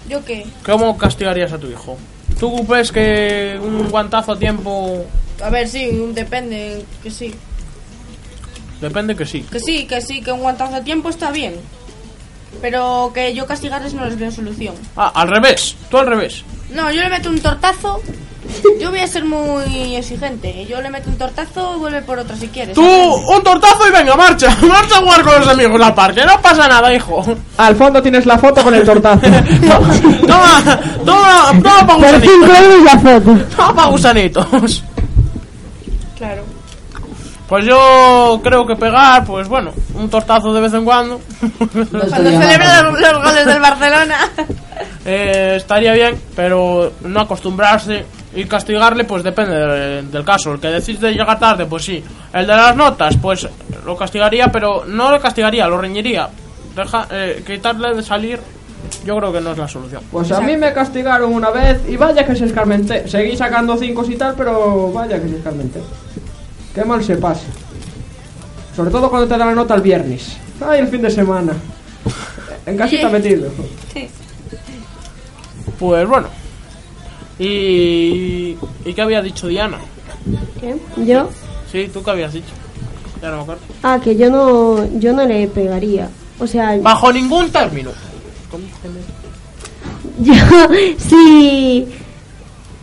¿Yo 0.08 0.24
qué? 0.26 0.45
¿Cómo 0.66 0.97
castigarías 0.97 1.54
a 1.54 1.58
tu 1.58 1.68
hijo? 1.68 1.97
¿Tú 2.39 2.66
ves 2.66 2.91
que 2.91 3.60
un 3.62 3.89
guantazo 3.89 4.34
a 4.34 4.39
tiempo... 4.39 5.06
A 5.41 5.49
ver, 5.49 5.68
sí, 5.68 5.89
depende, 6.14 6.84
que 7.01 7.10
sí. 7.10 7.34
Depende 8.82 9.16
que 9.16 9.26
sí. 9.26 9.41
Que 9.43 9.60
sí, 9.60 9.86
que 9.88 10.01
sí, 10.01 10.22
que 10.22 10.32
un 10.32 10.41
guantazo 10.41 10.76
a 10.76 10.84
tiempo 10.84 11.10
está 11.10 11.32
bien. 11.32 11.56
Pero 12.62 13.12
que 13.14 13.34
yo 13.34 13.45
castigarles 13.45 13.93
no 13.93 14.06
les 14.06 14.18
veo 14.18 14.32
solución. 14.32 14.76
Ah, 14.95 15.12
al 15.16 15.30
revés. 15.30 15.76
Tú 15.89 15.97
al 15.97 16.08
revés. 16.08 16.43
No, 16.72 16.91
yo 16.91 17.01
le 17.01 17.10
meto 17.10 17.30
un 17.30 17.39
tortazo. 17.39 18.01
Yo 18.79 18.89
voy 18.89 18.99
a 18.99 19.07
ser 19.07 19.25
muy 19.25 19.95
exigente. 19.95 20.65
Yo 20.65 20.81
le 20.81 20.89
meto 20.89 21.09
un 21.09 21.17
tortazo 21.17 21.75
y 21.75 21.79
vuelve 21.79 22.01
por 22.01 22.19
otra 22.19 22.35
si 22.35 22.47
quieres. 22.47 22.75
Tú, 22.75 22.83
un 22.83 23.43
tortazo 23.43 23.87
y 23.87 23.91
venga, 23.91 24.15
marcha. 24.15 24.55
Marcha 24.61 24.97
a 24.97 25.01
jugar 25.01 25.23
con 25.23 25.39
los 25.39 25.47
amigos 25.47 25.81
al 25.81 25.93
parque. 25.93 26.25
No 26.25 26.41
pasa 26.41 26.67
nada, 26.67 26.93
hijo. 26.93 27.23
Al 27.57 27.75
fondo 27.75 28.01
tienes 28.01 28.25
la 28.25 28.37
foto 28.37 28.63
con 28.63 28.73
el 28.73 28.83
tortazo. 28.83 29.21
Toma, 30.27 30.79
toma, 31.05 31.51
toma 31.61 31.87
pa' 31.87 31.97
Por 31.97 32.21
5 32.21 32.35
gusanitos. 32.39 32.83
la 32.83 32.99
foto. 32.99 33.37
Toma 33.55 33.75
pa' 33.75 33.85
gusanitos. 33.87 34.83
Claro. 36.17 36.43
Pues 37.47 37.65
yo 37.65 38.39
creo 38.43 38.65
que 38.65 38.75
pegar, 38.75 39.25
pues 39.25 39.47
bueno, 39.47 39.71
un 39.93 40.09
tortazo 40.09 40.53
de 40.53 40.61
vez 40.61 40.73
en 40.73 40.85
cuando. 40.85 41.19
Cuando 41.57 42.31
mal. 42.31 42.83
los, 42.83 42.99
los 42.99 43.23
goles 43.23 43.45
del 43.45 43.59
Barcelona. 43.59 44.29
Eh, 45.05 45.55
estaría 45.57 45.93
bien, 45.93 46.19
pero 46.35 46.93
no 47.03 47.21
acostumbrarse 47.21 48.05
y 48.36 48.45
castigarle, 48.45 49.03
pues 49.03 49.23
depende 49.23 49.55
de- 49.55 50.01
del 50.03 50.23
caso. 50.25 50.53
El 50.53 50.59
que 50.59 50.67
decís 50.67 50.99
de 50.99 51.11
llegar 51.11 51.38
tarde, 51.39 51.65
pues 51.65 51.86
sí. 51.86 52.03
El 52.34 52.47
de 52.47 52.55
las 52.55 52.75
notas, 52.75 53.15
pues 53.17 53.47
lo 53.86 53.95
castigaría, 53.95 54.47
pero 54.51 54.86
no 54.86 55.11
le 55.11 55.19
castigaría, 55.19 55.67
lo 55.67 55.77
reñiría. 55.79 56.29
Deja, 56.75 57.07
eh, 57.11 57.43
quitarle 57.45 57.95
de 57.95 58.01
salir 58.03 58.39
Yo 59.05 59.15
creo 59.17 59.31
que 59.31 59.39
no 59.39 59.51
es 59.53 59.57
la 59.57 59.67
solución. 59.67 60.01
Pues 60.11 60.29
a 60.34 60.41
mí 60.41 60.57
me 60.57 60.73
castigaron 60.73 61.34
una 61.34 61.49
vez 61.51 61.79
y 61.88 61.95
vaya 61.95 62.25
que 62.25 62.36
se 62.36 62.45
escarmenté. 62.45 63.07
Seguí 63.07 63.36
sacando 63.38 63.77
cinco 63.77 64.03
y 64.07 64.15
tal, 64.15 64.36
pero 64.36 64.91
vaya 64.91 65.21
que 65.21 65.29
se 65.29 65.38
escarmenté. 65.38 65.79
Qué 66.75 66.84
mal 66.84 67.01
se 67.03 67.15
pasa. 67.15 67.45
Sobre 68.75 68.91
todo 68.91 69.09
cuando 69.09 69.27
te 69.27 69.38
da 69.38 69.45
la 69.45 69.55
nota 69.55 69.75
el 69.75 69.81
viernes. 69.81 70.36
Ay, 70.59 70.81
el 70.81 70.88
fin 70.88 71.01
de 71.01 71.09
semana. 71.11 71.53
En 72.65 72.77
casita 72.77 73.09
metido. 73.09 73.49
Pues 75.79 76.07
bueno. 76.07 76.27
¿Y, 77.43 78.57
¿y 78.85 78.93
qué 78.93 79.01
había 79.01 79.21
dicho 79.21 79.47
Diana? 79.47 79.77
¿Qué? 80.61 80.77
¿Yo? 81.03 81.29
Sí, 81.69 81.89
¿tú 81.91 82.01
qué 82.01 82.11
habías 82.11 82.31
dicho? 82.31 82.53
Ya 83.21 83.31
no 83.31 83.37
me 83.37 83.43
acuerdo. 83.43 83.61
Ah, 83.81 83.99
que 84.01 84.15
yo 84.15 84.29
no, 84.29 84.87
yo 84.97 85.11
no 85.11 85.25
le 85.25 85.47
pegaría. 85.47 86.09
O 86.39 86.47
sea, 86.47 86.77
Bajo 86.77 87.11
ningún 87.11 87.49
término. 87.49 87.91
yo 90.19 90.33
si 90.97 91.87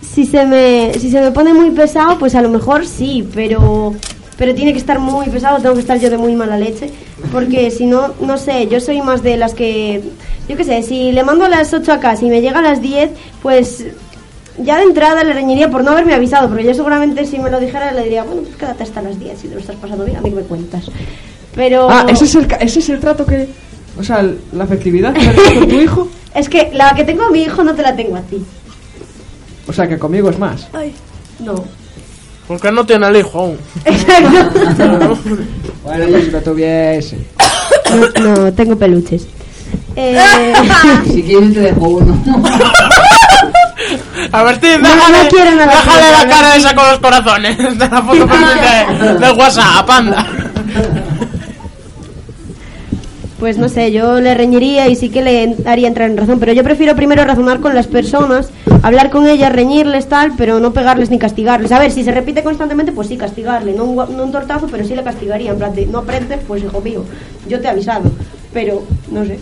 si 0.02 0.26
se 0.26 0.44
me 0.44 0.92
si 0.94 1.10
se 1.10 1.20
me 1.20 1.30
pone 1.30 1.54
muy 1.54 1.70
pesado, 1.70 2.18
pues 2.18 2.34
a 2.34 2.42
lo 2.42 2.50
mejor 2.50 2.86
sí, 2.86 3.26
pero 3.34 3.94
pero 4.36 4.54
tiene 4.54 4.72
que 4.72 4.78
estar 4.78 4.98
muy 4.98 5.26
pesado, 5.28 5.58
tengo 5.58 5.74
que 5.74 5.80
estar 5.82 5.98
yo 6.00 6.10
de 6.10 6.18
muy 6.18 6.34
mala 6.34 6.58
leche, 6.58 6.90
porque 7.32 7.70
si 7.70 7.86
no 7.86 8.14
no 8.20 8.36
sé, 8.36 8.66
yo 8.66 8.80
soy 8.80 9.00
más 9.00 9.22
de 9.22 9.36
las 9.36 9.54
que 9.54 10.02
yo 10.48 10.56
qué 10.56 10.64
sé, 10.64 10.82
si 10.82 11.12
le 11.12 11.22
mando 11.22 11.44
a 11.44 11.48
las 11.48 11.72
8 11.72 11.92
a 11.92 12.00
casa 12.00 12.24
y 12.24 12.30
me 12.30 12.40
llega 12.40 12.58
a 12.58 12.62
las 12.62 12.82
10, 12.82 13.10
pues 13.42 13.86
ya 14.58 14.76
de 14.78 14.82
entrada 14.84 15.22
le 15.24 15.32
reñiría 15.32 15.70
por 15.70 15.82
no 15.84 15.92
haberme 15.92 16.14
avisado, 16.14 16.48
porque 16.48 16.64
yo 16.64 16.74
seguramente 16.74 17.24
si 17.26 17.38
me 17.38 17.50
lo 17.50 17.58
dijera 17.60 17.92
le 17.92 18.02
diría, 18.04 18.24
bueno, 18.24 18.42
pues 18.42 18.56
quédate 18.56 18.82
hasta 18.82 19.00
las 19.02 19.18
10 19.18 19.38
si 19.38 19.48
te 19.48 19.54
lo 19.54 19.60
estás 19.60 19.76
pasando 19.76 20.04
bien, 20.04 20.16
a 20.18 20.20
mí 20.20 20.30
que 20.30 20.36
me 20.36 20.42
cuentas. 20.42 20.84
Pero 21.54 21.88
Ah, 21.90 22.06
ese 22.08 22.24
es 22.26 22.34
el, 22.34 22.46
ca- 22.46 22.56
ese 22.56 22.78
es 22.80 22.88
el 22.90 23.00
trato 23.00 23.24
que. 23.26 23.48
O 23.98 24.02
sea, 24.04 24.24
la 24.52 24.64
efectividad 24.64 25.12
que 25.12 25.20
tienes 25.20 25.52
con 25.58 25.68
tu 25.68 25.74
hijo. 25.80 26.08
es 26.34 26.48
que 26.48 26.70
la 26.72 26.94
que 26.94 27.04
tengo 27.04 27.24
a 27.24 27.30
mi 27.30 27.42
hijo 27.42 27.64
no 27.64 27.74
te 27.74 27.82
la 27.82 27.96
tengo 27.96 28.16
a 28.16 28.20
ti. 28.22 28.42
O 29.66 29.72
sea, 29.72 29.88
que 29.88 29.98
conmigo 29.98 30.30
es 30.30 30.38
más. 30.38 30.68
Ay, 30.72 30.92
no. 31.40 31.64
Porque 32.46 32.70
no 32.72 32.84
tiene 32.86 33.06
el 33.08 33.16
hijo 33.16 33.38
aún. 33.38 33.58
Bueno, 35.84 36.08
yo 36.08 36.20
si 36.20 36.30
lo 36.30 36.40
tuviese. 36.42 37.18
No, 38.20 38.34
no, 38.34 38.52
tengo 38.52 38.76
peluches. 38.76 39.26
Eh, 39.96 40.52
Si 41.12 41.22
quieres 41.22 41.52
te 41.54 41.60
dejo 41.60 41.88
uno. 41.88 42.22
A 44.32 44.42
ver, 44.42 44.60
No, 44.80 44.88
déjale, 44.88 45.50
no 45.56 45.66
la 45.66 46.28
cara 46.28 46.56
esa 46.56 46.74
con 46.74 46.86
los 46.88 46.98
corazones 46.98 47.56
de 47.78 47.88
la 47.88 48.02
foto 48.02 48.26
de, 48.26 49.18
del 49.18 49.38
WhatsApp, 49.38 49.90
anda. 49.90 50.26
pues 53.38 53.56
no 53.56 53.70
sé, 53.70 53.90
yo 53.90 54.20
le 54.20 54.34
reñiría 54.34 54.88
y 54.88 54.96
sí 54.96 55.08
que 55.08 55.22
le 55.22 55.56
haría 55.64 55.88
entrar 55.88 56.10
en 56.10 56.16
razón, 56.18 56.38
pero 56.38 56.52
yo 56.52 56.62
prefiero 56.62 56.94
primero 56.94 57.24
razonar 57.24 57.60
con 57.60 57.74
las 57.74 57.86
personas, 57.86 58.50
hablar 58.82 59.08
con 59.08 59.26
ellas, 59.26 59.50
reñirles 59.50 60.08
tal, 60.10 60.32
pero 60.36 60.60
no 60.60 60.74
pegarles 60.74 61.10
ni 61.10 61.18
castigarles. 61.18 61.72
A 61.72 61.78
ver, 61.78 61.90
si 61.90 62.04
se 62.04 62.12
repite 62.12 62.42
constantemente, 62.42 62.92
pues 62.92 63.08
sí, 63.08 63.16
castigarle, 63.16 63.72
no 63.72 63.84
un, 63.84 63.96
no 64.14 64.24
un 64.24 64.30
tortazo, 64.30 64.66
pero 64.70 64.84
sí 64.84 64.94
le 64.94 65.02
castigaría, 65.02 65.52
en 65.52 65.58
plan 65.58 65.74
de, 65.74 65.86
no 65.86 66.00
aprendes, 66.00 66.40
pues 66.46 66.62
hijo 66.62 66.82
mío, 66.82 67.02
yo 67.48 67.58
te 67.60 67.66
he 67.66 67.70
avisado, 67.70 68.10
pero 68.52 68.82
no 69.10 69.24
sé. 69.24 69.38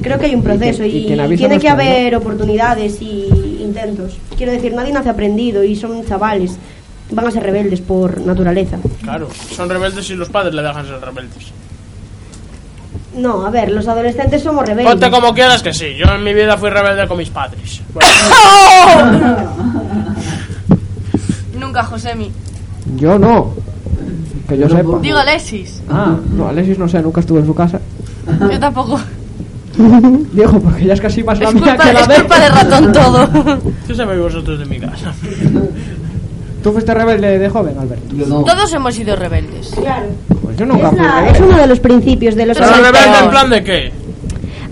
Creo 0.00 0.18
que 0.18 0.26
hay 0.26 0.34
un 0.34 0.42
proceso 0.42 0.84
y 0.84 1.14
tiene 1.36 1.58
que 1.58 1.68
haber 1.68 2.16
oportunidades 2.16 3.00
y 3.02 3.26
intentos. 3.60 4.16
Quiero 4.36 4.52
decir, 4.52 4.72
nadie 4.72 4.92
nace 4.92 5.10
aprendido 5.10 5.62
y 5.62 5.76
son 5.76 6.04
chavales, 6.06 6.56
van 7.10 7.26
a 7.26 7.30
ser 7.30 7.42
rebeldes 7.42 7.80
por 7.80 8.20
naturaleza. 8.22 8.78
Claro, 9.02 9.28
son 9.54 9.68
rebeldes 9.68 10.08
y 10.10 10.14
los 10.14 10.30
padres 10.30 10.54
le 10.54 10.62
dejan 10.62 10.86
ser 10.86 11.00
rebeldes. 11.00 11.52
No, 13.16 13.44
a 13.44 13.50
ver, 13.50 13.70
los 13.70 13.86
adolescentes 13.86 14.42
somos 14.42 14.66
rebeldes. 14.66 14.90
Ponte 14.90 15.10
como 15.10 15.34
quieras 15.34 15.62
que 15.62 15.74
sí, 15.74 15.94
yo 15.94 16.06
en 16.06 16.24
mi 16.24 16.32
vida 16.32 16.56
fui 16.56 16.70
rebelde 16.70 17.06
con 17.06 17.18
mis 17.18 17.28
padres. 17.28 17.82
Nunca, 21.58 21.84
Josemi. 21.84 22.30
Yo 22.96 23.18
no. 23.18 23.54
Que 24.48 24.58
yo 24.58 24.68
sepa. 24.68 24.98
Digo 25.00 25.18
Alexis. 25.18 25.82
Ah, 25.88 26.16
no, 26.30 26.48
Alexis 26.48 26.78
no 26.78 26.88
sé, 26.88 27.00
nunca 27.02 27.20
estuve 27.20 27.40
en 27.40 27.46
su 27.46 27.54
casa. 27.54 27.80
Yo 28.50 28.58
tampoco. 28.58 28.98
Dijo, 30.32 30.60
porque 30.60 30.84
ya 30.84 30.94
es 30.94 31.00
casi 31.00 31.22
más 31.22 31.38
la 31.38 31.48
Es 31.48 31.54
mía 31.54 31.64
culpa, 31.64 31.84
que 31.84 31.92
la 31.92 32.00
es 32.00 32.08
de 32.08 32.14
culpa 32.16 32.40
de 32.40 32.48
ratón 32.48 32.92
todo. 32.92 33.28
¿Qué 33.86 33.94
sabéis 33.94 34.20
vosotros 34.20 34.58
de 34.58 34.64
mi 34.66 34.78
casa? 34.80 35.12
¿Tú 36.62 36.72
fuiste 36.72 36.94
rebelde 36.94 37.38
de 37.38 37.48
joven, 37.48 37.76
Alberto? 37.78 38.14
Yo 38.14 38.26
no. 38.26 38.44
Todos 38.44 38.72
hemos 38.72 38.94
sido 38.94 39.16
rebeldes. 39.16 39.70
Claro. 39.74 40.06
Pues 40.42 40.56
yo 40.56 40.66
nunca 40.66 40.88
Es, 40.88 40.94
fui 40.94 40.98
la- 41.02 41.28
es 41.30 41.40
uno 41.40 41.56
de 41.56 41.66
los 41.66 41.80
principios 41.80 42.34
de 42.36 42.46
los 42.46 42.56
¿Pero 42.58 42.70
rebelde 42.72 43.18
en 43.24 43.30
plan 43.30 43.50
de 43.50 43.64
qué? 43.64 43.92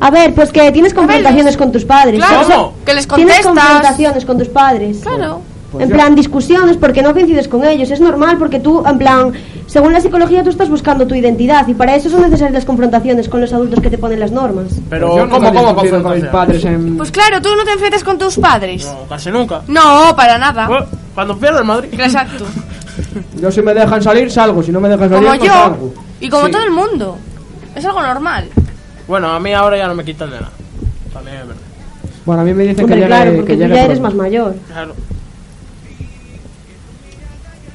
A 0.03 0.11
ver, 0.11 0.33
pues 0.35 0.51
que 0.53 0.71
tienes 0.73 0.95
confrontaciones 0.95 1.57
con 1.57 1.73
tus 1.73 1.85
padres. 1.85 2.17
Claro, 2.17 2.45
¿sabes? 2.49 2.67
que 2.87 2.95
les 2.95 3.07
Tienes 3.09 3.35
contestas. 3.41 3.45
confrontaciones 3.45 4.25
con 4.25 4.39
tus 4.39 4.49
padres. 4.49 4.99
Claro. 5.03 5.43
Pues 5.73 5.85
en 5.85 5.91
yo- 5.91 5.95
plan, 5.97 6.15
discusiones 6.17 6.77
porque 6.77 7.01
no 7.03 7.13
coincides 7.13 7.47
con 7.49 7.65
ellos. 7.65 7.91
Es 7.91 8.01
normal 8.01 8.37
porque 8.39 8.59
tú, 8.59 8.83
en 8.87 8.99
plan, 8.99 9.33
según 9.67 9.93
la 9.93 10.01
psicología, 10.01 10.43
tú 10.43 10.51
estás 10.51 10.69
buscando 10.69 11.07
tu 11.07 11.15
identidad 11.15 11.67
y 11.69 11.75
para 11.75 11.95
eso 11.95 12.11
son 12.11 12.23
necesarias 12.23 12.53
las 12.55 12.65
confrontaciones 12.65 13.29
con 13.29 13.41
los 13.41 13.53
adultos 13.53 13.81
que 13.81 13.89
te 13.91 13.97
ponen 13.99 14.19
las 14.19 14.33
normas. 14.33 14.67
Pero, 14.89 15.11
Pues 15.13 15.23
nunca 15.29 15.53
¿cómo, 15.53 15.75
cómo 15.77 16.03
con 16.03 16.15
mis 16.17 16.25
padres 16.27 16.65
en... 16.65 16.97
Pues 16.97 17.11
claro, 17.13 17.41
tú 17.41 17.51
no 17.57 17.65
te 17.65 17.73
enfrentas 17.73 18.03
con 18.03 18.19
tus 18.19 18.37
padres. 18.37 18.85
No, 18.85 19.07
casi 19.09 19.31
nunca. 19.31 19.63
No, 19.69 20.15
para 20.17 20.39
nada. 20.39 20.67
Bueno, 20.67 20.87
Cuando 21.15 21.39
pierde 21.39 21.59
el 21.61 21.65
Madrid. 21.65 21.89
Exacto. 21.93 22.45
Yo 23.41 23.51
si 23.51 23.63
me 23.63 23.73
dejan 23.73 24.03
salir, 24.03 24.31
salgo. 24.31 24.63
Si 24.63 24.73
no 24.73 24.81
me 24.81 24.89
dejan 24.89 25.09
salir, 25.09 25.25
Como 25.29 25.39
no 25.39 25.45
yo. 25.45 25.53
salgo. 25.53 25.95
Y 26.21 26.29
como 26.29 26.47
Sí. 26.47 26.53
todo 26.53 26.63
el 26.65 26.71
mundo. 26.73 27.17
Es 27.75 27.85
algo 27.85 28.03
normal. 28.03 28.49
Bueno, 29.07 29.29
a 29.29 29.41
mí 29.41 29.53
ahora 29.55 29.77
ya 29.77 29.87
no 29.89 29.95
me 29.95 30.05
quitan 30.05 30.31
de 30.31 30.37
nada. 30.37 30.51
También 31.13 31.37
es 31.39 31.47
verdad. 31.47 31.63
Bueno, 32.27 32.43
a 32.43 32.45
mí 32.45 32.53
me 32.55 32.65
dicen 32.65 32.85
Hombre, 32.85 32.95
que 32.97 33.01
llegue, 33.01 33.07
claro, 33.09 33.31
que 33.31 33.37
porque 33.39 33.53
tú 33.55 33.59
llegue 33.61 33.75
ya 33.75 33.85
eres 33.85 33.99
pronto. 34.01 34.17
más 34.17 34.25
mayor. 34.27 34.55
Claro. 34.69 34.95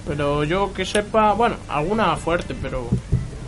Pero 0.08 0.44
yo 0.44 0.74
que 0.74 0.86
sepa, 0.86 1.34
bueno, 1.34 1.56
alguna 1.68 2.16
fuerte, 2.16 2.56
pero 2.62 2.88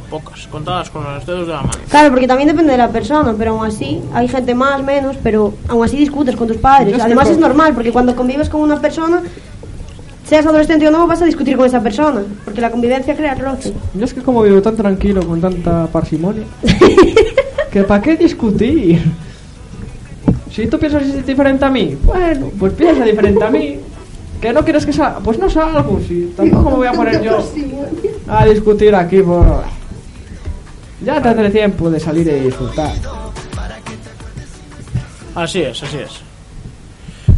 pocas, 0.10 0.48
contadas 0.48 0.90
con 0.90 1.04
los 1.04 1.26
dedos 1.26 1.48
de 1.48 1.54
la 1.54 1.62
mano. 1.62 1.80
Claro, 1.90 2.10
porque 2.10 2.28
también 2.28 2.48
depende 2.48 2.72
de 2.72 2.78
la 2.78 2.90
persona, 2.90 3.36
pero 3.38 3.52
aún 3.52 3.66
así 3.66 4.02
hay 4.14 4.28
gente 4.28 4.56
más, 4.56 4.84
menos, 4.84 5.18
pero 5.22 5.54
aún 5.68 5.84
así 5.84 5.98
discutes 5.98 6.36
con 6.36 6.48
tus 6.48 6.58
padres. 6.58 6.98
Yo 6.98 7.04
Además 7.04 7.30
es 7.30 7.38
normal, 7.38 7.74
porque 7.74 7.92
cuando 7.92 8.16
convives 8.16 8.50
con 8.50 8.62
una 8.62 8.80
persona, 8.80 9.22
seas 10.26 10.46
adolescente 10.46 10.88
o 10.88 10.92
no, 10.92 11.08
vas 11.08 11.22
a 11.22 11.26
discutir 11.26 11.56
con 11.58 11.66
esa 11.66 11.82
persona, 11.82 12.24
porque 12.44 12.62
la 12.62 12.72
convivencia 12.72 13.16
crea 13.16 13.36
roce. 13.36 13.74
Yo 13.94 14.06
es 14.06 14.14
que 14.14 14.22
como 14.22 14.42
vivo 14.42 14.62
tan 14.62 14.76
tranquilo, 14.76 15.26
con 15.26 15.40
tanta 15.40 15.88
parsimonia, 15.88 16.44
que 17.72 17.84
para 17.84 18.02
qué 18.02 18.16
discutir. 18.16 19.02
Si 20.52 20.66
tú 20.66 20.80
piensas 20.80 21.24
diferente 21.26 21.64
a 21.66 21.70
mí, 21.70 21.96
bueno, 22.04 22.50
pues 22.58 22.74
piensa 22.74 23.04
diferente 23.04 23.44
a 23.44 23.50
mí. 23.52 23.78
Que 24.42 24.54
no 24.54 24.64
quieres 24.64 24.86
que 24.86 24.94
salga, 24.94 25.20
pues 25.20 25.40
no 25.40 25.50
salgo. 25.50 26.00
Si 26.08 26.34
tampoco 26.36 26.72
me 26.72 26.76
voy 26.78 26.88
a 26.88 26.92
poner 26.92 27.22
yo 27.22 27.40
a 28.28 28.46
discutir 28.46 28.94
aquí 28.94 29.22
por. 29.22 29.64
Ya 31.02 31.22
tendré 31.22 31.50
tiempo 31.50 31.90
de 31.90 32.00
salir 32.00 32.28
y 32.28 32.40
disfrutar. 32.42 32.94
Así 35.36 35.62
es, 35.62 35.84
así 35.84 35.98
es. 35.98 36.12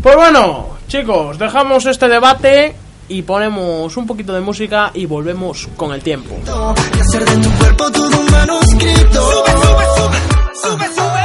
Pues 0.01 0.15
bueno, 0.15 0.77
chicos, 0.87 1.37
dejamos 1.37 1.85
este 1.85 2.07
debate 2.07 2.73
y 3.09 3.23
ponemos 3.23 3.97
un 3.97 4.07
poquito 4.07 4.33
de 4.33 4.39
música 4.39 4.91
y 4.93 5.05
volvemos 5.05 5.67
con 5.75 5.91
el 5.91 6.01
tiempo. 6.01 6.37
Y 6.45 6.99
hacer 6.99 7.25
de 7.25 7.37
tu 7.43 7.51
cuerpo 7.57 7.91
todo 7.91 8.19
un 8.19 8.31
manuscrito. 8.31 9.31
Sube, 9.31 9.51
sube, 9.51 9.85
sube, 9.95 10.17
sube, 10.53 10.95
sube. 10.95 11.18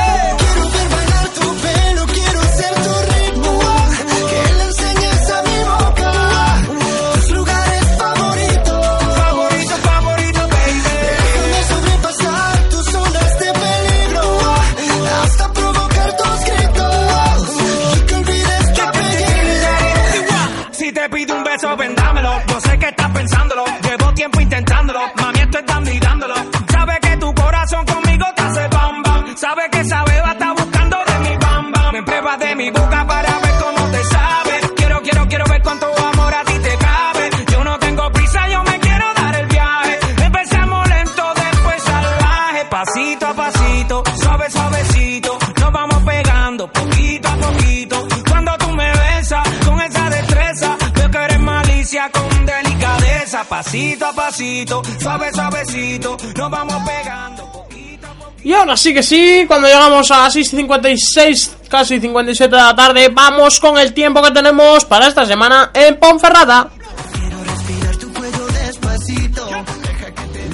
Pasito 53.54 54.04
a 54.06 54.12
pasito, 54.12 54.82
suave, 55.00 55.30
suavecito. 55.32 56.16
Nos 56.36 56.50
vamos 56.50 56.82
pegando 56.84 57.52
poquito. 57.52 58.08
Y 58.42 58.52
ahora 58.52 58.76
sí 58.76 58.92
que 58.92 59.00
sí, 59.00 59.44
cuando 59.46 59.68
llegamos 59.68 60.10
a 60.10 60.22
las 60.22 60.34
6.56, 60.34 61.68
casi 61.68 62.00
57 62.00 62.50
de 62.50 62.60
la 62.60 62.74
tarde, 62.74 63.10
vamos 63.12 63.60
con 63.60 63.78
el 63.78 63.92
tiempo 63.94 64.20
que 64.22 64.32
tenemos 64.32 64.84
para 64.84 65.06
esta 65.06 65.24
semana 65.24 65.70
en 65.72 65.96
Ponferrada. 66.00 66.68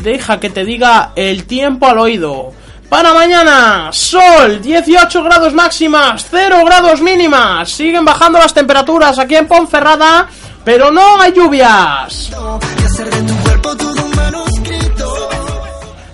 Deja 0.02 0.38
que 0.38 0.50
te 0.50 0.66
diga 0.66 1.12
el 1.16 1.46
tiempo 1.46 1.86
al 1.86 2.00
oído. 2.00 2.52
Para 2.90 3.14
mañana, 3.14 3.88
sol, 3.92 4.60
18 4.60 5.22
grados 5.22 5.54
máximas, 5.54 6.26
0 6.30 6.64
grados 6.66 7.00
mínimas. 7.00 7.70
Siguen 7.70 8.04
bajando 8.04 8.38
las 8.38 8.52
temperaturas 8.52 9.18
aquí 9.18 9.36
en 9.36 9.46
Ponferrada, 9.46 10.28
pero 10.64 10.90
no 10.90 11.20
hay 11.20 11.32
lluvias. 11.32 12.30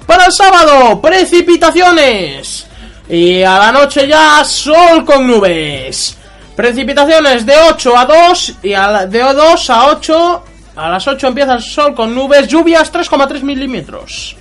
Para 0.07 0.27
el 0.27 0.33
sábado, 0.33 1.01
precipitaciones. 1.01 2.67
Y 3.09 3.43
a 3.43 3.59
la 3.59 3.73
noche 3.73 4.07
ya, 4.09 4.45
sol 4.45 5.05
con 5.05 5.27
nubes. 5.27 6.17
Precipitaciones 6.57 7.45
de 7.45 7.55
8 7.71 7.97
a 7.97 8.05
2 8.07 8.53
y 8.63 8.73
a 8.75 8.89
la- 8.91 9.07
de 9.07 9.21
2 9.21 9.71
a 9.71 9.87
8. 9.87 10.43
A 10.77 10.89
las 10.91 11.07
8 11.07 11.29
empieza 11.29 11.55
el 11.55 11.63
sol 11.63 11.95
con 11.95 12.15
nubes, 12.15 12.49
lluvias 12.49 12.91
3,3 12.91 13.43
milímetros. 13.43 14.37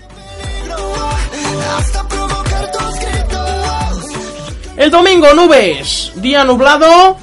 El 4.78 4.91
domingo, 4.91 5.34
nubes. 5.34 6.12
Día 6.16 6.43
nublado. 6.43 7.18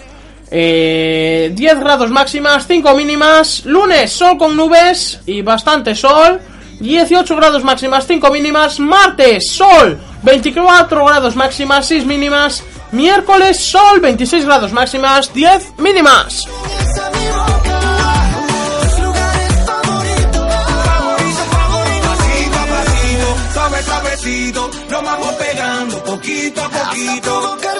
Eh, 0.55 1.51
10 1.55 1.81
grados 1.81 2.11
máximas, 2.11 2.67
5 2.67 2.95
mínimas. 2.95 3.65
Lunes, 3.65 4.13
sol 4.13 4.37
con 4.37 4.55
nubes 4.55 5.21
y 5.25 5.41
bastante 5.41 5.95
sol. 5.95 6.41
18 6.79 7.37
grados 7.37 7.65
máximas, 7.65 8.07
5 8.07 8.31
mínimas. 8.31 8.79
Martes, 8.79 9.51
sol. 9.51 9.99
24 10.23 11.05
grados 11.07 11.35
máximas, 11.37 11.87
6 11.87 12.05
mínimas. 12.05 12.63
Miércoles, 12.93 13.59
sol. 13.59 14.01
26 14.01 14.45
grados 14.45 14.73
máximas, 14.73 15.33
10 15.33 15.79
mínimas. 15.79 16.47
Lo 24.89 25.03
vamos 25.03 25.35
pegando 25.35 26.05
poquito 26.05 26.63
a 26.63 26.69
poquito. 26.69 27.72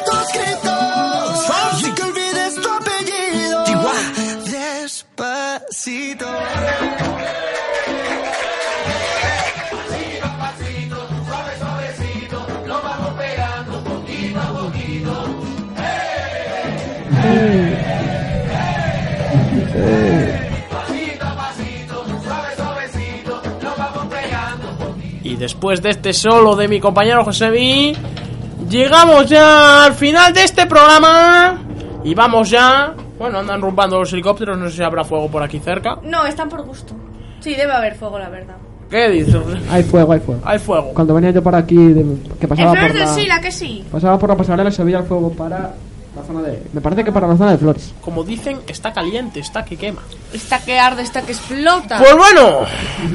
Y 25.25 25.37
después 25.37 25.81
de 25.81 25.91
este 25.91 26.13
solo 26.13 26.57
de 26.57 26.69
mi 26.69 26.79
compañero 26.79 27.25
Josebi, 27.25 27.97
llegamos 28.69 29.27
ya 29.31 29.85
al 29.85 29.95
final 29.95 30.35
de 30.35 30.45
este 30.45 30.67
programa. 30.67 31.63
Y 32.05 32.15
vamos 32.15 32.51
ya. 32.51 32.95
Bueno, 33.23 33.39
andan 33.39 33.61
rumbando 33.63 34.01
los 34.01 34.13
helicópteros, 34.13 34.59
no 34.59 34.69
sé 34.69 34.79
si 34.79 34.83
habrá 34.83 35.05
fuego 35.05 35.31
por 35.31 35.43
aquí 35.45 35.61
cerca. 35.61 35.99
No, 36.03 36.27
están 36.27 36.49
por 36.49 36.63
gusto. 36.65 36.93
Sí, 37.39 37.55
debe 37.55 37.73
haber 37.73 37.95
fuego, 37.95 38.19
la 38.19 38.29
verdad. 38.29 38.57
¿Qué 38.91 39.09
dices? 39.11 39.37
Hay 39.71 39.85
fuego, 39.85 40.13
hay 40.13 40.19
fuego. 40.19 40.41
Hay 40.45 40.59
fuego. 40.59 40.89
Cuando 40.93 41.15
venía 41.15 41.31
yo 41.31 41.41
por 41.43 41.55
aquí, 41.55 41.77
de- 41.77 42.17
que 42.41 42.49
pasaba 42.49 42.71
por 42.73 42.79
Flores 42.91 42.99
la, 42.99 43.07
Sila, 43.15 43.41
que 43.41 43.53
sí. 43.53 43.85
pasaba 43.93 44.19
por 44.19 44.29
la 44.29 44.37
pasarela, 44.37 44.71
se 44.73 44.83
veía 44.83 44.99
el 44.99 45.05
fuego 45.05 45.31
para 45.33 45.73
la 46.17 46.23
zona 46.27 46.43
de... 46.43 46.63
Me 46.73 46.81
parece 46.81 47.05
que 47.05 47.13
para 47.13 47.29
la 47.29 47.37
zona 47.37 47.53
de 47.53 47.59
Flores. 47.59 47.95
Como 48.01 48.25
dicen, 48.25 48.59
está 48.67 48.93
caliente, 48.93 49.39
está 49.39 49.65
que 49.65 49.77
quema. 49.77 50.03
Está 50.33 50.59
que 50.59 50.79
arde, 50.81 51.03
está 51.03 51.23
que 51.23 51.31
explota. 51.31 51.99
Pues 51.99 52.17
bueno, 52.17 52.59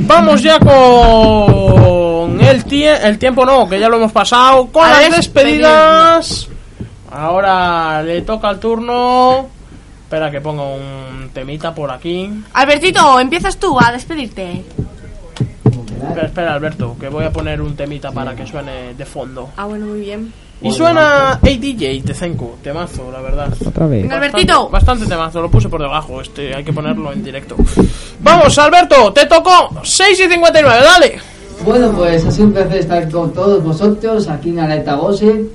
vamos 0.08 0.42
ya 0.42 0.58
con 0.60 2.40
el, 2.42 2.66
tie- 2.66 3.00
el 3.04 3.20
tiempo, 3.20 3.46
no, 3.46 3.68
que 3.68 3.78
ya 3.80 3.90
lo 3.90 3.98
hemos 3.98 4.14
pasado. 4.14 4.68
Con 4.68 4.86
A 4.86 5.02
las 5.02 5.16
despedidas. 5.18 6.48
Ahora 7.12 8.02
le 8.04 8.22
toca 8.22 8.50
el 8.50 8.60
turno. 8.60 9.57
Espera 10.08 10.32
que 10.32 10.40
ponga 10.40 10.64
un 10.64 11.32
temita 11.34 11.76
por 11.76 11.92
aquí. 11.92 12.32
Albertito, 12.54 13.20
empiezas 13.20 13.58
tú 13.58 13.78
a 13.78 13.92
despedirte. 13.92 14.64
Espera, 15.66 16.28
espera, 16.28 16.54
Alberto, 16.54 16.96
que 16.98 17.10
voy 17.10 17.26
a 17.26 17.30
poner 17.34 17.62
un 17.62 17.76
temita 17.76 18.14
para 18.14 18.34
que 18.34 18.48
suene 18.48 18.94
de 18.94 19.06
fondo. 19.06 19.50
Ah, 19.58 19.66
bueno, 19.66 19.88
muy 19.88 20.00
bien. 20.00 20.32
Y 20.62 20.72
suena 20.72 21.34
ADJ 21.34 22.04
de 22.06 22.14
Zenko, 22.14 22.56
temazo, 22.64 23.12
la 23.12 23.20
verdad. 23.20 23.54
Otra 23.66 23.86
vez. 23.86 24.04
Venga, 24.04 24.16
Albertito. 24.16 24.70
Bastante 24.70 25.08
temazo, 25.08 25.42
lo 25.42 25.52
puse 25.52 25.68
por 25.68 25.82
debajo, 25.82 26.22
este 26.22 26.56
hay 26.56 26.64
que 26.64 26.72
ponerlo 26.72 27.12
en 27.12 27.22
directo. 27.22 27.58
Vamos, 28.22 28.58
Alberto, 28.60 29.12
te 29.12 29.26
tocó 29.26 29.82
6 29.84 30.22
y 30.22 30.30
59, 30.30 30.84
dale. 30.86 31.20
Bueno, 31.66 31.92
pues 31.92 32.26
ha 32.26 32.32
sido 32.32 32.48
un 32.48 32.54
placer 32.54 32.78
estar 32.78 33.12
con 33.12 33.34
todos 33.34 33.62
vosotros 33.62 34.30
aquí 34.30 34.52
en 34.52 34.60
Aleta 34.60 34.96
Gossip. 34.96 35.52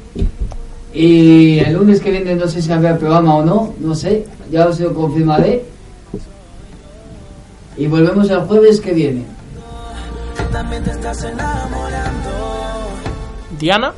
Y 0.95 1.59
el 1.61 1.73
lunes 1.73 2.01
que 2.01 2.11
viene 2.11 2.35
no 2.35 2.47
sé 2.47 2.61
si 2.61 2.71
habrá 2.71 2.99
programa 2.99 3.37
o 3.37 3.45
no, 3.45 3.75
no 3.79 3.95
sé, 3.95 4.27
ya 4.53 4.69
os 4.69 4.79
lo 4.79 4.95
confirmaré. 4.95 5.65
Y 7.77 7.87
volvemos 7.87 8.29
el 8.31 8.41
jueves 8.41 8.81
que 8.81 8.93
viene. 8.93 9.25
Diana, 13.59 13.93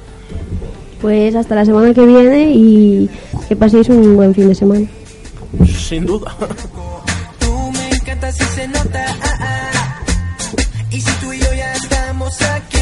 Pues 1.00 1.34
hasta 1.34 1.54
la 1.54 1.64
semana 1.64 1.92
que 1.92 2.06
viene 2.06 2.50
y 2.54 3.10
que 3.48 3.56
paséis 3.56 3.88
un 3.88 4.16
buen 4.16 4.34
fin 4.34 4.48
de 4.48 4.54
semana. 4.54 4.86
sin 5.66 6.06
duda. 6.06 6.34
Tú 7.40 7.52
me 7.72 7.90
encantas 7.90 8.34
si 8.36 8.44
se 8.44 8.68
nota. 8.68 9.04
Y 10.90 11.00
si 11.00 11.10
tú 11.20 11.32
y 11.32 11.38
yo 11.40 11.52
ya 11.54 11.72
estamos 11.74 12.40
aquí. 12.42 12.78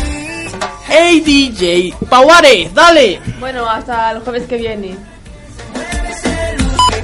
ADJ, 0.89 1.97
Pauare, 2.09 2.71
dale. 2.75 3.21
Bueno, 3.41 3.69
hasta 3.69 4.13
el 4.13 4.21
jueves 4.21 4.45
que 4.45 4.57
viene. 4.59 4.97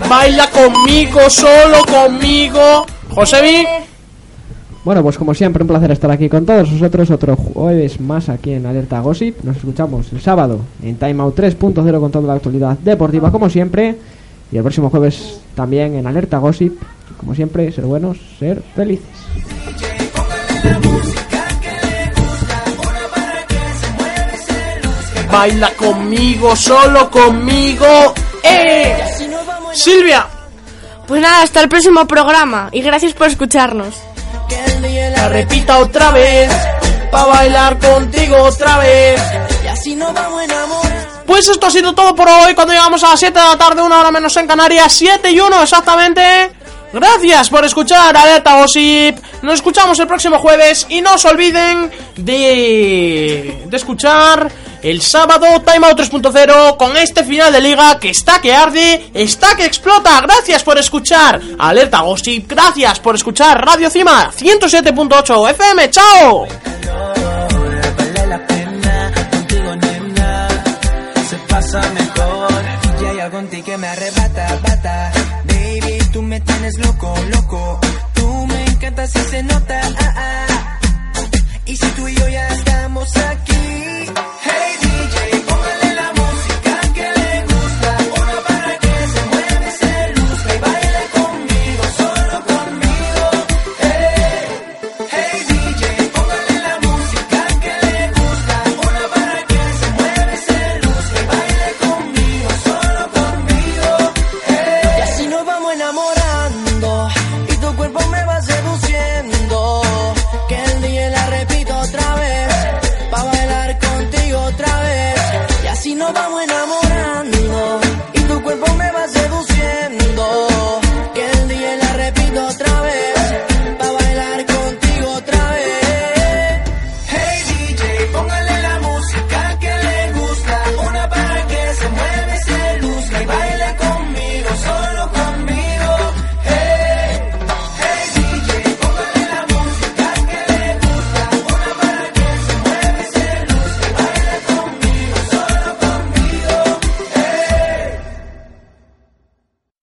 Baila 0.09 0.49
conmigo, 0.51 1.31
solo 1.31 1.85
conmigo. 1.87 2.87
Josebi, 3.11 3.67
Bueno, 4.85 5.03
pues 5.03 5.19
como 5.19 5.35
siempre, 5.35 5.63
un 5.63 5.69
placer 5.69 5.91
estar 5.91 6.11
aquí 6.11 6.29
con 6.29 6.45
todos 6.47 6.71
vosotros. 6.71 7.11
Otro 7.11 7.37
jueves 7.37 8.01
más 8.01 8.29
aquí 8.29 8.53
en 8.53 8.67
Alerta 8.67 9.01
Gossip. 9.01 9.43
Nos 9.45 9.57
escuchamos 9.57 10.13
el 10.13 10.21
sábado 10.21 10.61
en 10.83 10.97
Time 10.97 11.23
Out 11.23 11.39
3.0 11.39 12.01
con 12.01 12.11
toda 12.11 12.27
la 12.27 12.35
actualidad 12.35 12.79
deportiva, 12.79 13.33
como 13.33 13.49
siempre. 13.49 13.97
Y 14.53 14.57
el 14.57 14.63
próximo 14.63 14.91
jueves 14.91 15.41
también 15.55 15.95
en 15.95 16.07
Alerta 16.07 16.39
Gossip. 16.39 16.81
Como 17.19 17.35
siempre, 17.35 17.73
ser 17.73 17.85
buenos, 17.85 18.19
ser 18.39 18.63
felices. 18.75 19.07
baila 25.31 25.71
conmigo, 25.77 26.57
solo 26.57 27.11
conmigo. 27.11 28.15
¡Eh! 28.43 29.18
Silvia, 29.75 30.27
Pues 31.07 31.21
nada, 31.23 31.43
hasta 31.43 31.61
el 31.61 31.69
próximo 31.69 32.07
programa 32.07 32.69
y 32.73 32.83
gracias 32.83 33.13
por 33.15 33.29
escucharnos. 33.29 33.95
la 35.17 35.29
repita 35.29 35.79
otra 35.79 36.11
vez. 36.11 36.51
Pa' 37.11 37.25
bailar 37.25 37.79
contigo 37.79 38.37
otra 38.43 38.79
vez. 38.79 39.21
Y 39.65 39.67
así 39.67 39.95
nos 39.95 40.13
vamos. 40.13 40.43
Pues 41.27 41.49
esto 41.49 41.67
ha 41.67 41.71
sido 41.71 41.95
todo 41.95 42.15
por 42.15 42.29
hoy. 42.29 42.55
Cuando 42.55 42.75
llegamos 42.75 43.03
a 43.05 43.11
las 43.11 43.21
7 43.21 43.39
de 43.39 43.45
la 43.45 43.57
tarde, 43.57 43.81
una 43.83 44.01
hora 44.01 44.11
menos 44.11 44.37
en 44.37 44.47
Canarias, 44.47 44.93
7 44.93 45.31
y 45.31 45.41
1 45.41 45.63
exactamente. 45.63 46.51
Gracias 46.93 47.51
por 47.51 47.65
escuchar 47.65 48.17
Alerta 48.17 48.59
Gossip. 48.61 49.17
Nos 49.43 49.55
escuchamos 49.55 49.99
el 49.99 50.07
próximo 50.07 50.39
jueves 50.39 50.87
y 50.89 51.01
no 51.03 51.15
os 51.15 51.25
olviden 51.27 51.91
de, 52.17 53.63
de 53.67 53.77
escuchar 53.77 54.51
el 54.83 55.03
sábado 55.03 55.47
Time 55.63 55.87
Out 55.87 55.99
3.0 55.99 56.77
con 56.77 56.97
este 56.97 57.25
final 57.25 57.53
de 57.53 57.61
liga 57.61 57.99
que 57.99 58.11
está 58.11 58.41
que 58.41 58.55
arde, 58.55 59.11
está 59.15 59.57
que 59.57 59.65
explota. 59.65 60.21
Gracias 60.21 60.63
por 60.63 60.79
escuchar 60.79 61.41
Alerta 61.59 62.01
Gossip. 62.01 62.51
Gracias 62.51 63.01
por 63.01 63.15
escuchar 63.15 63.65
Radio 63.65 63.91
Cima 63.91 64.31
107.8 64.33 65.51
FM. 65.51 65.91
¡Chao! 65.91 66.47